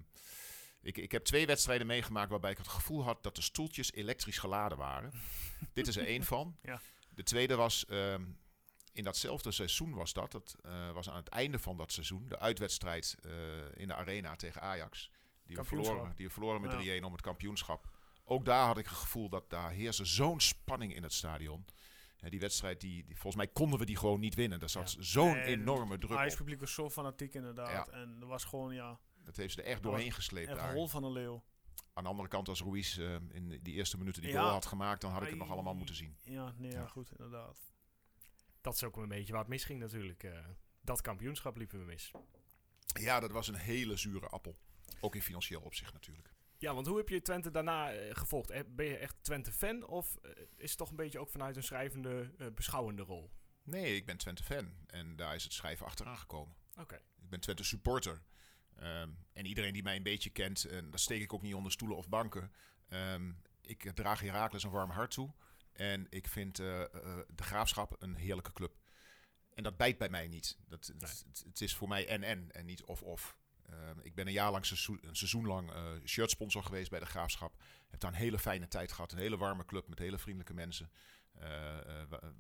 ik, 0.80 0.98
ik 0.98 1.12
heb 1.12 1.24
twee 1.24 1.46
wedstrijden 1.46 1.86
meegemaakt 1.86 2.30
waarbij 2.30 2.50
ik 2.50 2.58
het 2.58 2.68
gevoel 2.68 3.02
had 3.02 3.22
dat 3.22 3.36
de 3.36 3.42
stoeltjes 3.42 3.92
elektrisch 3.92 4.38
geladen 4.38 4.78
waren. 4.78 5.12
Dit 5.74 5.86
is 5.86 5.96
er 5.96 6.06
één 6.06 6.24
van. 6.24 6.58
Ja. 6.62 6.80
De 7.08 7.22
tweede 7.22 7.54
was 7.54 7.86
ehm, 7.86 8.24
in 8.92 9.04
datzelfde 9.04 9.50
seizoen 9.50 9.94
was 9.94 10.12
dat. 10.12 10.32
Dat 10.32 10.56
was 10.92 11.10
aan 11.10 11.16
het 11.16 11.28
einde 11.28 11.58
van 11.58 11.76
dat 11.76 11.92
seizoen. 11.92 12.28
De 12.28 12.38
uitwedstrijd 12.38 13.16
in 13.74 13.88
de 13.88 13.94
arena 13.94 14.36
tegen 14.36 14.60
Ajax. 14.60 15.10
Die 15.46 15.56
we 15.56 15.64
verloren, 15.64 16.12
die 16.16 16.26
we 16.26 16.32
verloren 16.32 16.60
met 16.60 17.00
3-1 17.00 17.04
om 17.04 17.12
het 17.12 17.20
kampioenschap. 17.20 17.90
Ook 18.24 18.44
daar 18.44 18.66
had 18.66 18.78
ik 18.78 18.84
het 18.84 18.94
gevoel 18.94 19.28
dat 19.28 19.50
daar 19.50 19.70
heerste 19.70 20.04
zo'n 20.04 20.40
spanning 20.40 20.94
in 20.94 21.02
het 21.02 21.12
stadion. 21.12 21.64
Ja, 22.16 22.28
die 22.28 22.40
wedstrijd, 22.40 22.80
die, 22.80 23.04
die, 23.04 23.16
volgens 23.16 23.44
mij 23.44 23.52
konden 23.52 23.78
we 23.78 23.84
die 23.84 23.96
gewoon 23.96 24.20
niet 24.20 24.34
winnen. 24.34 24.60
Daar 24.60 24.70
zat 24.70 24.92
ja. 24.92 25.02
zo'n 25.02 25.36
enorme 25.36 25.98
druk 25.98 26.18
Het 26.18 26.36
publiek 26.36 26.60
was 26.60 26.74
zo 26.74 26.90
fanatiek 26.90 27.34
inderdaad. 27.34 27.88
En 27.88 28.16
er 28.20 28.26
was 28.26 28.44
gewoon, 28.44 28.74
ja... 28.74 28.98
Dat 29.24 29.36
heeft 29.36 29.54
ze 29.54 29.62
er 29.62 29.68
echt 29.68 29.82
doorheen 29.82 30.12
gesleept 30.12 30.48
echt 30.48 30.58
daar. 30.58 30.74
rol 30.74 30.88
van 30.88 31.04
een 31.04 31.12
leeuw. 31.12 31.42
Aan 31.92 32.02
de 32.02 32.08
andere 32.08 32.28
kant, 32.28 32.48
als 32.48 32.62
Ruiz 32.62 32.96
uh, 32.96 33.14
in 33.14 33.60
die 33.62 33.74
eerste 33.74 33.98
minuten 33.98 34.22
die 34.22 34.32
goal 34.32 34.48
had 34.48 34.66
gemaakt, 34.66 35.00
dan 35.00 35.10
had 35.10 35.22
ik 35.22 35.28
het 35.28 35.38
nog 35.38 35.50
allemaal 35.50 35.74
moeten 35.74 35.94
zien. 35.94 36.16
Ja, 36.24 36.54
nee, 36.56 36.70
ja. 36.70 36.86
goed, 36.86 37.10
inderdaad. 37.10 37.71
Dat 38.62 38.74
is 38.74 38.84
ook 38.84 38.96
een 38.96 39.08
beetje 39.08 39.32
waar 39.32 39.40
het 39.40 39.50
misging 39.50 39.80
natuurlijk. 39.80 40.22
Uh, 40.22 40.38
dat 40.80 41.00
kampioenschap 41.00 41.56
liepen 41.56 41.78
we 41.78 41.84
mis. 41.84 42.12
Ja, 43.00 43.20
dat 43.20 43.30
was 43.30 43.48
een 43.48 43.54
hele 43.54 43.96
zure 43.96 44.26
appel. 44.26 44.58
Ook 45.00 45.14
in 45.14 45.22
financieel 45.22 45.60
opzicht 45.60 45.92
natuurlijk. 45.92 46.34
Ja, 46.58 46.74
want 46.74 46.86
hoe 46.86 46.96
heb 46.96 47.08
je 47.08 47.22
Twente 47.22 47.50
daarna 47.50 47.94
uh, 47.94 48.14
gevolgd? 48.14 48.74
Ben 48.76 48.86
je 48.86 48.96
echt 48.96 49.16
Twente-fan 49.20 49.86
of 49.86 50.18
uh, 50.22 50.30
is 50.56 50.68
het 50.68 50.78
toch 50.78 50.90
een 50.90 50.96
beetje 50.96 51.18
ook 51.18 51.28
vanuit 51.30 51.56
een 51.56 51.62
schrijvende, 51.62 52.34
beschouwende 52.54 53.02
rol? 53.02 53.30
Nee, 53.62 53.96
ik 53.96 54.06
ben 54.06 54.16
Twente-fan 54.16 54.72
en 54.86 55.16
daar 55.16 55.34
is 55.34 55.44
het 55.44 55.52
schrijven 55.52 55.86
achteraan 55.86 56.18
gekomen. 56.18 56.56
Oké. 56.80 56.94
Ik 56.94 57.28
ben 57.28 57.40
Twente-supporter. 57.40 58.22
Um, 58.82 59.18
en 59.32 59.46
iedereen 59.46 59.72
die 59.72 59.82
mij 59.82 59.96
een 59.96 60.02
beetje 60.02 60.30
kent, 60.30 60.64
en 60.64 60.90
daar 60.90 60.98
steek 60.98 61.22
ik 61.22 61.32
ook 61.32 61.42
niet 61.42 61.54
onder 61.54 61.72
stoelen 61.72 61.96
of 61.96 62.08
banken. 62.08 62.52
Um, 62.88 63.42
ik 63.60 63.90
draag 63.94 64.20
Herakles 64.20 64.62
een 64.62 64.70
warm 64.70 64.90
hart 64.90 65.10
toe. 65.10 65.32
En 65.72 66.06
ik 66.10 66.28
vind 66.28 66.56
de 66.56 67.24
Graafschap 67.36 67.96
een 67.98 68.14
heerlijke 68.14 68.52
club. 68.52 68.80
En 69.54 69.62
dat 69.62 69.76
bijt 69.76 69.98
bij 69.98 70.08
mij 70.08 70.28
niet. 70.28 70.58
Dat, 70.68 70.92
nee. 70.98 71.10
het, 71.10 71.42
het, 71.46 71.60
is 71.60 71.74
voor 71.74 71.88
mij 71.88 72.08
en-en 72.08 72.52
en 72.52 72.66
niet 72.66 72.82
of-of. 72.82 73.36
Uh, 73.70 73.76
ik 74.02 74.14
ben 74.14 74.26
een 74.26 74.32
jaar 74.32 74.50
lang, 74.50 74.66
seizoen, 74.66 74.98
een 75.02 75.16
seizoen 75.16 75.46
lang 75.46 75.70
uh, 75.70 75.92
shirtsponsor 76.04 76.62
geweest 76.62 76.90
bij 76.90 77.00
de 77.00 77.06
Graafschap. 77.06 77.62
Heb 77.90 78.00
daar 78.00 78.10
een 78.10 78.16
hele 78.16 78.38
fijne 78.38 78.68
tijd 78.68 78.92
gehad. 78.92 79.12
Een 79.12 79.18
hele 79.18 79.36
warme 79.36 79.64
club 79.64 79.88
met 79.88 79.98
hele 79.98 80.18
vriendelijke 80.18 80.54
mensen. 80.54 80.90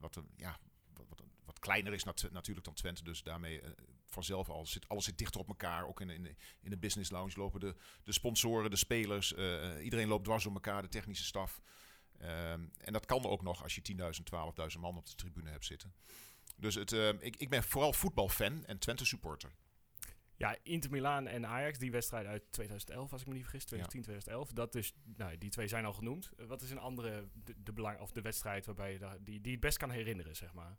Wat, 0.00 0.22
ja, 0.36 0.58
wat, 1.08 1.22
wat, 1.44 1.58
kleiner 1.58 1.92
is 1.92 2.04
nat 2.04 2.28
natuurlijk 2.30 2.66
dan 2.66 2.74
Twente. 2.74 3.04
Dus 3.04 3.22
daarmee 3.22 3.62
vanzelf 4.06 4.48
al 4.48 4.66
zit 4.66 4.88
alles 4.88 5.04
zit 5.04 5.18
dichter 5.18 5.40
op 5.40 5.48
elkaar. 5.48 5.86
Ook 5.86 6.00
in, 6.00 6.10
in, 6.10 6.36
in 6.60 6.70
de 6.70 6.78
business 6.78 7.10
lounge 7.10 7.38
lopen 7.38 7.60
de, 7.60 7.76
de 8.04 8.12
sponsoren, 8.12 8.70
de 8.70 8.76
spelers. 8.76 9.34
iedereen 9.82 10.08
loopt 10.08 10.24
dwars 10.24 10.46
om 10.46 10.54
elkaar, 10.54 10.82
de 10.82 10.88
technische 10.88 11.24
staf. 11.24 11.60
Ehm, 12.22 12.64
en 12.78 12.92
dat 12.92 13.06
kan 13.06 13.24
ook 13.24 13.42
nog 13.42 13.62
als 13.62 13.74
je 13.74 13.82
10.000, 13.82 14.22
12.000 14.74 14.80
man 14.80 14.96
op 14.96 15.06
de 15.06 15.14
tribune 15.14 15.50
hebt 15.50 15.64
zitten. 15.64 15.94
Dus 16.56 16.74
het, 16.74 16.92
ik, 17.20 17.36
ik 17.36 17.48
ben 17.48 17.62
vooral 17.62 17.92
voetbalfan 17.92 18.64
en 18.64 18.78
Twente 18.78 19.04
supporter. 19.04 19.50
Ja, 20.36 20.56
Inter 20.62 20.90
Milaan 20.90 21.26
en 21.26 21.46
Ajax, 21.46 21.78
die 21.78 21.90
wedstrijd 21.90 22.26
uit 22.26 22.42
2011, 22.50 23.12
als 23.12 23.20
ik 23.20 23.26
me 23.26 23.32
niet 23.32 23.42
vergis, 23.42 23.64
2010, 23.64 24.02
2011. 24.02 24.52
Dat 24.52 24.72
dus, 24.72 24.92
nou, 25.16 25.38
die 25.38 25.50
twee 25.50 25.68
zijn 25.68 25.84
al 25.84 25.92
genoemd. 25.92 26.30
Wat 26.36 26.62
is 26.62 26.70
een 26.70 26.78
andere, 26.78 27.28
de, 27.44 27.62
de 27.62 27.72
belang, 27.72 28.00
of 28.00 28.12
de 28.12 28.20
wedstrijd 28.20 28.66
waarbij 28.66 28.92
je 28.92 29.18
die, 29.20 29.40
die 29.40 29.52
het 29.52 29.60
best 29.60 29.78
kan 29.78 29.90
herinneren, 29.90 30.36
zeg 30.36 30.52
maar? 30.52 30.78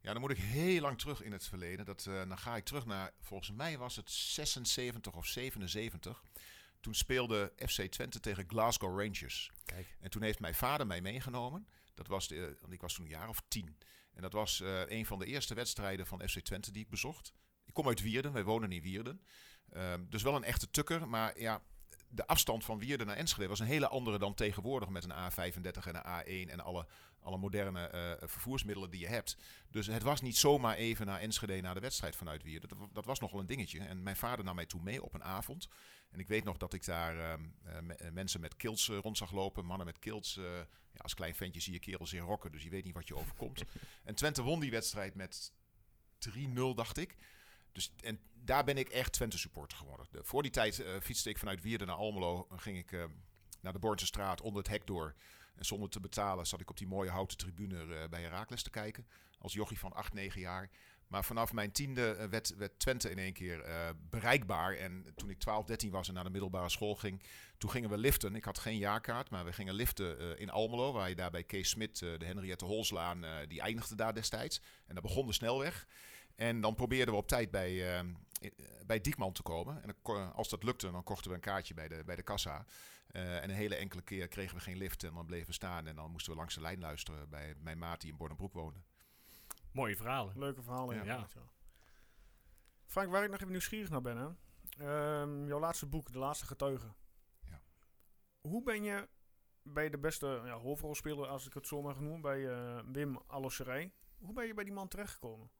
Ja, 0.00 0.12
dan 0.12 0.20
moet 0.20 0.30
ik 0.30 0.38
heel 0.38 0.80
lang 0.80 0.98
terug 0.98 1.22
in 1.22 1.32
het 1.32 1.46
verleden. 1.46 1.84
Dat, 1.84 2.06
uh, 2.08 2.14
dan 2.14 2.38
ga 2.38 2.56
ik 2.56 2.64
terug 2.64 2.86
naar, 2.86 3.12
volgens 3.20 3.50
mij 3.50 3.78
was 3.78 3.96
het 3.96 4.10
76 4.10 5.14
of 5.16 5.26
77. 5.26 6.22
Toen 6.86 6.94
speelde 6.94 7.52
FC 7.56 7.82
Twente 7.82 8.20
tegen 8.20 8.44
Glasgow 8.48 9.00
Rangers. 9.00 9.50
Kijk. 9.64 9.96
En 10.00 10.10
toen 10.10 10.22
heeft 10.22 10.40
mijn 10.40 10.54
vader 10.54 10.86
mij 10.86 11.00
meegenomen. 11.00 11.68
Dat 11.94 12.06
was 12.06 12.28
de, 12.28 12.56
want 12.60 12.72
ik 12.72 12.80
was 12.80 12.94
toen 12.94 13.04
een 13.04 13.10
jaar 13.10 13.28
of 13.28 13.42
tien. 13.48 13.78
En 14.12 14.22
dat 14.22 14.32
was 14.32 14.60
uh, 14.60 14.80
een 14.86 15.06
van 15.06 15.18
de 15.18 15.26
eerste 15.26 15.54
wedstrijden 15.54 16.06
van 16.06 16.28
FC 16.28 16.40
Twente 16.40 16.72
die 16.72 16.82
ik 16.82 16.90
bezocht 16.90 17.34
kom 17.76 17.88
uit 17.88 18.02
Wierden, 18.02 18.32
wij 18.32 18.44
wonen 18.44 18.72
in 18.72 18.82
Wierden. 18.82 19.20
Um, 19.76 20.06
dus 20.10 20.22
wel 20.22 20.36
een 20.36 20.44
echte 20.44 20.70
tukker, 20.70 21.08
maar 21.08 21.40
ja, 21.40 21.62
de 22.16 22.26
afstand 22.26 22.64
van 22.64 22.78
Wierden 22.78 23.06
naar 23.06 23.16
Enschede 23.16 23.48
was 23.48 23.60
een 23.60 23.66
hele 23.66 23.88
andere 23.88 24.18
dan 24.18 24.34
tegenwoordig 24.34 24.88
met 24.88 25.04
een 25.04 25.12
A35 25.12 25.86
en 25.86 25.94
een 25.94 26.46
A1 26.46 26.50
en 26.50 26.60
alle, 26.60 26.86
alle 27.20 27.38
moderne 27.38 27.90
uh, 27.94 28.28
vervoersmiddelen 28.28 28.90
die 28.90 29.00
je 29.00 29.06
hebt. 29.06 29.36
Dus 29.70 29.86
het 29.86 30.02
was 30.02 30.20
niet 30.20 30.36
zomaar 30.36 30.76
even 30.76 31.06
naar 31.06 31.20
Enschede 31.20 31.60
naar 31.60 31.74
de 31.74 31.80
wedstrijd 31.80 32.16
vanuit 32.16 32.42
Wierden. 32.42 32.68
Dat, 32.68 32.78
dat 32.92 33.04
was 33.04 33.20
nogal 33.20 33.40
een 33.40 33.46
dingetje. 33.46 33.80
En 33.80 34.02
mijn 34.02 34.16
vader 34.16 34.44
nam 34.44 34.54
mij 34.54 34.66
toen 34.66 34.82
mee 34.82 35.02
op 35.02 35.14
een 35.14 35.24
avond. 35.24 35.68
En 36.10 36.18
ik 36.18 36.28
weet 36.28 36.44
nog 36.44 36.56
dat 36.56 36.72
ik 36.72 36.84
daar 36.84 37.16
uh, 37.16 37.32
uh, 37.66 38.10
mensen 38.12 38.40
met 38.40 38.56
kilts 38.56 38.88
rond 38.88 39.16
zag 39.16 39.32
lopen, 39.32 39.64
mannen 39.64 39.86
met 39.86 39.98
kilts. 39.98 40.34
ja, 40.34 41.02
als 41.02 41.14
klein 41.14 41.34
ventje 41.34 41.60
zie 41.60 41.72
je 41.72 41.78
kerels 41.78 42.12
in 42.12 42.20
rokken, 42.20 42.52
dus 42.52 42.62
je 42.62 42.70
weet 42.70 42.84
niet 42.84 42.94
wat 42.94 43.08
je 43.08 43.16
overkomt. 43.16 43.62
en 44.04 44.14
Twente 44.14 44.42
won 44.42 44.60
die 44.60 44.70
wedstrijd 44.70 45.14
met 45.14 45.52
3-0, 46.28 46.30
dacht 46.74 46.96
ik. 46.96 47.16
Dus, 47.76 47.90
en 48.02 48.20
daar 48.44 48.64
ben 48.64 48.76
ik 48.76 48.88
echt 48.88 49.12
Twente 49.12 49.38
supporter 49.38 49.78
geworden. 49.78 50.06
De, 50.10 50.24
voor 50.24 50.42
die 50.42 50.50
tijd 50.50 50.78
uh, 50.78 50.86
fietste 51.02 51.30
ik 51.30 51.38
vanuit 51.38 51.62
Wierden 51.62 51.86
naar 51.86 51.96
Almelo. 51.96 52.46
Ging 52.56 52.78
ik 52.78 52.92
uh, 52.92 53.04
naar 53.60 53.72
de 53.72 53.78
Bornse 53.78 54.06
straat 54.06 54.40
onder 54.40 54.62
het 54.62 54.70
hek 54.70 54.86
door. 54.86 55.14
En 55.54 55.64
zonder 55.64 55.88
te 55.88 56.00
betalen 56.00 56.46
zat 56.46 56.60
ik 56.60 56.70
op 56.70 56.76
die 56.76 56.86
mooie 56.86 57.10
houten 57.10 57.36
tribune 57.36 57.84
uh, 57.84 58.04
bij 58.10 58.22
Herakles 58.22 58.62
te 58.62 58.70
kijken. 58.70 59.06
Als 59.38 59.52
jochie 59.52 59.78
van 59.78 59.92
8, 59.92 60.12
9 60.12 60.40
jaar. 60.40 60.70
Maar 61.06 61.24
vanaf 61.24 61.52
mijn 61.52 61.72
tiende 61.72 62.28
werd, 62.30 62.56
werd 62.56 62.78
Twente 62.78 63.10
in 63.10 63.18
één 63.18 63.32
keer 63.32 63.64
bereikbaar. 64.10 64.74
En 64.74 65.12
toen 65.16 65.30
ik 65.30 65.38
12, 65.38 65.64
13 65.64 65.90
was 65.90 66.08
en 66.08 66.14
naar 66.14 66.24
de 66.24 66.30
middelbare 66.30 66.68
school 66.68 66.94
ging, 66.94 67.22
toen 67.58 67.70
gingen 67.70 67.90
we 67.90 67.98
liften. 67.98 68.34
Ik 68.34 68.44
had 68.44 68.58
geen 68.58 68.78
jaarkaart, 68.78 69.30
maar 69.30 69.44
we 69.44 69.52
gingen 69.52 69.74
liften 69.74 70.38
in 70.38 70.50
Almelo. 70.50 70.92
Waar 70.92 71.08
je 71.08 71.14
daar 71.14 71.30
bij 71.30 71.44
Kees 71.44 71.68
Smit, 71.68 71.98
de 71.98 72.24
Henriette 72.24 72.64
Holslaan, 72.64 73.24
die 73.48 73.60
eindigde 73.60 73.94
daar 73.94 74.14
destijds. 74.14 74.60
En 74.86 74.94
daar 74.94 75.02
begon 75.02 75.26
de 75.26 75.32
snelweg. 75.32 75.86
En 76.36 76.60
dan 76.60 76.74
probeerden 76.74 77.14
we 77.14 77.20
op 77.20 77.28
tijd 77.28 77.50
bij, 77.50 78.00
uh, 78.04 78.10
bij 78.86 79.00
Diekman 79.00 79.32
te 79.32 79.42
komen. 79.42 79.82
En 79.82 80.32
als 80.32 80.48
dat 80.48 80.62
lukte, 80.62 80.90
dan 80.90 81.02
kochten 81.02 81.30
we 81.30 81.36
een 81.36 81.42
kaartje 81.42 81.74
bij 81.74 81.88
de, 81.88 82.02
bij 82.04 82.16
de 82.16 82.22
kassa. 82.22 82.64
Uh, 83.12 83.36
en 83.36 83.50
een 83.50 83.56
hele 83.56 83.74
enkele 83.76 84.02
keer 84.02 84.28
kregen 84.28 84.56
we 84.56 84.62
geen 84.62 84.76
lift 84.76 85.04
en 85.04 85.14
dan 85.14 85.26
bleven 85.26 85.46
we 85.46 85.52
staan. 85.52 85.86
En 85.86 85.96
dan 85.96 86.10
moesten 86.10 86.32
we 86.32 86.38
langs 86.38 86.54
de 86.54 86.60
lijn 86.60 86.80
luisteren 86.80 87.28
bij 87.28 87.54
mijn 87.58 87.78
maat 87.78 88.00
die 88.00 88.10
in 88.10 88.16
Bordenbroek 88.16 88.52
woonde. 88.52 88.80
Mooie 89.70 89.96
verhalen. 89.96 90.38
Leuke 90.38 90.62
verhalen, 90.62 90.96
Ja. 90.96 91.04
ja. 91.04 91.26
Frank, 92.86 93.10
waar 93.10 93.24
ik 93.24 93.30
nog 93.30 93.40
even 93.40 93.50
nieuwsgierig 93.50 93.90
naar 93.90 94.00
ben, 94.00 94.16
hè? 94.16 94.28
Ehm, 94.78 95.46
jouw 95.46 95.58
laatste 95.58 95.86
boek, 95.86 96.12
De 96.12 96.18
Laatste 96.18 96.46
Getuigen. 96.46 96.94
Ja. 97.44 97.60
Hoe 98.40 98.62
ben 98.62 98.82
je 98.82 99.08
bij 99.62 99.90
de 99.90 99.98
beste 99.98 100.26
ja, 100.44 100.58
hoofdrolspeler, 100.58 101.26
als 101.26 101.46
ik 101.46 101.54
het 101.54 101.66
zo 101.66 101.82
mag 101.82 102.00
noemen, 102.00 102.20
bij 102.20 102.48
eh, 102.48 102.82
Wim 102.92 103.18
Allosserij, 103.26 103.92
hoe 104.18 104.32
ben 104.32 104.46
je 104.46 104.54
bij 104.54 104.64
die 104.64 104.72
man 104.72 104.88
terechtgekomen? 104.88 105.50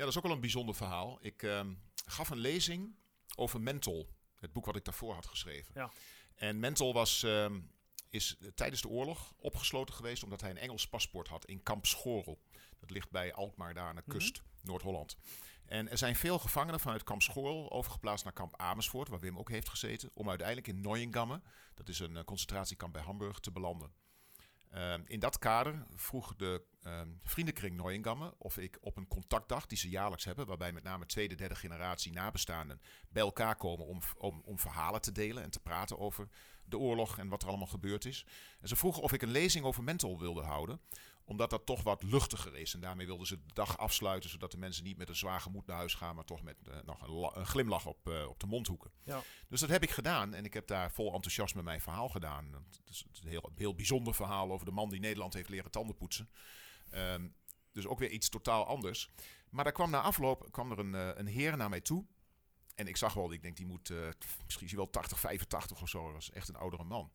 Ja, 0.00 0.06
dat 0.06 0.14
is 0.14 0.20
ook 0.20 0.26
wel 0.26 0.36
een 0.36 0.40
bijzonder 0.40 0.74
verhaal. 0.74 1.18
Ik 1.20 1.42
ehm, 1.42 1.72
gaf 2.06 2.30
een 2.30 2.38
lezing 2.38 2.96
over 3.36 3.60
Mental, 3.60 4.08
het 4.34 4.52
boek 4.52 4.64
wat 4.64 4.76
ik 4.76 4.84
daarvoor 4.84 5.14
had 5.14 5.26
geschreven. 5.26 5.72
Ja. 5.74 5.90
En 6.34 6.58
Mental 6.58 6.92
was, 6.92 7.22
ehm, 7.22 7.60
is 8.08 8.36
tijdens 8.54 8.82
de 8.82 8.88
oorlog 8.88 9.32
opgesloten 9.36 9.94
geweest 9.94 10.22
omdat 10.22 10.40
hij 10.40 10.50
een 10.50 10.58
Engels 10.58 10.88
paspoort 10.88 11.28
had 11.28 11.44
in 11.44 11.62
kamp 11.62 11.86
Schorel. 11.86 12.40
Dat 12.78 12.90
ligt 12.90 13.10
bij 13.10 13.32
Alkmaar 13.32 13.74
daar 13.74 13.88
aan 13.88 13.94
de 13.96 14.02
Mhm. 14.04 14.18
kust, 14.18 14.42
Noord-Holland. 14.62 15.16
En 15.66 15.90
er 15.90 15.98
zijn 15.98 16.16
veel 16.16 16.38
gevangenen 16.38 16.80
vanuit 16.80 17.02
kamp 17.02 17.22
Schorel 17.22 17.70
overgeplaatst 17.70 18.24
naar 18.24 18.32
kamp 18.34 18.56
Amersfoort, 18.56 19.08
waar 19.08 19.20
Wim 19.20 19.38
ook 19.38 19.50
heeft 19.50 19.68
gezeten, 19.68 20.10
om 20.14 20.28
uiteindelijk 20.28 20.66
in 20.68 20.80
Neuengamme, 20.80 21.40
dat 21.74 21.88
is 21.88 21.98
een 21.98 22.16
eh, 22.16 22.24
concentratiekamp 22.24 22.92
bij 22.92 23.02
Hamburg, 23.02 23.38
te 23.38 23.50
belanden. 23.50 23.92
Ehm, 24.70 25.02
in 25.06 25.20
dat 25.20 25.38
kader 25.38 25.86
vroeg 25.94 26.36
de 26.36 26.62
ehm, 26.82 27.08
vriendenkring 27.22 27.76
Neuengamme 27.76 28.34
of 28.38 28.58
ik 28.58 28.78
op 28.80 28.96
een 28.96 29.08
contactdag 29.08 29.66
die 29.66 29.78
ze 29.78 29.88
jaarlijks 29.88 30.24
hebben, 30.24 30.46
waarbij 30.46 30.72
met 30.72 30.82
name 30.82 31.06
tweede, 31.06 31.34
derde 31.34 31.54
generatie 31.54 32.12
nabestaanden 32.12 32.80
bij 33.08 33.22
elkaar 33.22 33.56
komen 33.56 33.86
om, 33.86 34.00
om, 34.16 34.42
om 34.44 34.58
verhalen 34.58 35.00
te 35.00 35.12
delen 35.12 35.42
en 35.42 35.50
te 35.50 35.60
praten 35.60 35.98
over 35.98 36.28
de 36.64 36.78
oorlog 36.78 37.18
en 37.18 37.28
wat 37.28 37.42
er 37.42 37.48
allemaal 37.48 37.66
gebeurd 37.66 38.04
is. 38.04 38.26
En 38.60 38.68
ze 38.68 38.76
vroegen 38.76 39.02
of 39.02 39.12
ik 39.12 39.22
een 39.22 39.30
lezing 39.30 39.64
over 39.64 39.82
mental 39.82 40.18
wilde 40.18 40.42
houden, 40.42 40.80
omdat 41.30 41.50
dat 41.50 41.66
toch 41.66 41.82
wat 41.82 42.02
luchtiger 42.02 42.56
is. 42.56 42.74
En 42.74 42.80
daarmee 42.80 43.06
wilden 43.06 43.26
ze 43.26 43.36
de 43.46 43.54
dag 43.54 43.78
afsluiten, 43.78 44.30
zodat 44.30 44.50
de 44.50 44.58
mensen 44.58 44.84
niet 44.84 44.96
met 44.96 45.08
een 45.08 45.16
zwaar 45.16 45.40
gemoed 45.40 45.66
naar 45.66 45.76
huis 45.76 45.94
gaan, 45.94 46.14
maar 46.14 46.24
toch 46.24 46.42
met 46.42 46.56
eh, 46.68 46.76
nog 46.84 47.02
een, 47.02 47.10
la- 47.10 47.36
een 47.36 47.46
glimlach 47.46 47.86
op, 47.86 48.08
eh, 48.08 48.28
op 48.28 48.40
de 48.40 48.46
mondhoeken. 48.46 48.90
Ja. 49.04 49.22
Dus 49.48 49.60
dat 49.60 49.68
heb 49.68 49.82
ik 49.82 49.90
gedaan 49.90 50.34
en 50.34 50.44
ik 50.44 50.54
heb 50.54 50.66
daar 50.66 50.92
vol 50.92 51.12
enthousiasme 51.14 51.62
mijn 51.62 51.80
verhaal 51.80 52.08
gedaan. 52.08 52.52
Het 52.52 52.90
is 52.90 53.04
een 53.22 53.28
heel, 53.28 53.52
heel 53.56 53.74
bijzonder 53.74 54.14
verhaal 54.14 54.52
over 54.52 54.66
de 54.66 54.72
man 54.72 54.90
die 54.90 55.00
Nederland 55.00 55.34
heeft 55.34 55.48
leren 55.48 55.70
tandenpoetsen. 55.70 56.30
Ehm, 56.90 57.28
dus 57.72 57.86
ook 57.86 57.98
weer 57.98 58.10
iets 58.10 58.28
totaal 58.28 58.66
anders. 58.66 59.10
Maar 59.50 59.64
daar 59.64 59.72
kwam 59.72 59.90
na 59.90 60.00
afloop 60.00 60.48
kwam 60.50 60.70
er 60.70 60.78
een, 60.78 60.94
eh, 60.94 61.08
een 61.14 61.26
heer 61.26 61.56
naar 61.56 61.68
mij 61.68 61.80
toe. 61.80 62.04
En 62.74 62.86
ik 62.86 62.96
zag 62.96 63.14
wel, 63.14 63.32
ik 63.32 63.42
denk 63.42 63.56
die 63.56 63.66
moet, 63.66 63.92
misschien 64.44 64.76
wel 64.76 64.90
80, 64.90 65.20
85 65.20 65.82
of 65.82 65.88
zo. 65.88 66.04
Dat 66.04 66.12
was 66.12 66.30
echt 66.30 66.48
een 66.48 66.56
oudere 66.56 66.84
man. 66.84 67.10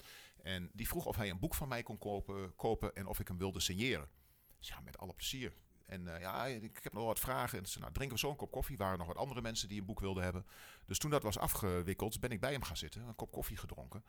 En 0.45 0.69
die 0.73 0.87
vroeg 0.87 1.05
of 1.05 1.15
hij 1.15 1.29
een 1.29 1.39
boek 1.39 1.55
van 1.55 1.67
mij 1.67 1.83
kon 1.83 1.97
kopen, 1.97 2.55
kopen 2.55 2.95
en 2.95 3.05
of 3.05 3.19
ik 3.19 3.27
hem 3.27 3.37
wilde 3.37 3.59
signeren. 3.59 4.09
Dus 4.57 4.67
ja, 4.67 4.79
met 4.79 4.97
alle 4.97 5.13
plezier. 5.13 5.53
En 5.85 6.15
eh, 6.15 6.21
ja, 6.21 6.45
ik 6.45 6.79
heb 6.83 6.93
nog 6.93 7.05
wat 7.05 7.19
vragen. 7.19 7.59
En 7.59 7.65
ze, 7.65 7.79
nou, 7.79 7.91
drinken 7.91 8.15
we 8.15 8.21
zo 8.21 8.29
een 8.29 8.35
kop 8.35 8.51
koffie. 8.51 8.77
Waren 8.77 8.97
nog 8.97 9.07
wat 9.07 9.17
andere 9.17 9.41
mensen 9.41 9.69
die 9.69 9.79
een 9.79 9.85
boek 9.85 9.99
wilden 9.99 10.23
hebben. 10.23 10.45
Dus 10.85 10.97
toen 10.97 11.09
dat 11.09 11.23
was 11.23 11.37
afgewikkeld, 11.37 12.19
ben 12.19 12.29
ik 12.29 12.39
bij 12.39 12.51
hem 12.51 12.63
gaan 12.63 12.77
zitten. 12.77 13.07
Een 13.07 13.15
kop 13.15 13.31
koffie 13.31 13.57
gedronken. 13.57 14.03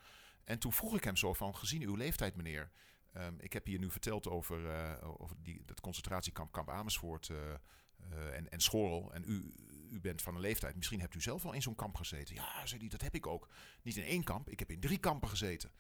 En 0.44 0.59
toen 0.59 0.72
vroeg 0.72 0.96
ik 0.96 1.05
hem 1.05 1.16
zo 1.16 1.33
van, 1.33 1.57
gezien 1.57 1.83
uw 1.83 1.94
leeftijd 1.94 2.37
meneer... 2.37 2.70
ehm, 3.12 3.35
ik 3.38 3.53
heb 3.53 3.66
hier 3.66 3.79
nu 3.79 3.90
verteld 3.90 4.29
over, 4.29 4.70
eh, 4.70 5.09
die, 5.37 5.62
dat 5.64 5.81
concentratiekamp 5.81 6.53
kamp 6.53 6.70
Amersfoort 6.70 7.29
eh, 7.29 8.37
en, 8.37 8.51
en 8.51 8.61
Schorel. 8.61 9.12
En 9.12 9.22
u, 9.27 9.55
u 9.90 10.01
bent 10.01 10.22
van 10.22 10.35
een 10.35 10.40
leeftijd. 10.40 10.77
Misschien 10.77 11.01
hebt 11.01 11.14
u 11.14 11.20
zelf 11.20 11.42
wel 11.42 11.53
in 11.53 11.62
zo'n 11.62 11.75
kamp 11.75 11.96
gezeten. 11.96 12.35
Ja, 12.35 12.66
zei 12.66 12.81
hij, 12.81 12.88
dat 12.88 13.01
heb 13.01 13.14
ik 13.14 13.27
ook. 13.27 13.49
Niet 13.83 13.96
in 13.96 14.05
één 14.05 14.25
kamp, 14.25 14.49
ik 14.49 14.59
heb 14.59 14.70
in 14.70 14.81
drie 14.81 14.99
kampen 14.99 15.29
gezeten. 15.29 15.70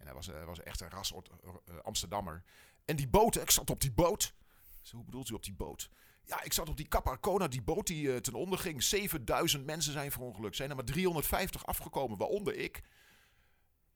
En 0.00 0.06
hij 0.06 0.14
was, 0.14 0.26
hij 0.26 0.44
was 0.44 0.62
echt 0.62 0.80
een 0.80 0.90
ras 0.90 1.12
eh, 1.12 1.76
Amsterdammer. 1.82 2.42
En 2.84 2.96
die 2.96 3.08
boot, 3.08 3.36
ik 3.36 3.50
zat 3.50 3.70
op 3.70 3.80
die 3.80 3.92
boot. 3.92 4.34
Zo, 4.82 4.96
hoe 4.96 5.04
bedoelt 5.04 5.28
u 5.28 5.34
op 5.34 5.44
die 5.44 5.54
boot? 5.54 5.90
Ja, 6.24 6.42
ik 6.42 6.52
zat 6.52 6.68
op 6.68 6.76
die 6.76 6.88
Cap 6.88 7.06
Arcona, 7.06 7.48
die 7.48 7.62
boot 7.62 7.86
die 7.86 8.12
eh, 8.12 8.16
ten 8.16 8.34
onder 8.34 8.58
ging. 8.58 8.82
7000 8.82 9.66
mensen 9.66 9.92
zijn 9.92 10.10
verongelukt. 10.10 10.56
Zijn 10.56 10.70
er 10.70 10.76
maar 10.76 10.84
350 10.84 11.66
afgekomen, 11.66 12.18
waaronder 12.18 12.56
ik. 12.56 12.82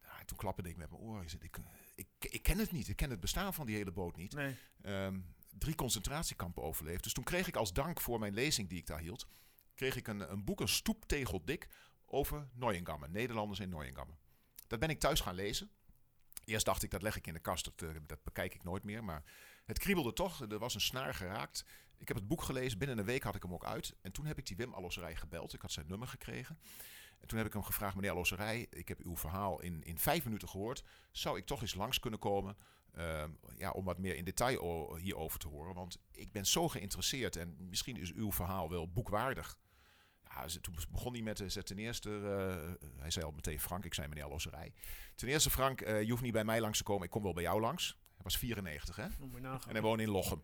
En 0.01 0.27
toen 0.27 0.38
klapperde 0.38 0.71
ik 0.71 0.77
met 0.77 0.90
mijn 0.90 1.03
oren. 1.03 1.25
Ik, 1.25 1.33
ik, 1.43 1.57
eh, 1.57 1.64
ik, 1.95 2.07
ik 2.19 2.43
ken 2.43 2.59
het 2.59 2.73
niet. 2.73 2.88
Ik 2.88 2.97
ken 2.97 3.11
het 3.11 3.21
bestaan 3.21 3.55
van 3.55 3.67
die 3.67 3.77
hele 3.77 3.93
boot 3.93 4.17
niet. 4.17 4.35
Nee. 4.35 4.57
Ehm, 4.83 5.21
drie 5.51 5.75
concentratiekampen 5.75 6.62
overleefd. 6.62 7.03
Dus 7.03 7.12
toen 7.12 7.25
kreeg 7.25 7.49
ik 7.49 7.57
als 7.57 7.73
dank 7.73 8.01
voor 8.01 8.19
mijn 8.19 8.35
lezing 8.35 8.69
die 8.69 8.79
ik 8.79 8.87
daar 8.87 9.01
hield... 9.01 9.29
kreeg 9.75 9.97
ik 9.97 10.09
een, 10.09 10.33
een 10.33 10.45
boek, 10.45 10.61
een 10.61 10.69
stoeptegel 10.69 11.45
dik... 11.45 11.69
over 12.07 12.49
Neuengamme, 12.53 13.09
Nederlanders 13.09 13.61
in 13.61 13.69
Neuengamme. 13.69 14.14
Dat 14.67 14.79
ben 14.79 14.88
ik 14.88 15.01
thuis 15.01 15.21
gaan 15.21 15.35
lezen. 15.35 15.71
Eerst 16.44 16.64
dacht 16.64 16.83
ik, 16.83 16.90
dat 16.90 17.02
leg 17.02 17.16
ik 17.16 17.26
in 17.26 17.33
de 17.33 17.40
kast, 17.40 17.64
dat, 17.64 17.88
eh, 17.88 17.96
dat 18.07 18.22
bekijk 18.22 18.54
ik 18.54 18.64
nooit 18.64 18.85
meer. 18.85 19.04
Maar 19.04 19.22
het 19.64 19.78
kriebelde 19.78 20.12
toch, 20.12 20.40
er 20.40 20.59
was 20.59 20.74
een 20.74 20.80
snaar 20.80 21.14
geraakt. 21.14 21.64
Ik 21.98 22.09
heb 22.09 22.16
het 22.16 22.28
boek 22.28 22.42
gelezen, 22.42 22.78
binnen 22.78 22.98
een 22.98 23.04
week 23.04 23.22
had 23.22 23.35
ik 23.35 23.42
hem 23.42 23.54
ook 23.54 23.64
uit. 23.64 23.94
En 24.00 24.12
toen 24.12 24.26
heb 24.26 24.38
ik 24.38 24.46
die 24.46 24.57
Wim 24.57 24.74
Allosserij 24.74 25.16
gebeld. 25.16 25.54
Ik 25.54 25.61
had 25.61 25.72
zijn 25.72 25.87
nummer 25.88 26.09
gekregen. 26.09 26.59
En 27.20 27.28
toen 27.28 27.38
heb 27.38 27.46
ik 27.46 27.52
hem 27.52 27.62
gevraagd, 27.62 27.94
meneer 27.94 28.11
Allosserij, 28.11 28.66
ik 28.70 28.88
heb 28.88 29.00
uw 29.00 29.16
verhaal 29.16 29.61
in, 29.61 29.83
in 29.83 29.98
vijf 29.98 30.24
minuten 30.24 30.48
gehoord. 30.48 30.83
Zou 31.11 31.38
ik 31.38 31.46
toch 31.46 31.61
eens 31.61 31.74
langs 31.74 32.00
kunnen 32.00 32.20
komen 32.20 32.57
ehm, 32.92 33.30
ja, 33.57 33.70
om 33.70 33.85
wat 33.85 33.98
meer 33.98 34.16
in 34.16 34.24
detail 34.24 34.96
hierover 34.96 35.38
te 35.38 35.48
horen? 35.48 35.74
Want 35.74 35.98
ik 36.11 36.33
ben 36.33 36.46
zo 36.46 36.68
geïnteresseerd 36.68 37.37
en 37.37 37.57
misschien 37.68 37.96
is 37.96 38.12
uw 38.12 38.33
verhaal 38.33 38.70
wel 38.70 38.92
boekwaardig. 38.92 39.59
Ja, 40.35 40.47
toen 40.61 40.75
begon 40.90 41.12
hij 41.12 41.23
met, 41.23 41.40
eh, 41.40 41.49
ze- 41.49 41.62
ten 41.62 41.79
eerste, 41.79 42.11
eh, 42.11 42.88
hij 43.01 43.11
zei 43.11 43.25
al 43.25 43.33
meteen 43.33 43.61
Frank, 43.61 43.85
ik 43.85 43.94
zei 43.94 44.09
meneer 44.09 44.25
Allosserij. 44.25 44.73
Ten 45.14 45.29
eerste 45.29 45.51
Frank, 45.51 45.81
eh, 45.81 46.03
je 46.03 46.11
hoeft 46.11 46.23
niet 46.23 46.33
bij 46.33 46.44
mij 46.44 46.61
langs 46.61 46.79
te 46.79 46.85
komen, 46.85 47.05
ik 47.05 47.11
kom 47.11 47.23
wel 47.23 47.33
bij 47.33 47.42
jou 47.42 47.61
langs. 47.61 47.99
Hij 48.14 48.23
was 48.23 48.38
94 48.38 48.97
hè? 48.97 49.07
En 49.66 49.73
hij 49.73 49.83
woonde 49.83 50.03
in 50.03 50.09
Lochem. 50.11 50.42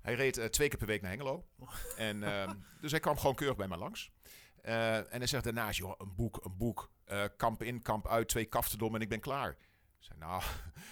Hij 0.00 0.14
reed 0.14 0.36
eh, 0.38 0.46
twee 0.46 0.68
keer 0.68 0.78
per 0.78 0.86
week 0.86 1.00
naar 1.02 1.10
Hengelo. 1.10 1.46
En, 1.96 2.22
ehm, 2.22 2.54
dus 2.80 2.90
hij 2.90 3.00
kwam 3.00 3.16
gewoon 3.18 3.34
keurig 3.34 3.56
bij 3.56 3.68
mij 3.68 3.78
langs. 3.78 4.10
Eh, 4.62 4.96
en 4.96 5.06
hij 5.18 5.26
zegt 5.26 5.44
daarnaast, 5.44 5.78
joh, 5.78 5.94
een 5.98 6.14
boek, 6.14 6.44
een 6.44 6.56
boek. 6.56 6.90
Eh, 7.04 7.24
kamp 7.36 7.62
in, 7.62 7.82
kamp 7.82 8.08
uit, 8.08 8.28
twee 8.28 8.44
kaftendom 8.44 8.94
en 8.94 9.00
ik 9.00 9.08
ben 9.08 9.20
klaar. 9.20 9.56
Nou, 10.18 10.42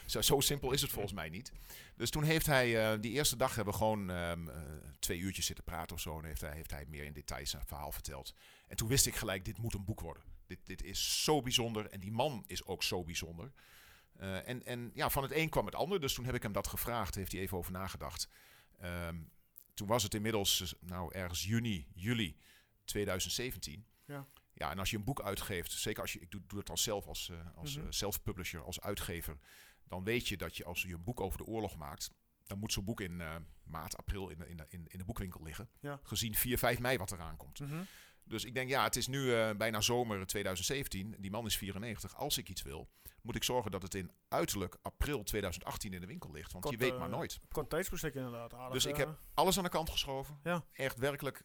zo, 0.22 0.40
simpel 0.40 0.72
is 0.72 0.82
het 0.82 0.90
volgens 0.90 1.14
mij 1.14 1.28
niet. 1.28 1.52
Dus 1.96 2.10
toen 2.10 2.22
heeft 2.22 2.46
hij, 2.46 2.92
eh, 2.92 3.00
die 3.00 3.12
eerste 3.12 3.36
dag 3.36 3.54
hebben 3.54 3.72
we 3.72 3.78
gewoon 3.78 4.10
ehm, 4.10 4.48
eh, 4.48 4.56
twee 4.98 5.18
uurtjes 5.18 5.46
zitten 5.46 5.64
praten 5.64 5.96
of 5.96 6.02
zo. 6.02 6.18
En 6.18 6.24
heeft 6.24 6.40
hij, 6.40 6.54
heeft 6.54 6.70
hij 6.70 6.84
meer 6.88 7.04
in 7.04 7.12
details 7.12 7.50
zijn 7.50 7.66
verhaal 7.66 7.92
verteld. 7.92 8.34
En 8.68 8.76
toen 8.76 8.88
wist 8.88 9.06
ik 9.06 9.16
gelijk, 9.16 9.44
dit 9.44 9.58
moet 9.58 9.74
een 9.74 9.84
boek 9.84 10.00
worden. 10.00 10.22
Dit, 10.46 10.58
dit 10.64 10.82
is 10.82 11.24
zo 11.24 11.42
bijzonder. 11.42 11.86
En 11.90 12.00
die 12.00 12.12
man 12.12 12.44
is 12.46 12.64
ook 12.64 12.82
zo 12.82 13.04
bijzonder. 13.04 13.52
Eh, 14.16 14.48
en, 14.48 14.64
en 14.66 14.90
ja, 14.94 15.10
van 15.10 15.22
het 15.22 15.32
een 15.32 15.48
kwam 15.48 15.66
het 15.66 15.74
ander. 15.74 16.00
Dus 16.00 16.14
toen 16.14 16.24
heb 16.24 16.34
ik 16.34 16.42
hem 16.42 16.52
dat 16.52 16.66
gevraagd. 16.66 17.14
Heeft 17.14 17.32
hij 17.32 17.40
even 17.40 17.58
over 17.58 17.72
nagedacht. 17.72 18.28
Ehm, 18.80 19.16
toen 19.74 19.88
was 19.88 20.02
het 20.02 20.14
inmiddels, 20.14 20.74
nou 20.80 21.14
ergens 21.14 21.44
juni, 21.44 21.86
juli 21.94 22.36
2017. 22.84 23.86
Ja. 24.06 24.26
Ja, 24.54 24.70
en 24.70 24.78
als 24.78 24.90
je 24.90 24.96
een 24.96 25.04
boek 25.04 25.20
uitgeeft, 25.22 25.72
zeker 25.72 26.02
als 26.02 26.12
je, 26.12 26.20
ik 26.20 26.30
doe, 26.30 26.42
doe 26.46 26.58
het 26.58 26.66
dan 26.66 26.78
zelf 26.78 27.06
als, 27.06 27.28
eh, 27.30 27.36
als 27.56 27.76
Mhm. 27.76 27.84
eh, 27.86 27.92
self-publisher, 27.92 28.62
als 28.62 28.80
uitgever, 28.80 29.38
dan 29.84 30.04
weet 30.04 30.28
je 30.28 30.36
dat 30.36 30.56
je 30.56 30.64
als 30.64 30.82
je 30.82 30.92
een 30.94 31.04
boek 31.04 31.20
over 31.20 31.38
de 31.38 31.44
oorlog 31.44 31.76
maakt, 31.76 32.10
dan 32.46 32.58
moet 32.58 32.72
zo'n 32.72 32.84
boek 32.84 33.00
in 33.00 33.20
eh, 33.20 33.36
maart, 33.64 33.96
april 33.96 34.28
in 34.28 34.38
de, 34.38 34.48
in, 34.48 34.56
de, 34.56 34.64
in, 34.68 34.84
in 34.88 34.98
de 34.98 35.04
boekwinkel 35.04 35.42
liggen. 35.42 35.68
Ja. 35.80 36.00
Gezien 36.02 36.34
4, 36.34 36.58
5 36.58 36.78
mei 36.78 36.96
wat 36.98 37.12
eraan 37.12 37.36
komt. 37.36 37.60
Mhm. 37.60 37.82
Dus 38.24 38.44
ik 38.44 38.54
denk, 38.54 38.68
ja, 38.68 38.84
het 38.84 38.96
is 38.96 39.06
nu 39.06 39.54
bijna 39.54 39.80
zomer 39.80 40.26
2017. 40.26 41.14
Die 41.18 41.30
man 41.30 41.46
is 41.46 41.56
94. 41.56 42.16
Als 42.16 42.38
ik 42.38 42.48
iets 42.48 42.62
wil, 42.62 42.90
moet 43.22 43.36
ik 43.36 43.44
zorgen 43.44 43.70
dat 43.70 43.82
het 43.82 43.94
in 43.94 44.10
uiterlijk 44.28 44.76
april 44.82 45.22
2018 45.22 45.92
in 45.92 46.00
de 46.00 46.06
winkel 46.06 46.30
ligt. 46.32 46.52
Want 46.52 46.64
Kort, 46.64 46.78
je 46.80 46.84
weet 46.90 46.98
maar 46.98 47.08
nooit. 47.08 47.40
Kort 47.48 47.70
tijdsbestek 47.70 48.14
inderdaad. 48.14 48.54
Aardig, 48.54 48.72
Dus 48.72 48.84
ik 48.84 48.96
heb 48.96 49.18
alles 49.34 49.56
aan 49.58 49.64
de 49.64 49.70
kant 49.70 49.90
geschoven. 49.90 50.38
Ja. 50.42 50.64
Echt 50.72 50.98
werkelijk 50.98 51.42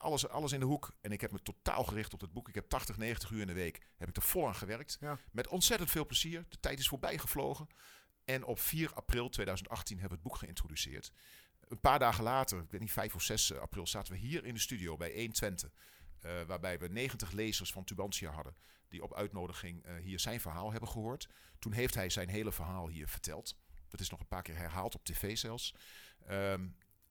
alles, 0.00 0.28
alles 0.28 0.52
in 0.52 0.60
de 0.60 0.66
hoek. 0.66 0.92
En 1.00 1.12
ik 1.12 1.20
heb 1.20 1.32
me 1.32 1.42
totaal 1.42 1.84
gericht 1.84 2.12
op 2.12 2.20
het 2.20 2.32
boek. 2.32 2.48
Ik 2.48 2.54
heb 2.54 2.68
80, 2.68 2.96
90 2.96 3.30
uur 3.30 3.40
in 3.40 3.46
de 3.46 3.52
week 3.52 3.86
heb 3.96 4.08
ik 4.08 4.16
er 4.16 4.22
vol 4.22 4.46
aan 4.46 4.54
gewerkt. 4.54 4.96
Ja. 5.00 5.18
Met 5.32 5.48
ontzettend 5.48 5.90
veel 5.90 6.06
plezier. 6.06 6.44
De 6.48 6.60
tijd 6.60 6.78
is 6.78 6.88
voorbij 6.88 7.18
gevlogen. 7.18 7.66
En 8.24 8.44
op 8.44 8.58
4 8.60 8.92
april 8.94 9.28
2018 9.28 9.98
hebben 9.98 10.18
we 10.18 10.22
het 10.22 10.32
boek 10.32 10.40
geïntroduceerd. 10.40 11.12
Een 11.68 11.80
paar 11.80 11.98
dagen 11.98 12.24
later, 12.24 12.58
ik 12.62 12.70
weet 12.70 12.80
niet, 12.80 12.92
5 12.92 13.14
of 13.14 13.22
6 13.22 13.54
april, 13.54 13.86
zaten 13.86 14.12
we 14.12 14.18
hier 14.18 14.44
in 14.44 14.54
de 14.54 14.60
studio 14.60 14.96
bij 14.96 15.14
1 15.14 15.32
Twente. 15.32 15.70
eh, 16.20 16.42
waarbij 16.42 16.78
we 16.78 16.88
90 16.88 17.30
lezers 17.32 17.72
van 17.72 17.84
Tubantia 17.84 18.30
hadden. 18.30 18.56
Die 18.88 19.02
op 19.02 19.14
uitnodiging 19.14 19.84
eh, 19.84 19.94
hier 19.96 20.20
zijn 20.20 20.40
verhaal 20.40 20.70
hebben 20.70 20.88
gehoord. 20.88 21.28
Toen 21.58 21.72
heeft 21.72 21.94
hij 21.94 22.10
zijn 22.10 22.28
hele 22.28 22.52
verhaal 22.52 22.88
hier 22.88 23.08
verteld. 23.08 23.56
Dat 23.88 24.00
is 24.00 24.10
nog 24.10 24.20
een 24.20 24.26
paar 24.28 24.42
keer 24.42 24.56
herhaald 24.56 24.94
op 24.94 25.04
tv 25.04 25.36
zelfs. 25.36 25.74
Ehm, 26.26 26.68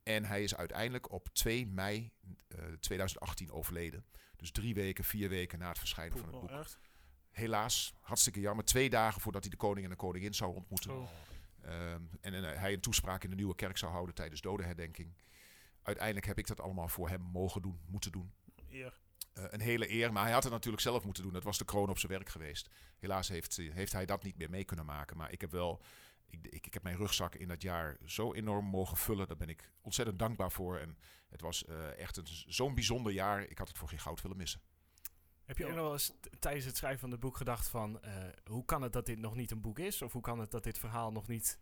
en 0.09 0.25
hij 0.25 0.43
is 0.43 0.55
uiteindelijk 0.55 1.11
op 1.11 1.29
2 1.29 1.67
mei 1.67 2.11
eh, 2.47 2.63
2018 2.79 3.51
overleden. 3.51 4.05
Dus 4.35 4.51
drie 4.51 4.73
weken, 4.73 5.03
vier 5.03 5.29
weken 5.29 5.59
na 5.59 5.67
het 5.67 5.77
verschijnen 5.77 6.17
van 6.17 6.27
het 6.27 6.35
oh, 6.35 6.41
boek. 6.41 6.67
Helaas, 7.31 7.93
hartstikke 8.01 8.39
jammer. 8.39 8.65
Twee 8.65 8.89
dagen 8.89 9.21
voordat 9.21 9.41
hij 9.41 9.51
de 9.51 9.57
koning 9.57 9.85
en 9.85 9.91
de 9.91 9.97
koningin 9.97 10.33
zou 10.33 10.55
ontmoeten. 10.55 10.91
Oh. 10.91 11.09
Ehm, 11.61 12.01
en 12.21 12.33
eh, 12.33 12.59
hij 12.59 12.73
een 12.73 12.79
toespraak 12.79 13.23
in 13.23 13.29
de 13.29 13.35
nieuwe 13.35 13.55
kerk 13.55 13.77
zou 13.77 13.91
houden 13.91 14.15
tijdens 14.15 14.41
dodenherdenking. 14.41 15.13
Uiteindelijk 15.81 16.25
heb 16.25 16.37
ik 16.37 16.47
dat 16.47 16.61
allemaal 16.61 16.87
voor 16.87 17.09
hem 17.09 17.21
mogen 17.21 17.61
doen, 17.61 17.79
moeten 17.85 18.11
doen. 18.11 18.31
Eer. 18.69 18.99
Eh, 19.33 19.43
een 19.49 19.61
hele 19.61 19.91
eer, 19.91 20.11
maar 20.11 20.23
hij 20.23 20.33
had 20.33 20.43
het 20.43 20.51
natuurlijk 20.51 20.83
zelf 20.83 21.03
moeten 21.03 21.23
doen. 21.23 21.33
Dat 21.33 21.43
was 21.43 21.57
de 21.57 21.65
kroon 21.65 21.89
op 21.89 21.99
zijn 21.99 22.11
werk 22.11 22.29
geweest. 22.29 22.69
Helaas 22.99 23.27
heeft, 23.27 23.57
eh, 23.57 23.73
heeft 23.73 23.93
hij 23.93 24.05
dat 24.05 24.23
niet 24.23 24.37
meer 24.37 24.49
mee 24.49 24.63
kunnen 24.63 24.85
maken. 24.85 25.17
Maar 25.17 25.31
ik 25.31 25.41
heb 25.41 25.51
wel 25.51 25.81
ik, 26.29 26.47
ik, 26.47 26.65
ik 26.67 26.73
heb 26.73 26.83
mijn 26.83 26.97
rugzak 26.97 27.35
in 27.35 27.47
dat 27.47 27.61
jaar 27.61 27.97
zo 28.05 28.33
enorm 28.33 28.65
mogen 28.65 28.97
vullen. 28.97 29.27
Daar 29.27 29.37
ben 29.37 29.49
ik 29.49 29.71
ontzettend 29.81 30.19
dankbaar 30.19 30.51
voor. 30.51 30.77
En 30.77 30.97
het 31.29 31.41
was 31.41 31.65
eh, 31.65 31.97
echt 31.99 32.17
een- 32.17 32.27
zo'n 32.47 32.73
bijzonder 32.75 33.11
jaar. 33.13 33.41
Ik 33.43 33.57
had 33.57 33.67
het 33.67 33.77
voor 33.77 33.89
geen 33.89 33.99
goud 33.99 34.21
willen 34.21 34.37
missen. 34.37 34.61
Heb 35.45 35.57
je 35.57 35.65
ook 35.65 35.71
nog 35.71 35.79
wel 35.83 35.93
eens 35.93 36.13
tijdens 36.39 36.65
het 36.65 36.77
schrijven 36.77 36.99
van 36.99 37.11
het 37.11 37.19
boek 37.19 37.37
gedacht 37.37 37.67
van... 37.69 38.01
eh, 38.01 38.23
hoe 38.45 38.65
kan 38.65 38.81
het 38.81 38.93
dat 38.93 39.05
dit 39.05 39.19
nog 39.19 39.35
niet 39.35 39.51
een 39.51 39.61
boek 39.61 39.79
is? 39.79 40.01
Of 40.01 40.11
hoe 40.13 40.21
kan 40.21 40.39
het 40.39 40.51
dat 40.51 40.63
dit 40.63 40.77
verhaal 40.77 41.11
nog 41.11 41.27
niet 41.27 41.59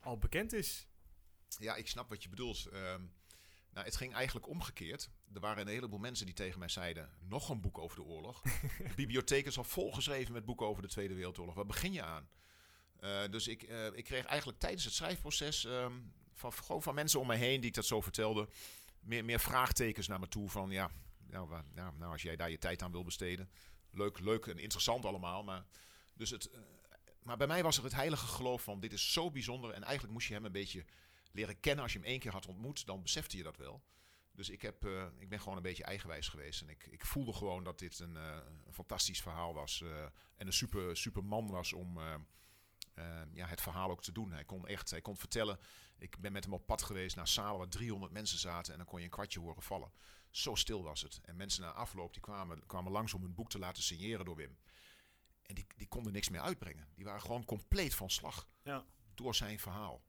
al 0.00 0.18
bekend 0.18 0.52
is? 0.52 0.86
Ja, 1.58 1.74
ik 1.74 1.88
snap 1.88 2.08
wat 2.08 2.22
je 2.22 2.28
bedoelt. 2.28 2.66
Ehm, 2.66 3.02
nou, 3.72 3.86
het 3.86 3.96
ging 3.96 4.14
eigenlijk 4.14 4.48
omgekeerd. 4.48 5.10
Er 5.34 5.40
waren 5.40 5.62
een 5.66 5.72
heleboel 5.72 5.98
mensen 5.98 6.26
die 6.26 6.34
tegen 6.34 6.58
mij 6.58 6.68
zeiden: 6.68 7.10
nog 7.28 7.48
een 7.48 7.60
boek 7.60 7.78
over 7.78 7.96
de 7.96 8.02
oorlog. 8.02 8.42
de 8.88 8.94
bibliotheek 8.96 9.46
is 9.46 9.58
al 9.58 9.64
volgeschreven 9.64 10.32
met 10.32 10.44
boeken 10.44 10.66
over 10.66 10.82
de 10.82 10.88
Tweede 10.88 11.14
Wereldoorlog. 11.14 11.54
Waar 11.54 11.66
begin 11.66 11.92
je 11.92 12.02
aan? 12.02 12.28
Eh, 13.02 13.22
dus 13.30 13.48
ik, 13.48 13.62
eh, 13.62 13.86
ik 13.86 14.04
kreeg 14.04 14.24
eigenlijk 14.24 14.58
tijdens 14.58 14.84
het 14.84 14.94
schrijfproces 14.94 15.64
ehm, 15.64 15.92
van, 16.34 16.52
gewoon 16.52 16.82
van 16.82 16.94
mensen 16.94 17.20
om 17.20 17.26
me 17.26 17.34
heen 17.34 17.60
die 17.60 17.68
ik 17.68 17.74
dat 17.74 17.84
zo 17.84 18.00
vertelde, 18.00 18.48
meer, 19.00 19.24
meer 19.24 19.40
vraagtekens 19.40 20.06
naar 20.06 20.20
me 20.20 20.28
toe 20.28 20.50
van 20.50 20.70
ja, 20.70 20.90
nou, 21.26 21.62
nou, 21.74 22.12
als 22.12 22.22
jij 22.22 22.36
daar 22.36 22.50
je 22.50 22.58
tijd 22.58 22.82
aan 22.82 22.92
wil 22.92 23.04
besteden, 23.04 23.50
leuk, 23.90 24.18
leuk 24.18 24.46
en 24.46 24.58
interessant 24.58 25.04
allemaal, 25.04 25.42
maar 25.42 25.64
dus 26.14 26.30
het, 26.30 26.50
eh, 26.50 26.60
maar 27.22 27.36
bij 27.36 27.46
mij 27.46 27.62
was 27.62 27.76
er 27.76 27.84
het 27.84 27.94
heilige 27.94 28.26
geloof 28.26 28.62
van 28.62 28.80
dit 28.80 28.92
is 28.92 29.12
zo 29.12 29.30
bijzonder 29.30 29.70
en 29.70 29.82
eigenlijk 29.82 30.12
moest 30.12 30.28
je 30.28 30.34
hem 30.34 30.44
een 30.44 30.52
beetje 30.52 30.84
leren 31.32 31.60
kennen. 31.60 31.82
Als 31.82 31.92
je 31.92 31.98
hem 31.98 32.08
één 32.08 32.18
keer 32.18 32.32
had 32.32 32.46
ontmoet, 32.46 32.86
dan 32.86 33.02
besefte 33.02 33.36
je 33.36 33.42
dat 33.42 33.56
wel. 33.56 33.82
Dus 34.32 34.50
ik, 34.50 34.62
heb, 34.62 34.86
ik 35.18 35.28
ben 35.28 35.40
gewoon 35.40 35.56
een 35.56 35.62
beetje 35.62 35.84
eigenwijs 35.84 36.28
geweest. 36.28 36.60
En 36.60 36.68
ik, 36.68 36.86
ik 36.86 37.04
voelde 37.04 37.32
gewoon 37.32 37.64
dat 37.64 37.78
dit 37.78 37.98
een, 37.98 38.14
een 38.14 38.72
fantastisch 38.72 39.22
verhaal 39.22 39.54
was. 39.54 39.84
en 40.36 40.46
een 40.46 40.52
super, 40.52 40.96
super 40.96 41.24
man 41.24 41.50
was 41.50 41.72
om 41.72 41.98
eh, 42.94 43.20
eh, 43.20 43.28
ja, 43.32 43.46
het 43.46 43.60
verhaal 43.60 43.90
ook 43.90 44.02
te 44.02 44.12
doen. 44.12 44.32
Hij 44.32 44.44
kon 44.44 44.66
echt, 44.66 44.90
hij 44.90 45.00
kon 45.00 45.16
vertellen. 45.16 45.58
Ik 45.98 46.18
ben 46.20 46.32
met 46.32 46.44
hem 46.44 46.52
op 46.52 46.66
pad 46.66 46.82
geweest 46.82 47.16
naar 47.16 47.28
zalen 47.28 47.58
waar 47.58 47.68
300 47.68 48.12
mensen 48.12 48.38
zaten. 48.38 48.72
En 48.72 48.78
dan 48.78 48.86
kon 48.88 48.98
je 48.98 49.04
een 49.04 49.10
kwartje 49.10 49.40
horen 49.40 49.62
vallen. 49.62 49.92
Zo 50.30 50.54
stil 50.54 50.82
was 50.82 51.02
het. 51.02 51.20
En 51.22 51.36
mensen 51.36 51.62
na 51.62 51.70
afloop 51.72 52.12
die 52.12 52.22
kwamen, 52.22 52.66
kwamen 52.66 52.92
langs 52.92 53.14
om 53.14 53.22
hun 53.22 53.34
boek 53.34 53.50
te 53.50 53.58
laten 53.58 53.82
signeren 53.82 54.24
door 54.24 54.36
Wim. 54.36 54.58
En 55.42 55.54
die, 55.54 55.66
die 55.76 55.88
konden 55.88 56.12
niks 56.12 56.28
meer 56.28 56.40
uitbrengen. 56.40 56.88
Die 56.94 57.04
waren 57.04 57.20
gewoon 57.20 57.44
compleet 57.44 57.94
van 57.94 58.10
slag 58.10 58.48
Ja. 58.62 58.84
door 59.14 59.34
zijn 59.34 59.58
verhaal. 59.58 60.02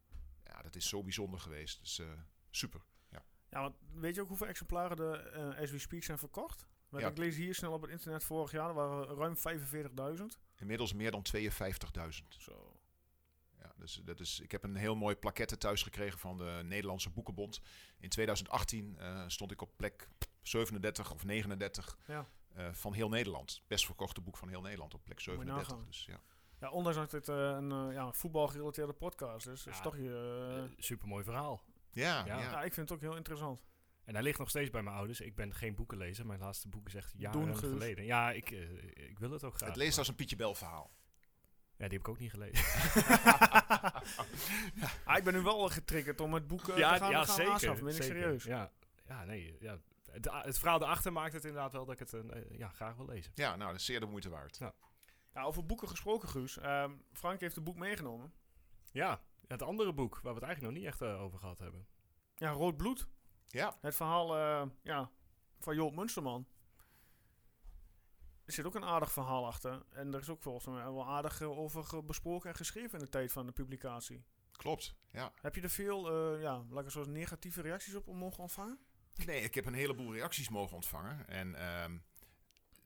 Ja, 0.43 0.61
dat 0.61 0.75
is 0.75 0.89
zo 0.89 1.03
bijzonder 1.03 1.39
geweest. 1.39 1.79
Dus 1.79 2.01
super. 2.49 2.81
Ja, 3.49 3.61
want 3.61 3.75
weet 3.93 4.15
je 4.15 4.21
ook 4.21 4.27
hoeveel 4.27 4.47
exemplaren 4.47 4.97
de 4.97 5.55
As 5.59 5.71
We 5.71 5.79
Speak 5.79 6.03
zijn 6.03 6.17
verkocht? 6.17 6.67
Ja. 6.89 7.07
Ik 7.07 7.17
lees 7.17 7.35
hier 7.35 7.55
snel 7.55 7.71
op 7.71 7.81
het 7.81 7.91
internet 7.91 8.23
vorig 8.23 8.51
jaar, 8.51 8.67
er 8.69 8.73
waren 8.73 9.15
ruim 9.15 9.35
45.000. 10.17 10.23
Inmiddels 10.55 10.93
meer 10.93 11.11
dan 11.11 11.25
52.000. 11.37 12.27
Zo. 12.37 12.72
Ja, 13.75 13.79
dus 13.81 14.01
dat 14.05 14.19
is, 14.19 14.39
ik 14.39 14.51
heb 14.51 14.63
een 14.63 14.75
heel 14.75 14.95
mooi 14.95 15.15
plaquette 15.15 15.57
thuis 15.57 15.83
gekregen 15.83 16.19
van 16.19 16.37
de 16.37 16.61
Nederlandse 16.63 17.09
Boekenbond. 17.09 17.61
In 17.99 18.09
2018 18.09 18.97
eh, 18.97 19.23
stond 19.27 19.51
ik 19.51 19.61
op 19.61 19.71
plek 19.77 20.07
37 20.41 21.11
of 21.13 21.23
39 21.25 21.97
Ja. 22.07 22.27
eh, 22.53 22.67
van 22.71 22.93
heel 22.93 23.09
Nederland. 23.09 23.61
Best 23.67 23.85
verkochte 23.85 24.21
boek 24.21 24.37
van 24.37 24.49
heel 24.49 24.61
Nederland 24.61 24.93
op 24.93 25.03
plek 25.03 25.17
je 25.17 25.23
37. 25.23 25.67
nagaan. 25.71 25.85
Dus, 25.85 26.05
ja. 26.05 26.21
Ja, 26.59 26.69
ondanks 26.71 26.97
dat 26.97 27.11
dit 27.11 27.29
eh, 27.29 27.35
een 27.35 27.71
eh, 27.71 27.93
ja, 27.93 28.11
voetbalgerelateerde 28.13 28.93
podcast 28.93 29.47
is, 29.47 29.65
is 29.65 29.75
Ja. 29.77 29.81
toch 29.81 29.97
je... 29.97 30.69
supermooi 30.77 31.23
verhaal. 31.23 31.63
Ja, 31.91 32.25
Ja. 32.25 32.37
ja. 32.37 32.39
ja, 32.51 32.63
ik 32.63 32.73
vind 32.73 32.89
het 32.89 32.97
ook 32.97 33.03
heel 33.03 33.15
interessant. 33.15 33.63
En 34.03 34.13
hij 34.13 34.23
ligt 34.23 34.39
nog 34.39 34.49
steeds 34.49 34.69
bij 34.69 34.83
mijn 34.83 34.95
ouders. 34.95 35.21
Ik 35.21 35.35
ben 35.35 35.53
geen 35.53 35.75
boekenlezer. 35.75 36.25
Mijn 36.25 36.39
laatste 36.39 36.67
boek 36.67 36.87
is 36.87 36.95
echt 36.95 37.13
jaren 37.17 37.57
geleden. 37.57 38.05
Ja, 38.05 38.31
ik, 38.31 38.49
ik 38.93 39.19
wil 39.19 39.31
het 39.31 39.43
ook 39.43 39.55
graag. 39.55 39.69
Het 39.69 39.77
leest 39.77 39.89
maar- 39.89 39.99
als 39.99 40.07
een 40.07 40.15
Pietje 40.15 40.35
Bel 40.35 40.53
verhaal. 40.55 40.91
Ja, 41.77 41.87
die 41.89 41.97
heb 41.97 42.07
ik 42.07 42.07
ook 42.07 42.19
niet 42.19 42.31
gelezen. 42.31 42.65
Ah, 45.05 45.17
ik 45.17 45.23
ben 45.23 45.33
nu 45.33 45.41
wel 45.41 45.69
getriggerd 45.69 46.21
om 46.21 46.33
het 46.33 46.47
boek 46.47 46.67
eh, 46.67 46.77
ja, 46.77 46.93
te 46.93 46.99
gaan, 46.99 47.11
ja 47.11 47.23
gaan 47.23 47.35
zeker. 47.35 47.51
aanschaffen, 47.51 47.85
ben 47.85 47.95
ik 47.95 48.01
zeker. 48.03 48.17
serieus. 48.21 48.43
Ja, 48.43 48.71
ja 49.07 49.23
nee. 49.23 49.57
Ja. 49.59 49.79
Het, 50.11 50.29
het 50.31 50.59
verhaal 50.59 50.81
erachter 50.81 51.11
maakt 51.13 51.33
het 51.33 51.45
inderdaad 51.45 51.71
wel 51.71 51.85
dat 51.85 51.93
ik 51.93 51.99
het 51.99 52.13
eh, 52.13 52.57
ja, 52.57 52.69
graag 52.69 52.95
wil 52.95 53.05
lezen. 53.05 53.31
Ja, 53.35 53.55
nou, 53.55 53.71
dat 53.71 53.79
is 53.79 53.85
zeer 53.85 53.99
de 53.99 54.05
moeite 54.05 54.29
waard. 54.29 54.57
Ja, 55.33 55.43
over 55.43 55.65
boeken 55.65 55.87
gesproken, 55.87 56.29
Guus. 56.29 56.57
Ehm, 56.57 56.91
Frank 57.11 57.39
heeft 57.39 57.55
het 57.55 57.63
boek 57.63 57.77
meegenomen. 57.77 58.33
Ja, 58.91 59.21
het 59.47 59.61
andere 59.61 59.93
boek 59.93 60.13
waar 60.13 60.33
we 60.33 60.39
het 60.39 60.43
eigenlijk 60.47 60.73
nog 60.73 60.83
niet 60.83 60.91
echt 60.91 61.01
eh, 61.01 61.21
over 61.21 61.39
gehad 61.39 61.59
hebben. 61.59 61.87
Ja, 62.35 62.49
Rood 62.51 62.77
Bloed. 62.77 63.07
Ja, 63.47 63.77
Het 63.81 63.95
verhaal 63.95 64.37
eh, 64.37 64.69
ja, 64.81 65.09
van 65.59 65.75
Joop 65.75 65.95
Munsterman. 65.95 66.47
Er 68.45 68.53
zit 68.53 68.65
ook 68.65 68.75
een 68.75 68.83
aardig 68.83 69.11
verhaal 69.11 69.45
achter. 69.45 69.83
En 69.89 70.13
er 70.13 70.19
is 70.19 70.29
ook 70.29 70.41
volgens 70.41 70.65
mij 70.65 70.83
wel 70.83 71.07
aardig 71.07 71.41
eh, 71.41 71.57
over 71.59 72.05
besproken 72.05 72.49
en 72.49 72.55
geschreven 72.55 72.99
in 72.99 73.05
de 73.05 73.09
tijd 73.09 73.31
van 73.31 73.45
de 73.45 73.51
publicatie. 73.51 74.23
klopt. 74.51 74.95
Ja. 75.11 75.31
Heb 75.41 75.55
je 75.55 75.61
er 75.61 75.69
veel, 75.69 76.09
eh, 76.09 76.41
ja, 76.41 76.51
laat 76.51 76.79
ik 76.79 76.83
het 76.83 76.91
zo 76.91 77.03
zeggen, 77.03 77.13
negatieve 77.13 77.61
reacties 77.61 77.95
op 77.95 78.05
mogen 78.05 78.39
ontvangen? 78.39 78.79
Nee, 79.25 79.41
ik 79.41 79.55
heb 79.55 79.65
een 79.65 79.73
heleboel 79.73 80.13
reacties 80.13 80.49
mogen 80.49 80.75
ontvangen. 80.75 81.27
En 81.27 81.55
ehm, 81.55 81.97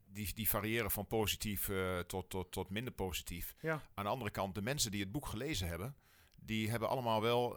die, 0.06 0.34
die 0.34 0.50
variëren 0.50 0.92
van 0.92 1.08
positief 1.08 1.70
eh, 1.70 2.00
tot, 2.00 2.30
tot, 2.30 2.52
tot 2.52 2.70
minder 2.70 2.94
positief. 2.94 3.56
Ja. 3.62 3.82
Aan 3.94 4.04
de 4.04 4.10
andere 4.10 4.32
kant, 4.32 4.56
de 4.56 4.62
mensen 4.62 4.92
die 4.92 5.02
het 5.02 5.12
boek 5.12 5.26
gelezen 5.26 5.68
hebben, 5.68 5.96
die, 6.36 6.70
hebben 6.70 6.90
allemaal 6.90 7.22
wel, 7.22 7.54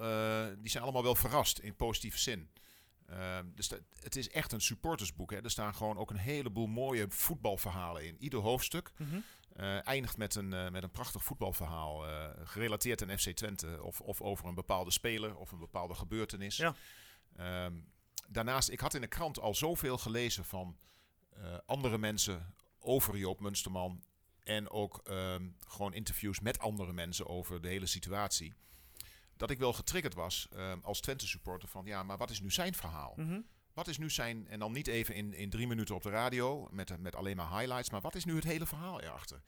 die 0.58 0.70
zijn 0.70 0.82
allemaal 0.82 1.02
wel 1.02 1.14
verrast 1.14 1.58
in 1.58 1.76
positieve 1.76 2.18
zin. 2.18 2.50
Ehm, 3.10 3.44
dus 3.54 3.68
dat- 3.68 3.80
het 4.02 4.16
is 4.16 4.30
echt 4.30 4.52
een 4.52 4.60
supportersboek. 4.60 5.30
Hè. 5.30 5.42
Er 5.42 5.50
staan 5.50 5.74
gewoon 5.74 5.98
ook 5.98 6.10
een 6.10 6.16
heleboel 6.16 6.66
mooie 6.66 7.06
voetbalverhalen 7.08 8.06
in. 8.06 8.16
Ieder 8.18 8.40
hoofdstuk 8.40 8.92
eh, 9.56 9.86
eindigt 9.86 10.16
met 10.16 10.34
een, 10.34 10.52
eh, 10.52 10.70
met 10.70 10.82
een 10.82 10.90
prachtig 10.90 11.24
voetbalverhaal. 11.24 12.06
eh, 12.06 12.28
gerelateerd 12.44 13.02
aan 13.02 13.18
FC 13.18 13.30
Twente. 13.30 13.82
Of, 13.82 14.00
of 14.00 14.20
over 14.20 14.46
een 14.48 14.54
bepaalde 14.54 14.90
speler 14.90 15.36
of 15.36 15.52
een 15.52 15.58
bepaalde 15.58 15.94
gebeurtenis. 15.94 16.56
Ja. 16.56 16.74
Ehm, 17.36 17.74
daarnaast, 18.28 18.68
ik 18.68 18.80
had 18.80 18.94
in 18.94 19.00
de 19.00 19.06
krant 19.06 19.40
al 19.40 19.54
zoveel 19.54 19.98
gelezen 19.98 20.44
van 20.44 20.76
andere 21.66 21.98
mensen 21.98 22.54
over 22.78 23.16
Joop 23.16 23.40
Munsterman. 23.40 24.02
En 24.42 24.70
ook 24.70 25.00
ehm, 25.04 25.48
gewoon 25.66 25.94
interviews 25.94 26.40
met 26.40 26.58
andere 26.58 26.92
mensen 26.92 27.26
over 27.26 27.60
de 27.60 27.68
hele 27.68 27.86
situatie. 27.86 28.54
Dat 29.40 29.50
ik 29.50 29.58
wel 29.58 29.72
getriggerd 29.72 30.14
was 30.14 30.48
ehm, 30.52 30.78
als 30.82 31.00
Twente 31.00 31.26
supporter 31.26 31.68
van 31.68 31.84
ja, 31.84 32.02
maar 32.02 32.16
wat 32.16 32.30
is 32.30 32.40
nu 32.40 32.50
zijn 32.50 32.74
verhaal? 32.74 33.12
Mhm. 33.16 33.40
Wat 33.72 33.88
is 33.88 33.98
nu 33.98 34.10
zijn, 34.10 34.48
en 34.48 34.58
dan 34.58 34.72
niet 34.72 34.86
even 34.86 35.14
in, 35.14 35.34
in 35.34 35.50
drie 35.50 35.66
minuten 35.66 35.94
op 35.94 36.02
de 36.02 36.10
radio 36.10 36.68
met, 36.70 36.98
met 36.98 37.14
alleen 37.14 37.36
maar 37.36 37.58
highlights, 37.58 37.90
maar 37.90 38.00
wat 38.00 38.14
is 38.14 38.24
nu 38.24 38.34
het 38.34 38.44
hele 38.44 38.66
verhaal 38.66 39.00
erachter? 39.00 39.42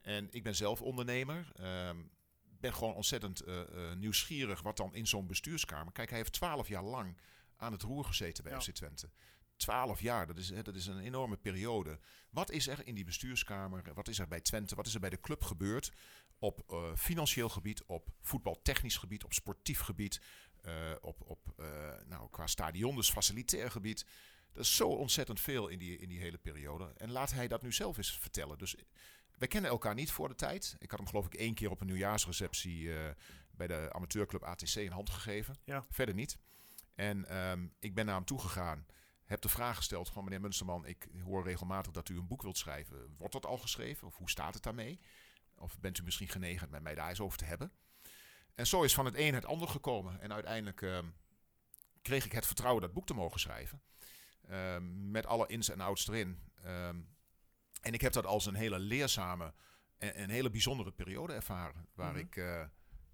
En 0.00 0.28
ik 0.30 0.42
ben 0.42 0.54
zelf 0.54 0.82
ondernemer, 0.82 1.52
ehm, 1.54 1.96
ben 2.42 2.74
gewoon 2.74 2.94
ontzettend 2.94 3.40
eh, 3.40 3.60
eh, 3.60 3.96
nieuwsgierig 3.96 4.62
wat 4.62 4.76
dan 4.76 4.94
in 4.94 5.06
zo'n 5.06 5.26
bestuurskamer. 5.26 5.92
Kijk, 5.92 6.08
hij 6.08 6.18
heeft 6.18 6.32
twaalf 6.32 6.68
jaar 6.68 6.84
lang 6.84 7.16
aan 7.56 7.72
het 7.72 7.82
roer 7.82 8.04
gezeten 8.04 8.44
bij 8.44 8.52
Ja. 8.52 8.60
FC 8.60 8.70
Twente. 8.70 9.10
Twaalf 9.56 10.00
jaar, 10.00 10.26
dat 10.26 10.38
is, 10.38 10.52
dat 10.62 10.74
is 10.74 10.86
een 10.86 10.98
enorme 10.98 11.36
periode. 11.36 11.98
Wat 12.30 12.50
is 12.50 12.66
er 12.68 12.86
in 12.86 12.94
die 12.94 13.04
bestuurskamer, 13.04 13.82
wat 13.94 14.08
is 14.08 14.18
er 14.18 14.28
bij 14.28 14.40
Twente, 14.40 14.74
wat 14.74 14.86
is 14.86 14.94
er 14.94 15.00
bij 15.00 15.10
de 15.10 15.20
club 15.20 15.44
gebeurd 15.44 15.92
op 16.42 16.62
eh, 16.68 16.94
financieel 16.96 17.48
gebied, 17.48 17.84
op 17.84 18.08
voetbaltechnisch 18.22 18.96
gebied, 18.96 19.24
op 19.24 19.32
sportief 19.32 19.80
gebied, 19.80 20.20
eh, 20.62 20.92
op, 21.00 21.20
op 21.20 21.52
eh, 21.56 21.66
nou, 22.06 22.30
qua 22.30 22.46
stadion, 22.46 22.96
dus 22.96 23.10
facilitair 23.10 23.70
gebied. 23.70 24.06
Er 24.52 24.60
is 24.60 24.76
zo 24.76 24.88
ontzettend 24.88 25.40
veel 25.40 25.68
in 25.68 25.78
die, 25.78 25.96
in 25.98 26.08
die 26.08 26.20
hele 26.20 26.38
periode. 26.38 26.92
En 26.96 27.10
laat 27.10 27.32
hij 27.32 27.48
dat 27.48 27.62
nu 27.62 27.72
zelf 27.72 27.96
eens 27.96 28.18
vertellen. 28.18 28.58
Dus 28.58 28.76
wij 29.38 29.48
kennen 29.48 29.70
elkaar 29.70 29.94
niet 29.94 30.10
voor 30.10 30.28
de 30.28 30.34
tijd. 30.34 30.76
Ik 30.78 30.90
had 30.90 30.98
hem 30.98 31.08
geloof 31.08 31.26
ik 31.26 31.34
één 31.34 31.54
keer 31.54 31.70
op 31.70 31.80
een 31.80 31.86
nieuwjaarsreceptie 31.86 32.90
bij 33.50 33.66
de 33.66 33.92
amateurclub 33.92 34.42
ATC 34.42 34.74
een 34.74 34.92
hand 34.92 35.10
gegeven. 35.10 35.56
Ja. 35.64 35.84
Verder 35.90 36.14
niet. 36.14 36.38
En 36.94 37.28
ehm, 37.28 37.66
ik 37.78 37.94
ben 37.94 38.06
naar 38.06 38.14
hem 38.14 38.24
toegegaan. 38.24 38.86
Heb 39.24 39.40
de 39.40 39.48
vraag 39.48 39.76
gesteld 39.76 40.10
van 40.10 40.24
meneer 40.24 40.40
Munsterman, 40.40 40.86
ik 40.86 41.08
hoor 41.24 41.44
regelmatig 41.44 41.92
dat 41.92 42.08
u 42.08 42.16
een 42.18 42.26
boek 42.26 42.42
wilt 42.42 42.58
schrijven. 42.58 43.14
Wordt 43.18 43.32
dat 43.32 43.46
al 43.46 43.58
geschreven? 43.58 44.06
Of 44.06 44.16
hoe 44.16 44.30
staat 44.30 44.54
het 44.54 44.62
daarmee? 44.62 45.00
Of 45.62 45.78
bent 45.80 45.98
u 45.98 46.02
misschien 46.02 46.28
genegen 46.28 46.70
met 46.70 46.82
mij 46.82 46.94
daar 46.94 47.08
eens 47.08 47.20
over 47.20 47.38
te 47.38 47.44
hebben? 47.44 47.72
En 48.54 48.66
zo 48.66 48.82
is 48.82 48.94
van 48.94 49.04
het 49.04 49.14
een 49.16 49.34
het 49.34 49.44
ander 49.44 49.68
gekomen. 49.68 50.20
En 50.20 50.32
uiteindelijk 50.32 50.82
ehm, 50.82 51.06
kreeg 52.02 52.24
ik 52.24 52.32
het 52.32 52.46
vertrouwen 52.46 52.82
dat 52.82 52.92
boek 52.92 53.06
te 53.06 53.14
mogen 53.14 53.40
schrijven. 53.40 53.82
Ehm, 54.48 55.10
met 55.10 55.26
alle 55.26 55.46
ins 55.46 55.68
en 55.68 55.80
outs 55.80 56.08
erin. 56.08 56.42
Ehm, 56.62 57.00
en 57.80 57.92
ik 57.92 58.00
heb 58.00 58.12
dat 58.12 58.26
als 58.26 58.46
een 58.46 58.54
hele 58.54 58.78
leerzame 58.78 59.54
en 59.98 60.22
een 60.22 60.30
hele 60.30 60.50
bijzondere 60.50 60.92
periode 60.92 61.32
ervaren. 61.32 61.88
Waar 61.94 62.10
Mhm. 62.12 62.18
ik 62.20 62.36
eh, 62.36 62.64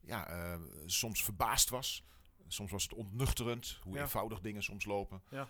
ja, 0.01 0.29
eh, 0.29 0.61
soms 0.87 1.25
verbaasd 1.25 1.69
was. 1.69 2.05
Soms 2.47 2.71
was 2.71 2.83
het 2.83 2.93
ontnuchterend 2.95 3.79
hoe 3.83 3.95
Ja. 3.95 4.01
eenvoudig 4.03 4.41
dingen 4.41 4.63
soms 4.63 4.85
lopen. 4.85 5.23
Ja. 5.31 5.49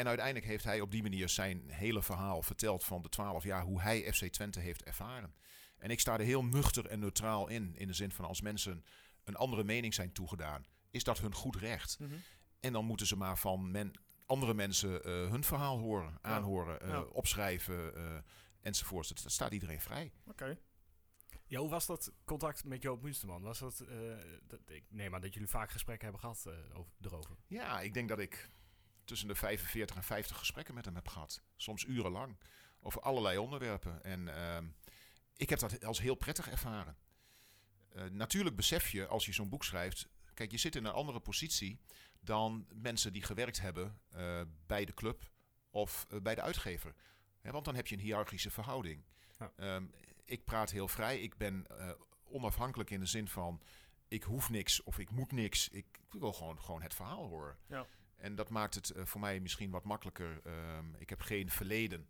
En 0.00 0.06
uiteindelijk 0.06 0.46
heeft 0.46 0.64
hij 0.64 0.80
op 0.80 0.90
die 0.90 1.02
manier 1.02 1.28
zijn 1.28 1.70
hele 1.70 2.02
verhaal 2.02 2.42
verteld 2.42 2.84
van 2.84 3.02
de 3.02 3.08
twaalf 3.08 3.44
jaar 3.44 3.62
hoe 3.62 3.80
hij 3.80 4.12
FC 4.12 4.24
Twente 4.26 4.60
heeft 4.60 4.82
ervaren. 4.82 5.34
En 5.78 5.90
ik 5.90 6.00
sta 6.00 6.12
er 6.12 6.24
heel 6.24 6.44
nuchter 6.44 6.86
en 6.86 6.98
neutraal 6.98 7.48
in. 7.48 7.74
In 7.76 7.86
de 7.86 7.92
zin 7.92 8.12
van 8.12 8.24
als 8.24 8.40
mensen 8.40 8.84
een 9.24 9.36
andere 9.36 9.64
mening 9.64 9.94
zijn 9.94 10.12
toegedaan, 10.12 10.64
is 10.90 11.04
dat 11.04 11.18
hun 11.18 11.34
goed 11.34 11.56
recht. 11.56 11.98
Mhm. 11.98 12.14
En 12.60 12.72
dan 12.72 12.84
moeten 12.84 13.06
ze 13.06 13.16
maar 13.16 13.38
van 13.38 13.70
men, 13.70 13.92
andere 14.26 14.54
mensen 14.54 15.04
eh, 15.04 15.30
hun 15.30 15.44
verhaal 15.44 15.78
horen, 15.78 16.18
aanhoren, 16.20 16.80
eh, 16.80 16.88
Ja. 16.88 17.00
opschrijven 17.02 17.98
uh, 17.98 18.18
enzovoort. 18.60 19.08
Dat, 19.08 19.22
dat 19.22 19.32
staat 19.32 19.52
iedereen 19.52 19.80
vrij. 19.80 20.12
Oké. 20.26 20.58
Ja, 21.46 21.58
hoe 21.58 21.70
was 21.70 21.86
dat 21.86 22.12
contact 22.24 22.64
met 22.64 22.82
Joop 22.82 23.02
Munsterman? 23.02 23.42
Was 23.42 23.58
dat, 23.58 23.80
eh, 23.80 24.16
dat, 24.46 24.60
ik 24.66 24.84
neem 24.88 25.14
aan 25.14 25.20
dat 25.20 25.32
jullie 25.34 25.48
vaak 25.48 25.70
gesprekken 25.70 26.08
hebben 26.08 26.20
gehad 26.20 26.46
eh, 26.46 26.78
over, 26.78 26.92
erover. 27.00 27.36
Ja, 27.46 27.80
ik 27.80 27.94
denk 27.94 28.08
dat 28.08 28.18
ik 28.18 28.50
tussen 29.10 29.28
de 29.28 29.34
45 29.34 29.96
en 29.96 30.02
50 30.02 30.36
gesprekken 30.38 30.74
met 30.74 30.84
hem 30.84 30.94
heb 30.94 31.08
gehad. 31.08 31.42
Soms 31.56 31.84
urenlang. 31.84 32.36
Over 32.80 33.00
allerlei 33.00 33.38
onderwerpen. 33.38 34.04
En 34.04 34.28
ehm, 34.36 34.66
ik 35.36 35.48
heb 35.50 35.58
dat 35.58 35.84
als 35.84 36.00
heel 36.00 36.14
prettig 36.14 36.50
ervaren. 36.50 36.96
Eh, 37.92 38.04
natuurlijk 38.04 38.56
besef 38.56 38.88
je 38.88 39.06
als 39.06 39.26
je 39.26 39.32
zo'n 39.32 39.48
boek 39.48 39.64
schrijft. 39.64 40.08
Kijk, 40.34 40.50
je 40.50 40.56
zit 40.58 40.76
in 40.76 40.84
een 40.84 40.92
andere 40.92 41.20
positie 41.20 41.80
dan 42.20 42.66
mensen 42.74 43.12
die 43.12 43.22
gewerkt 43.22 43.60
hebben 43.60 44.00
eh, 44.10 44.40
bij 44.66 44.84
de 44.84 44.94
club 44.94 45.30
of 45.70 46.06
eh, 46.08 46.20
bij 46.20 46.34
de 46.34 46.42
uitgever. 46.42 46.94
Hè, 47.40 47.50
want 47.50 47.64
dan 47.64 47.74
heb 47.74 47.86
je 47.86 47.94
een 47.94 48.02
hiërarchische 48.02 48.50
verhouding. 48.50 49.04
Ja. 49.38 49.52
Ehm, 49.56 49.84
ik 50.24 50.44
praat 50.44 50.70
heel 50.70 50.88
vrij. 50.88 51.20
Ik 51.20 51.36
ben 51.36 51.66
onafhankelijk 52.24 52.90
in 52.90 53.00
de 53.00 53.06
zin 53.06 53.28
van 53.28 53.62
ik 54.08 54.22
hoef 54.22 54.50
niks 54.50 54.82
of 54.82 54.98
ik 54.98 55.10
moet 55.10 55.32
niks. 55.32 55.68
Ik, 55.68 55.86
ik 56.12 56.20
wil 56.20 56.32
gewoon, 56.32 56.60
gewoon 56.60 56.82
het 56.82 56.94
verhaal 56.94 57.26
horen. 57.26 57.58
Ja. 57.66 57.86
En 58.20 58.34
dat 58.34 58.48
maakt 58.50 58.74
het 58.74 58.90
eh, 58.90 59.04
voor 59.04 59.20
mij 59.20 59.40
misschien 59.40 59.70
wat 59.70 59.84
makkelijker. 59.84 60.40
Ehm, 60.44 60.94
ik 60.98 61.08
heb 61.10 61.20
geen 61.20 61.50
verleden 61.50 62.08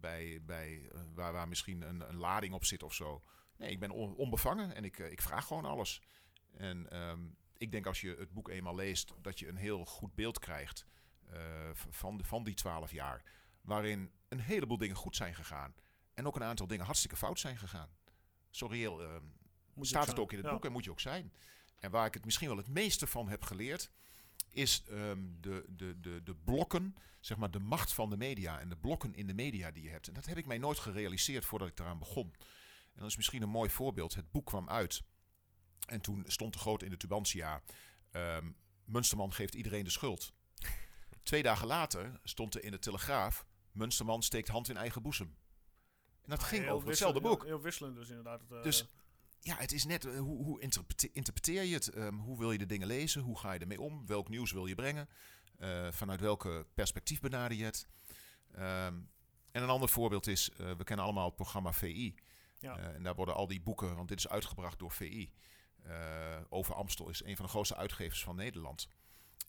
bij, 0.00 0.40
bij, 0.42 0.88
eh, 0.92 1.00
waar, 1.14 1.32
waar 1.32 1.48
misschien 1.48 1.82
een, 1.82 2.08
een 2.08 2.16
lading 2.16 2.54
op 2.54 2.64
zit 2.64 2.82
of 2.82 2.94
zo. 2.94 3.22
Nee, 3.56 3.70
ik 3.70 3.80
ben 3.80 3.90
on- 3.90 4.14
onbevangen 4.16 4.74
en 4.74 4.84
ik, 4.84 4.98
eh, 4.98 5.10
ik 5.10 5.22
vraag 5.22 5.46
gewoon 5.46 5.64
alles. 5.64 6.02
En 6.56 6.90
ehm, 6.90 7.20
ik 7.56 7.72
denk 7.72 7.86
als 7.86 8.00
je 8.00 8.14
het 8.18 8.32
boek 8.32 8.48
eenmaal 8.48 8.74
leest, 8.74 9.14
dat 9.22 9.38
je 9.38 9.48
een 9.48 9.56
heel 9.56 9.84
goed 9.84 10.14
beeld 10.14 10.38
krijgt 10.38 10.86
van, 11.74 12.16
de- 12.16 12.24
van 12.24 12.44
die 12.44 12.54
twaalf 12.54 12.90
jaar. 12.92 13.22
Waarin 13.60 14.12
een 14.28 14.40
heleboel 14.40 14.78
dingen 14.78 14.96
goed 14.96 15.16
zijn 15.16 15.34
gegaan. 15.34 15.74
En 16.14 16.26
ook 16.26 16.36
een 16.36 16.42
aantal 16.42 16.66
dingen 16.66 16.84
hartstikke 16.84 17.16
fout 17.16 17.38
zijn 17.38 17.58
gegaan. 17.58 17.88
Zo 18.50 18.66
reëel 18.66 19.02
ehm, 19.02 19.24
staat 19.80 20.06
het 20.06 20.18
ook 20.18 20.30
in 20.32 20.38
het 20.38 20.46
Ja. 20.46 20.52
boek 20.52 20.64
en 20.64 20.72
moet 20.72 20.84
je 20.84 20.90
ook 20.90 21.00
zijn. 21.00 21.32
En 21.78 21.90
waar 21.90 22.06
ik 22.06 22.14
het 22.14 22.24
misschien 22.24 22.48
wel 22.48 22.56
het 22.56 22.68
meeste 22.68 23.06
van 23.06 23.28
heb 23.28 23.42
geleerd, 23.42 23.90
is 24.58 24.82
ehm, 24.88 25.18
de, 25.40 25.64
de, 25.68 26.00
de, 26.00 26.22
de 26.22 26.34
blokken, 26.34 26.96
zeg 27.20 27.36
maar 27.36 27.50
de 27.50 27.58
macht 27.58 27.92
van 27.92 28.10
de 28.10 28.16
media 28.16 28.60
en 28.60 28.68
de 28.68 28.76
blokken 28.76 29.14
in 29.14 29.26
de 29.26 29.34
media 29.34 29.70
die 29.70 29.82
je 29.82 29.90
hebt. 29.90 30.08
En 30.08 30.14
dat 30.14 30.26
heb 30.26 30.36
ik 30.36 30.46
mij 30.46 30.58
nooit 30.58 30.78
gerealiseerd 30.78 31.44
voordat 31.44 31.68
ik 31.68 31.78
eraan 31.78 31.98
begon. 31.98 32.32
En 32.94 33.04
dat 33.04 33.08
is 33.08 33.16
misschien 33.16 33.42
een 33.42 33.48
mooi 33.48 33.70
voorbeeld. 33.70 34.14
Het 34.14 34.30
boek 34.30 34.46
kwam 34.46 34.68
uit 34.68 35.02
en 35.86 36.00
toen 36.00 36.24
stond 36.26 36.54
er 36.54 36.60
groot 36.60 36.82
in 36.82 36.90
de 36.90 36.96
Tubantia, 36.96 37.62
ehm 38.10 38.50
Munsterman 38.84 39.32
geeft 39.32 39.54
iedereen 39.54 39.84
de 39.84 39.90
schuld. 39.90 40.32
Twee 41.22 41.42
dagen 41.42 41.66
later 41.66 42.20
stond 42.22 42.54
er 42.54 42.64
in 42.64 42.70
de 42.70 42.78
Telegraaf, 42.78 43.46
Munsterman 43.72 44.22
steekt 44.22 44.48
hand 44.48 44.68
in 44.68 44.76
eigen 44.76 45.02
boezem. 45.02 45.36
En 46.22 46.30
dat 46.30 46.42
ging 46.42 46.62
Heel 46.62 46.72
over 46.72 46.88
hetzelfde 46.88 47.20
boek. 47.20 47.44
Heel, 47.44 47.60
wisselend 47.60 47.96
dus 47.96 48.08
inderdaad. 48.08 48.40
Het, 48.40 48.52
eh, 48.52 48.62
Dus 48.62 48.88
ja, 49.48 49.56
het 49.56 49.72
is 49.72 49.84
net 49.84 50.04
eh, 50.04 50.18
hoe, 50.18 50.44
hoe 50.44 50.60
interprete- 50.60 51.12
interpreteer 51.12 51.62
je 51.62 51.74
het? 51.74 51.88
Ehm, 51.88 52.14
hoe 52.14 52.38
wil 52.38 52.52
je 52.52 52.58
de 52.58 52.66
dingen 52.66 52.86
lezen? 52.86 53.22
Hoe 53.22 53.38
ga 53.38 53.52
je 53.52 53.58
ermee 53.58 53.80
om? 53.80 54.06
Welk 54.06 54.28
nieuws 54.28 54.52
wil 54.52 54.66
je 54.66 54.74
brengen? 54.74 55.08
Eh, 55.58 55.88
vanuit 55.90 56.20
welke 56.20 56.66
perspectief 56.74 57.20
benader 57.20 57.56
je 57.56 57.64
het? 57.64 57.86
Ehm, 58.54 58.94
en 59.50 59.62
een 59.62 59.68
ander 59.68 59.88
voorbeeld 59.88 60.26
is, 60.26 60.50
eh, 60.50 60.72
we 60.72 60.84
kennen 60.84 61.04
allemaal 61.04 61.26
het 61.26 61.36
programma 61.36 61.72
VI. 61.72 62.14
Ja. 62.58 62.76
En 62.78 63.02
daar 63.02 63.14
worden 63.14 63.34
al 63.34 63.46
die 63.46 63.60
boeken, 63.60 63.96
want 63.96 64.08
dit 64.08 64.18
is 64.18 64.28
uitgebracht 64.28 64.78
door 64.78 64.92
VI. 64.92 65.32
over 66.48 66.74
Amstel 66.74 67.08
is 67.08 67.24
een 67.24 67.36
van 67.36 67.44
de 67.44 67.50
grootste 67.50 67.76
uitgevers 67.76 68.22
van 68.22 68.36
Nederland. 68.36 68.88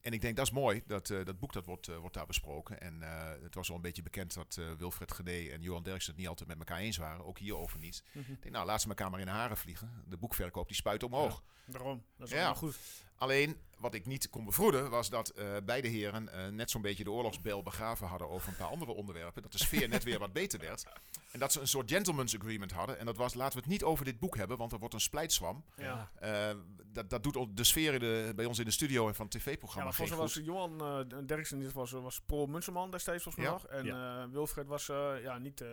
En 0.02 0.14
ik 0.14 0.22
denk 0.22 0.36
dat 0.36 0.46
is 0.46 0.52
mooi, 0.52 0.84
dat, 0.88 1.10
eh, 1.10 1.26
dat 1.26 1.40
boek 1.40 1.54
dat 1.54 1.66
wordt, 1.66 1.88
eh, 1.88 1.98
wordt 1.98 2.16
daar 2.16 2.26
besproken. 2.26 2.82
En 2.82 3.02
eh, 3.04 3.42
het 3.44 3.56
was 3.56 3.70
al 3.70 3.76
een 3.76 3.82
beetje 3.82 4.02
bekend 4.04 4.34
dat 4.34 4.60
Wilfred 4.78 5.12
Gedee 5.14 5.52
en 5.52 5.62
Johan 5.62 5.84
Derksen 5.84 6.12
het 6.12 6.20
niet 6.20 6.28
altijd 6.30 6.50
met 6.50 6.58
elkaar 6.60 6.78
eens 6.78 6.98
waren. 6.98 7.26
Ook 7.26 7.40
hierover 7.40 7.80
niet. 7.80 8.04
mhm. 8.12 8.32
Ik 8.32 8.42
denk, 8.42 8.54
nou, 8.56 8.66
laat 8.66 8.82
ze 8.82 8.88
elkaar 8.88 9.10
maar 9.10 9.20
in 9.20 9.26
de 9.26 9.32
haren 9.32 9.58
vliegen. 9.58 10.04
De 10.08 10.18
boekverkoop 10.18 10.68
die 10.68 10.76
spuit 10.76 11.04
omhoog. 11.04 11.44
Daarom. 11.66 12.04
Dat 12.18 12.28
is 12.28 12.34
Ja. 12.34 12.54
goed. 12.54 12.78
Alleen, 13.20 13.58
wat 13.78 13.94
ik 13.94 14.06
niet 14.06 14.30
kon 14.30 14.46
bevroeden, 14.46 14.90
was 14.90 15.10
dat 15.10 15.30
eh, 15.30 15.46
beide 15.66 15.88
heren 15.88 16.30
eh, 16.30 16.48
net 16.48 16.70
zo'n 16.72 16.82
beetje 16.82 17.04
de 17.04 17.12
oorlogsbel 17.12 17.64
begraven 17.64 18.08
hadden 18.08 18.30
over 18.30 18.50
een 18.50 18.56
paar 18.56 18.68
andere 18.68 18.92
onderwerpen. 18.92 19.42
Dat 19.42 19.52
de 19.52 19.58
sfeer 19.58 19.90
net 19.90 20.04
weer 20.04 20.20
wat 20.20 20.34
beter 20.34 20.60
werd. 20.60 20.86
En 21.32 21.40
dat 21.40 21.52
ze 21.52 21.60
een 21.60 21.68
soort 21.68 21.92
gentleman's 21.92 22.36
agreement 22.36 22.72
hadden. 22.72 23.00
En 23.00 23.06
dat 23.06 23.18
was, 23.18 23.34
laten 23.34 23.54
we 23.54 23.60
het 23.60 23.70
niet 23.70 23.84
over 23.84 24.06
dit 24.06 24.20
boek 24.20 24.36
hebben, 24.36 24.58
want 24.58 24.72
er 24.72 24.80
wordt 24.80 24.94
een 24.94 25.00
splijtswam. 25.00 25.64
Ja. 25.76 26.12
Eh, 26.20 26.56
dat, 26.86 27.10
dat 27.10 27.24
doet 27.24 27.58
de 27.58 27.64
sfeer 27.64 27.94
in 27.94 28.00
de, 28.00 28.34
bij 28.36 28.46
ons 28.46 28.60
in 28.60 28.66
de 28.66 28.72
studio 28.72 29.08
en 29.08 29.16
van 29.16 29.26
het 29.30 29.44
Ja, 29.44 29.58
volgens 29.60 30.10
mij 30.10 30.18
was 30.18 30.34
Johan 30.34 31.06
uh, 31.10 31.26
Derksen 31.26 31.60
dit 31.60 31.74
was, 31.74 31.92
was 31.92 32.22
pro 32.22 32.46
Munsterman 32.46 32.92
destijds 32.92 33.24
volgens 33.24 33.46
mij 33.46 33.54
Ja. 33.54 33.60
nog. 33.62 33.72
En 33.72 33.90
eh, 34.24 34.34
Wilfred 34.34 34.68
was 34.68 34.90
eh, 34.90 35.22
ja, 35.22 35.38
niet... 35.38 35.64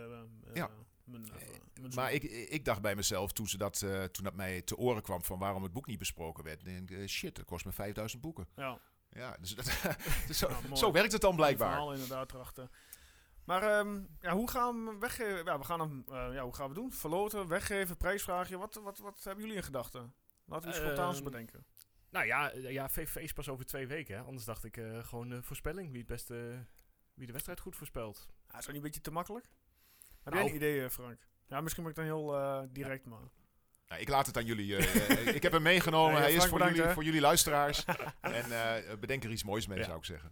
Ja. 0.53 0.69
Eh. 1.13 1.95
Maar 1.95 2.11
ik, 2.13 2.23
ik 2.23 2.65
dacht 2.65 2.81
bij 2.81 2.95
mezelf, 2.95 3.31
toen, 3.33 3.47
ze 3.47 3.57
dat, 3.57 3.81
eh, 3.81 4.03
toen 4.03 4.23
dat 4.23 4.33
mij 4.35 4.61
te 4.61 4.77
oren 4.77 5.01
kwam 5.01 5.23
van 5.23 5.39
waarom 5.39 5.63
het 5.63 5.73
boek 5.73 5.85
niet 5.85 5.97
besproken 5.99 6.43
werd. 6.43 6.63
denk 6.65 6.89
ik, 6.89 6.97
eh, 6.97 7.07
shit, 7.07 7.35
dat 7.35 7.45
kost 7.45 7.65
me 7.65 7.71
5000 7.71 8.21
boeken. 8.21 8.47
Ja, 8.55 8.79
Ja, 9.09 9.37
dus 9.39 9.55
dat, 9.55 9.65
dus 10.27 10.37
zo, 10.37 10.49
zo 10.73 10.91
werkt 10.91 11.11
het 11.11 11.21
dan 11.21 11.35
blijkbaar. 11.35 11.69
verhaal 11.69 11.93
inderdaad 11.93 12.33
erachter. 12.33 12.69
Maar 13.43 13.63
ehm, 13.63 13.99
ja, 14.21 14.33
hoe 14.33 14.49
gaan 14.49 14.85
we 14.85 14.97
weggeven? 14.99 15.45
Ja, 15.45 15.57
we 15.57 15.63
gaan 15.63 15.79
hem, 15.79 16.03
eh, 16.09 16.33
ja, 16.33 16.43
hoe 16.43 16.55
gaan 16.55 16.67
we 16.69 16.73
doen? 16.73 16.93
Verloten, 16.93 17.47
weggeven, 17.47 17.97
prijsvraagje. 17.97 18.57
Wat, 18.57 18.79
wat, 18.83 18.97
wat 18.97 19.23
hebben 19.23 19.43
jullie 19.43 19.57
in 19.57 19.63
gedachten? 19.63 20.13
Laten 20.45 20.69
we 20.69 20.75
iets 20.75 20.83
spontaans 20.85 21.15
Ehm, 21.15 21.23
bedenken. 21.23 21.65
Nou 22.09 22.25
ja, 22.25 22.51
ja, 22.55 22.89
VVV 22.89 23.15
is 23.15 23.33
pas 23.33 23.49
over 23.49 23.65
twee 23.65 23.87
weken. 23.87 24.15
Hè? 24.17 24.21
Anders 24.21 24.45
dacht 24.45 24.63
ik 24.63 24.77
eh, 24.77 25.03
gewoon 25.03 25.29
de 25.29 25.43
voorspelling. 25.43 25.89
Wie 25.89 25.97
het 25.99 26.07
beste, 26.07 26.65
wie 27.13 27.25
de 27.25 27.31
wedstrijd 27.31 27.59
goed 27.59 27.75
voorspelt. 27.75 28.27
Ja, 28.47 28.57
is 28.57 28.65
dat 28.65 28.67
niet 28.67 28.75
een 28.75 28.81
beetje 28.81 29.01
te 29.01 29.11
makkelijk? 29.11 29.45
Heb 30.27 30.33
Nou. 30.35 30.45
jij 30.45 30.55
een 30.55 30.61
idee, 30.63 30.83
eh, 30.83 30.89
Frank? 30.89 31.17
Ja, 31.47 31.61
misschien 31.61 31.83
ben 31.83 31.91
ik 31.91 31.97
dan 31.97 32.05
heel 32.07 32.35
eh, 32.37 32.59
direct, 32.69 33.05
maar... 33.05 33.19
Nou, 33.87 34.01
ik 34.01 34.09
laat 34.09 34.25
het 34.25 34.37
aan 34.37 34.45
jullie. 34.45 34.75
eh, 34.75 35.35
ik 35.35 35.43
heb 35.43 35.51
hem 35.51 35.61
meegenomen. 35.61 36.21
Hij 36.21 36.33
is 36.33 36.45
voor 36.45 36.57
bedankt, 36.57 36.75
jullie, 36.77 36.91
voor 36.91 37.03
jullie 37.03 37.21
luisteraars. 37.21 37.85
en 38.21 38.51
eh, 38.51 38.97
bedenk 38.99 39.23
er 39.23 39.29
iets 39.31 39.43
moois 39.43 39.67
mee, 39.67 39.77
Ja. 39.77 39.83
zou 39.83 39.97
ik 39.97 40.05
zeggen. 40.05 40.31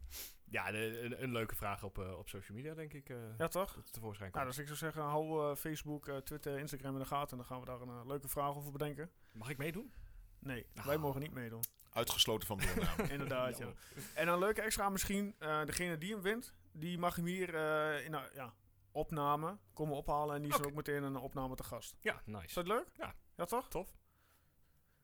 Ja, 0.49 0.71
de- 0.71 0.99
een, 1.01 1.23
een 1.23 1.31
leuke 1.31 1.55
vraag 1.55 1.83
op, 1.83 1.99
eh, 1.99 2.17
op 2.17 2.29
social 2.29 2.57
media, 2.57 2.73
denk 2.73 2.93
ik. 2.93 3.09
eh, 3.09 3.17
Ja, 3.37 3.47
toch? 3.47 3.73
Dat 3.73 3.93
tevoorschijn 3.93 4.31
Nou, 4.33 4.45
dus 4.45 4.57
ik 4.57 4.65
zou 4.65 4.77
zeggen, 4.77 5.01
hou 5.01 5.49
eh, 5.51 5.55
Facebook, 5.55 6.09
Twitter, 6.23 6.57
Instagram 6.59 6.93
in 6.93 6.99
de 6.99 7.05
gaten. 7.05 7.31
En 7.31 7.37
dan 7.37 7.45
gaan 7.45 7.59
we 7.59 7.65
daar 7.65 7.81
een 7.97 8.07
leuke 8.07 8.27
vraag 8.27 8.55
over 8.55 8.71
bedenken. 8.71 9.09
Mag 9.31 9.49
ik 9.49 9.57
meedoen? 9.57 9.93
Nee, 10.39 10.65
Ah. 10.75 10.85
wij 10.85 10.97
mogen 10.97 11.21
niet 11.21 11.33
meedoen. 11.33 11.63
Uitgesloten 11.93 12.47
van 12.47 12.57
deelname. 12.57 13.09
Inderdaad, 13.13 13.57
ja. 13.57 13.67
En 14.13 14.27
een 14.27 14.39
leuke 14.39 14.61
extra 14.61 14.89
misschien, 14.89 15.35
eh, 15.39 15.65
degene 15.65 15.97
die 15.97 16.11
hem 16.13 16.21
wint, 16.21 16.53
die 16.71 16.97
mag 16.97 17.15
hem 17.15 17.25
hier 17.25 17.55
eh, 17.55 18.05
in 18.05 18.13
een 18.13 18.21
ja, 18.33 18.53
opname 18.95 19.57
komen 19.73 19.95
ophalen. 19.95 20.35
En 20.35 20.41
die 20.41 20.51
is 20.51 20.57
Oké. 20.57 20.67
ook 20.67 20.73
meteen 20.73 21.03
een 21.03 21.15
opname 21.17 21.55
te 21.55 21.63
gast. 21.63 21.95
Ja, 22.01 22.13
Is 22.13 22.21
nice. 22.25 22.53
dat 22.53 22.67
leuk? 22.67 22.85
Ja. 22.97 23.15
Ja, 23.35 23.45
toch? 23.45 23.69
Tof. 23.69 23.95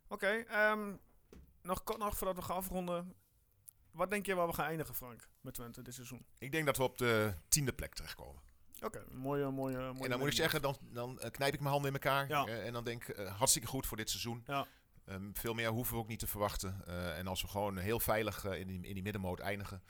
Oké, 0.08 0.28
ehm, 0.28 0.96
nog 1.62 1.84
kort 1.84 1.98
nog 1.98 2.18
voordat 2.18 2.36
we 2.36 2.42
gaan 2.42 2.56
afronden. 2.56 3.14
Wat 3.92 4.10
denk 4.10 4.26
je 4.26 4.36
waar 4.36 4.48
we 4.48 4.54
gaan 4.54 4.66
eindigen, 4.66 4.96
Frank, 4.96 5.30
met 5.42 5.54
Twente 5.54 5.82
dit 5.82 5.94
seizoen? 5.94 6.26
ik 6.38 6.52
denk 6.52 6.66
dat 6.66 6.78
we 6.78 6.84
op 6.84 6.98
de 6.98 7.34
tiende 7.48 7.74
plek 7.74 7.94
terechtkomen. 7.94 8.42
Oké, 8.84 9.04
mooie, 9.12 9.50
mooie, 9.50 9.78
mooie. 9.78 10.04
en 10.04 10.10
dan 10.10 10.20
moet 10.20 10.28
ik 10.28 10.34
zeggen, 10.34 10.62
dan, 10.62 10.78
dan 10.82 11.20
eh, 11.20 11.32
knijp 11.32 11.54
ik 11.54 11.60
mijn 11.60 11.72
handen 11.72 11.94
in 11.94 12.00
elkaar. 12.02 12.28
Ja. 12.28 12.46
eh, 12.48 12.66
en 12.66 12.74
dan 12.74 12.84
denk 12.84 13.08
ik, 13.08 13.16
eh, 13.16 13.38
hartstikke 13.38 13.68
goed 13.68 13.86
voor 13.88 13.98
dit 13.98 14.10
seizoen. 14.10 14.44
Ja. 14.46 14.66
Ehm, 15.06 15.30
veel 15.34 15.54
meer 15.54 15.70
hoeven 15.70 15.94
we 15.96 16.02
ook 16.02 16.08
niet 16.08 16.20
te 16.20 16.28
verwachten. 16.28 16.82
Eh, 16.86 17.18
en 17.18 17.28
als 17.28 17.42
we 17.42 17.48
gewoon 17.48 17.78
heel 17.78 18.00
veilig 18.00 18.46
in, 18.46 18.68
die, 18.68 18.82
in 18.82 18.94
die 18.94 19.04
middenmoot 19.04 19.40
eindigen... 19.40 19.84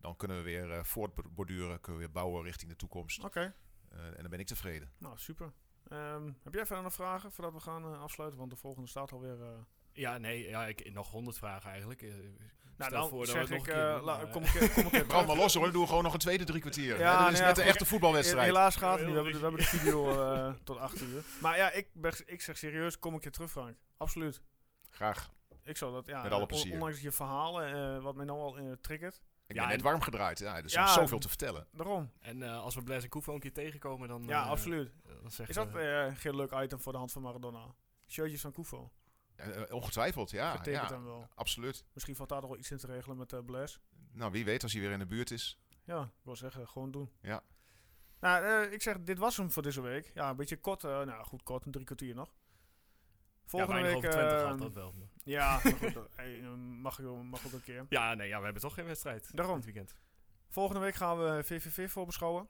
dan 0.00 0.16
kunnen 0.16 0.36
we 0.36 0.42
weer 0.42 0.70
eh, 0.72 0.84
voortborduren, 0.84 1.80
kunnen 1.80 2.00
we 2.00 2.06
weer 2.06 2.14
bouwen 2.14 2.42
richting 2.42 2.70
de 2.70 2.76
toekomst. 2.76 3.24
Oké, 3.24 3.54
Eh, 3.88 4.06
en 4.06 4.20
dan 4.20 4.30
ben 4.30 4.40
ik 4.40 4.46
tevreden. 4.46 4.92
nou 4.98 5.18
super. 5.18 5.52
Ehm, 5.88 6.26
heb 6.42 6.54
jij 6.54 6.66
verder 6.66 6.84
nog 6.84 6.94
vragen 6.94 7.32
voordat 7.32 7.52
we 7.54 7.60
gaan 7.60 7.84
eh, 7.84 8.00
afsluiten? 8.02 8.38
Want 8.38 8.50
de 8.50 8.56
volgende 8.56 8.88
staat 8.88 9.12
alweer. 9.12 9.42
eh 9.42 9.48
Ja, 9.92 10.18
nee, 10.18 10.48
ja, 10.48 10.66
ik, 10.66 10.92
nog 10.92 11.10
honderd 11.10 11.38
vragen 11.38 11.70
eigenlijk. 11.70 12.00
Nou, 12.02 12.90
stel 12.90 13.00
dan 13.00 13.08
voor 13.08 13.18
dat 13.26 13.34
zeg 13.34 13.42
ik, 13.42 13.48
nog 13.50 13.58
een 13.58 13.64
keer 13.64 14.00
la- 14.02 14.24
kom 14.24 14.42
ik, 14.42 14.70
kom 14.74 14.86
ik 14.92 15.06
Brand 15.06 15.26
maar 15.26 15.36
los 15.36 15.54
hoor, 15.54 15.62
dan 15.62 15.72
doen 15.72 15.82
we 15.82 15.88
gewoon 15.88 16.02
nog 16.02 16.12
een 16.12 16.18
tweede 16.18 16.44
drie 16.44 16.60
kwartier. 16.60 16.98
Ja, 16.98 17.12
Ja, 17.12 17.24
dit 17.24 17.32
is 17.32 17.40
net 17.40 17.58
een 17.58 17.64
echte 17.64 17.84
voetbalwedstrijd. 17.86 18.46
Helaas 18.46 18.76
gaat 18.76 18.98
het 18.98 19.06
niet. 19.06 19.08
We 19.16 19.22
hebben, 19.22 19.32
de, 19.32 19.38
we 19.38 19.44
hebben 19.44 19.60
de 19.64 19.66
video 19.78 20.10
eh, 20.34 20.54
tot 20.64 20.76
8 20.76 21.00
uur. 21.02 21.24
Maar 21.40 21.56
ja, 21.56 21.70
ik, 21.70 21.88
ben, 21.92 22.12
ik 22.26 22.40
zeg 22.40 22.58
serieus, 22.58 22.98
kom 22.98 23.14
ik 23.14 23.24
je 23.24 23.30
terug, 23.30 23.50
Frank. 23.50 23.76
Absoluut. 23.96 24.42
Graag. 24.90 25.30
Ik 25.64 25.76
zou 25.76 25.92
dat, 25.92 26.06
ja, 26.06 26.22
Met 26.22 26.32
alle 26.32 26.46
plezier. 26.46 26.72
ondanks 26.72 27.00
je 27.00 27.12
verhalen, 27.12 27.96
eh, 27.96 28.02
wat 28.02 28.14
mij 28.14 28.24
nou 28.24 28.38
al 28.38 28.76
triggert. 28.80 29.22
Ik 29.48 29.54
Ja, 29.54 29.60
ben 29.62 29.70
net 29.70 29.82
warm 29.82 30.00
gedraaid. 30.00 30.38
Ja, 30.38 30.56
er 30.56 30.64
is 30.64 30.72
Ja, 30.72 30.80
nog 30.80 30.90
zoveel 30.90 31.18
te 31.18 31.28
vertellen. 31.28 31.66
Daarom. 31.72 32.10
En 32.20 32.42
eh, 32.42 32.60
als 32.60 32.74
we 32.74 32.82
Blaise 32.82 33.04
en 33.04 33.10
Koevo 33.10 33.34
een 33.34 33.40
keer 33.40 33.52
tegenkomen, 33.52 34.08
dan... 34.08 34.22
Ja, 34.26 34.42
eh, 34.44 34.50
absoluut. 34.50 34.92
Dan 35.22 35.30
zeg 35.30 35.48
Is 35.48 35.54
dat 35.54 35.74
eh, 35.74 36.06
eh, 36.06 36.16
geen 36.16 36.36
leuk 36.36 36.52
item 36.52 36.80
voor 36.80 36.92
de 36.92 36.98
hand 36.98 37.12
van 37.12 37.22
Maradona? 37.22 37.74
Shirtjes 38.06 38.40
van 38.40 38.52
Koufo. 38.52 38.92
Eh, 39.36 39.62
eh, 39.62 39.74
ongetwijfeld, 39.74 40.30
ja. 40.30 40.50
Getekend 40.56 40.88
ja 40.88 40.94
hem 40.94 41.04
wel. 41.04 41.28
absoluut. 41.34 41.84
Misschien 41.92 42.16
valt 42.16 42.28
daar 42.28 42.40
nog 42.40 42.50
wel 42.50 42.58
iets 42.58 42.70
in 42.70 42.76
te 42.76 42.86
regelen 42.86 43.16
met 43.16 43.32
uh, 43.32 43.40
Blaise. 43.44 43.78
Nou, 44.12 44.32
wie 44.32 44.44
weet 44.44 44.62
als 44.62 44.72
hij 44.72 44.80
weer 44.80 44.90
in 44.90 44.98
de 44.98 45.06
buurt 45.06 45.30
is. 45.30 45.60
Ja, 45.84 46.02
ik 46.02 46.24
wil 46.24 46.36
zeggen, 46.36 46.68
gewoon 46.68 46.90
doen. 46.90 47.10
Ja. 47.22 47.42
Nou, 48.20 48.44
eh, 48.44 48.72
ik 48.72 48.82
zeg, 48.82 49.00
dit 49.00 49.18
was 49.18 49.36
hem 49.36 49.50
voor 49.50 49.62
deze 49.62 49.80
week. 49.80 50.10
Ja, 50.14 50.30
een 50.30 50.36
beetje 50.36 50.56
kort. 50.60 50.84
eh, 50.84 50.90
nou, 51.02 51.24
goed, 51.24 51.42
kort. 51.42 51.66
Een 51.66 51.72
drie 51.72 51.84
kwartier 51.84 52.14
nog. 52.14 52.34
Volgende 53.48 53.74
ja, 53.80 53.82
week... 53.82 53.96
over 53.96 54.10
Twente 54.10 54.34
gaat 54.34 54.58
dat 54.58 54.74
wel. 54.74 54.94
Ja, 55.24 55.60
maar 55.64 55.72
goed, 55.72 55.94
dat- 55.94 56.08
hey, 56.16 56.40
eh, 56.42 56.48
mag, 56.56 57.00
ook- 57.02 57.22
mag 57.22 57.46
ook 57.46 57.52
een 57.52 57.62
keer. 57.62 57.86
Ja, 57.88 58.14
nee, 58.14 58.28
ja, 58.28 58.38
we 58.38 58.44
hebben 58.44 58.62
toch 58.62 58.74
geen 58.74 58.84
wedstrijd 58.86 59.36
Daarom. 59.36 59.54
dit 59.56 59.64
weekend. 59.64 59.94
Volgende 60.48 60.80
week 60.80 60.94
gaan 60.94 61.18
we 61.18 61.44
VVV 61.44 61.90
voorbeschouwen. 61.90 62.48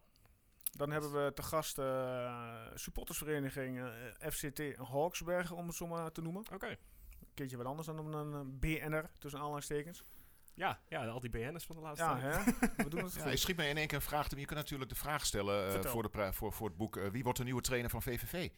Dan 0.72 0.90
hebben 0.90 1.12
we 1.24 1.32
te 1.34 1.42
gast 1.42 1.78
eh, 1.78 2.66
supportersvereniging 2.74 3.78
eh, 3.78 4.30
FCT 4.30 4.76
Hawksbergen, 4.76 5.57
om 5.57 5.66
het 5.66 5.76
zo 5.76 5.86
maar 5.86 6.12
te 6.12 6.22
noemen. 6.22 6.44
Oké. 6.53 6.66
Een 6.66 7.34
keertje 7.34 7.57
wat 7.57 7.66
anders 7.66 7.86
dan 7.86 8.14
een 8.14 8.59
BN'er, 8.59 9.11
tussen 9.18 9.40
aanhalingstekens. 9.40 10.05
Ja, 10.55 10.80
ja, 10.88 11.07
al 11.07 11.20
die 11.20 11.30
BN'ers 11.30 11.64
van 11.64 11.76
de 11.76 11.82
laatste 11.82 12.05
Ja, 12.05 12.18
tijd. 12.18 12.44
hè? 12.44 12.66
We 12.84 12.88
doen 12.90 13.05
het 13.05 13.14
Ja, 13.14 13.36
schiet 13.36 13.57
mij 13.57 13.68
in 13.68 13.76
één 13.76 13.86
keer 13.86 13.96
een 13.96 14.03
vraag. 14.03 14.28
Je 14.30 14.36
kunt 14.36 14.51
natuurlijk 14.59 14.90
de 14.90 14.96
vraag 14.96 15.26
stellen 15.26 15.84
voor, 15.84 16.03
de 16.11 16.32
voor, 16.32 16.53
voor 16.53 16.68
het 16.68 16.76
boek. 16.76 17.01
wie 17.12 17.22
wordt 17.22 17.38
de 17.38 17.44
nieuwe 17.44 17.61
trainer 17.61 17.90
van 17.90 18.03
VVV? 18.03 18.49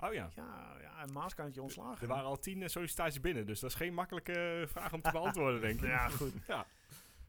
Oh 0.00 0.12
ja. 0.12 0.30
Ja, 0.34 0.76
ja, 0.80 1.02
een 1.02 1.12
maaskantje 1.12 1.62
ontslagen. 1.62 2.02
Er 2.02 2.08
waren 2.08 2.24
al 2.24 2.38
tien 2.38 2.62
eh, 2.62 2.68
sollicitaties 2.68 3.20
binnen, 3.20 3.46
dus 3.46 3.60
dat 3.60 3.70
is 3.70 3.76
geen 3.76 3.94
makkelijke 3.94 4.60
eh, 4.60 4.66
vraag 4.66 4.92
om 4.92 5.02
te 5.02 5.10
beantwoorden, 5.18 5.60
denk 5.60 5.80
ik. 5.80 5.88
Ja, 5.88 6.08
goed. 6.08 6.32
Ja. 6.46 6.66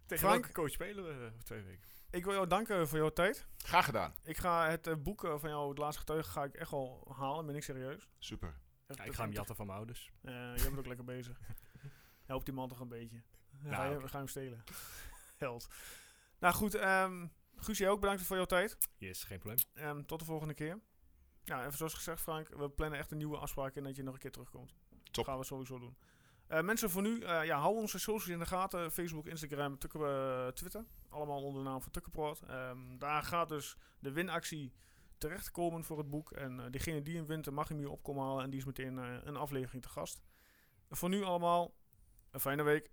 Tegen 0.06 0.28
Frank? 0.28 0.42
welke 0.42 0.52
coach 0.52 0.72
spelen 0.72 1.04
we 1.04 1.10
eh, 1.10 1.32
over 1.32 1.44
twee 1.44 1.62
weken? 1.62 1.90
Ik 2.10 2.24
wil 2.24 2.34
jou 2.34 2.48
danken 2.48 2.88
voor 2.88 2.98
jouw 2.98 3.10
tijd. 3.10 3.48
Graag 3.58 3.86
gedaan. 3.86 4.14
Ik 4.24 4.38
ga 4.38 4.70
het 4.70 5.04
boek 5.04 5.22
van 5.40 5.50
jou, 5.50 5.70
Het 5.70 5.78
Laatste 5.78 6.00
Getuige, 6.00 6.30
ga 6.30 6.44
ik 6.44 6.54
echt 6.54 6.72
wel 6.72 7.14
halen. 7.18 7.46
Ben 7.46 7.56
ik 7.56 7.64
serieus. 7.64 8.10
Super. 8.20 8.60
Ja, 8.88 9.04
ik 9.04 9.14
ga 9.14 9.24
hem 9.24 9.32
jatten 9.32 9.56
van 9.56 9.66
mijn 9.66 9.78
ouders. 9.78 10.12
Eh, 10.22 10.34
jij 10.34 10.64
bent 10.64 10.78
ook 10.78 10.86
lekker 10.86 11.06
bezig. 11.06 11.40
Helpt 12.26 12.46
die 12.46 12.54
man 12.54 12.68
toch 12.68 12.80
een 12.80 12.88
beetje. 12.88 13.22
Nou, 13.60 13.76
ga, 13.76 13.86
je, 13.86 14.08
ga 14.08 14.18
hem 14.18 14.28
stelen. 14.28 14.64
Held. 15.38 15.70
Nou 16.40 16.54
goed, 16.54 16.76
ehm 16.76 17.26
Guus, 17.56 17.78
jij 17.78 17.90
ook 17.90 18.00
bedankt 18.00 18.22
voor 18.22 18.36
jouw 18.36 18.46
tijd. 18.46 18.78
Yes, 18.98 19.24
geen 19.24 19.40
probleem. 19.40 19.66
Ehm, 19.74 20.02
tot 20.04 20.20
de 20.20 20.26
volgende 20.26 20.54
keer. 20.54 20.80
Ja, 21.44 21.66
even 21.66 21.78
zoals 21.78 21.94
gezegd 21.94 22.22
Frank, 22.22 22.50
we 22.50 22.70
plannen 22.70 23.00
echt 23.00 23.12
een 23.12 23.18
nieuwe 23.18 23.38
afspraak 23.38 23.76
in 23.76 23.84
dat 23.84 23.96
je 23.96 24.04
nog 24.04 24.14
een 24.14 24.20
keer 24.20 24.32
terugkomt. 24.32 24.74
Top. 24.90 25.14
Dat 25.14 25.26
gaan 25.26 25.38
we 25.38 25.46
sowieso 25.46 25.80
doen. 25.80 25.98
Eh, 26.52 26.62
mensen 26.62 26.90
voor 26.90 27.02
nu, 27.02 27.20
eh, 27.20 27.46
ja, 27.46 27.60
hou 27.60 27.76
onze 27.76 28.00
socials 28.00 28.28
in 28.28 28.40
de 28.40 28.46
gaten. 28.46 28.92
Facebook, 28.92 29.28
Instagram, 29.28 29.78
eh, 29.94 30.48
Twitter. 30.48 30.86
Allemaal 31.10 31.44
onder 31.44 31.64
de 31.64 31.70
naam 31.70 31.82
van 31.82 31.92
Tukkerproot. 31.92 32.42
Ehm, 32.48 32.98
daar 32.98 33.24
gaat 33.24 33.50
dus 33.50 33.78
de 34.00 34.12
winactie 34.12 34.74
terechtkomen 35.18 35.84
voor 35.84 35.98
het 35.98 36.10
boek. 36.10 36.32
En 36.32 36.72
degene 36.72 37.02
die 37.02 37.16
hem 37.16 37.26
wint, 37.26 37.52
mag 37.52 37.68
hem 37.68 37.78
hier 37.78 37.90
opkomen 37.90 38.24
halen. 38.24 38.44
En 38.44 38.50
die 38.50 38.60
is 38.60 38.66
meteen 38.66 38.98
een 39.28 39.36
aflevering 39.36 39.84
te 39.84 39.90
gast. 39.90 40.22
voor 40.90 41.10
nu 41.10 41.24
allemaal, 41.24 41.74
een 42.32 42.40
fijne 42.40 42.64
week. 42.64 42.92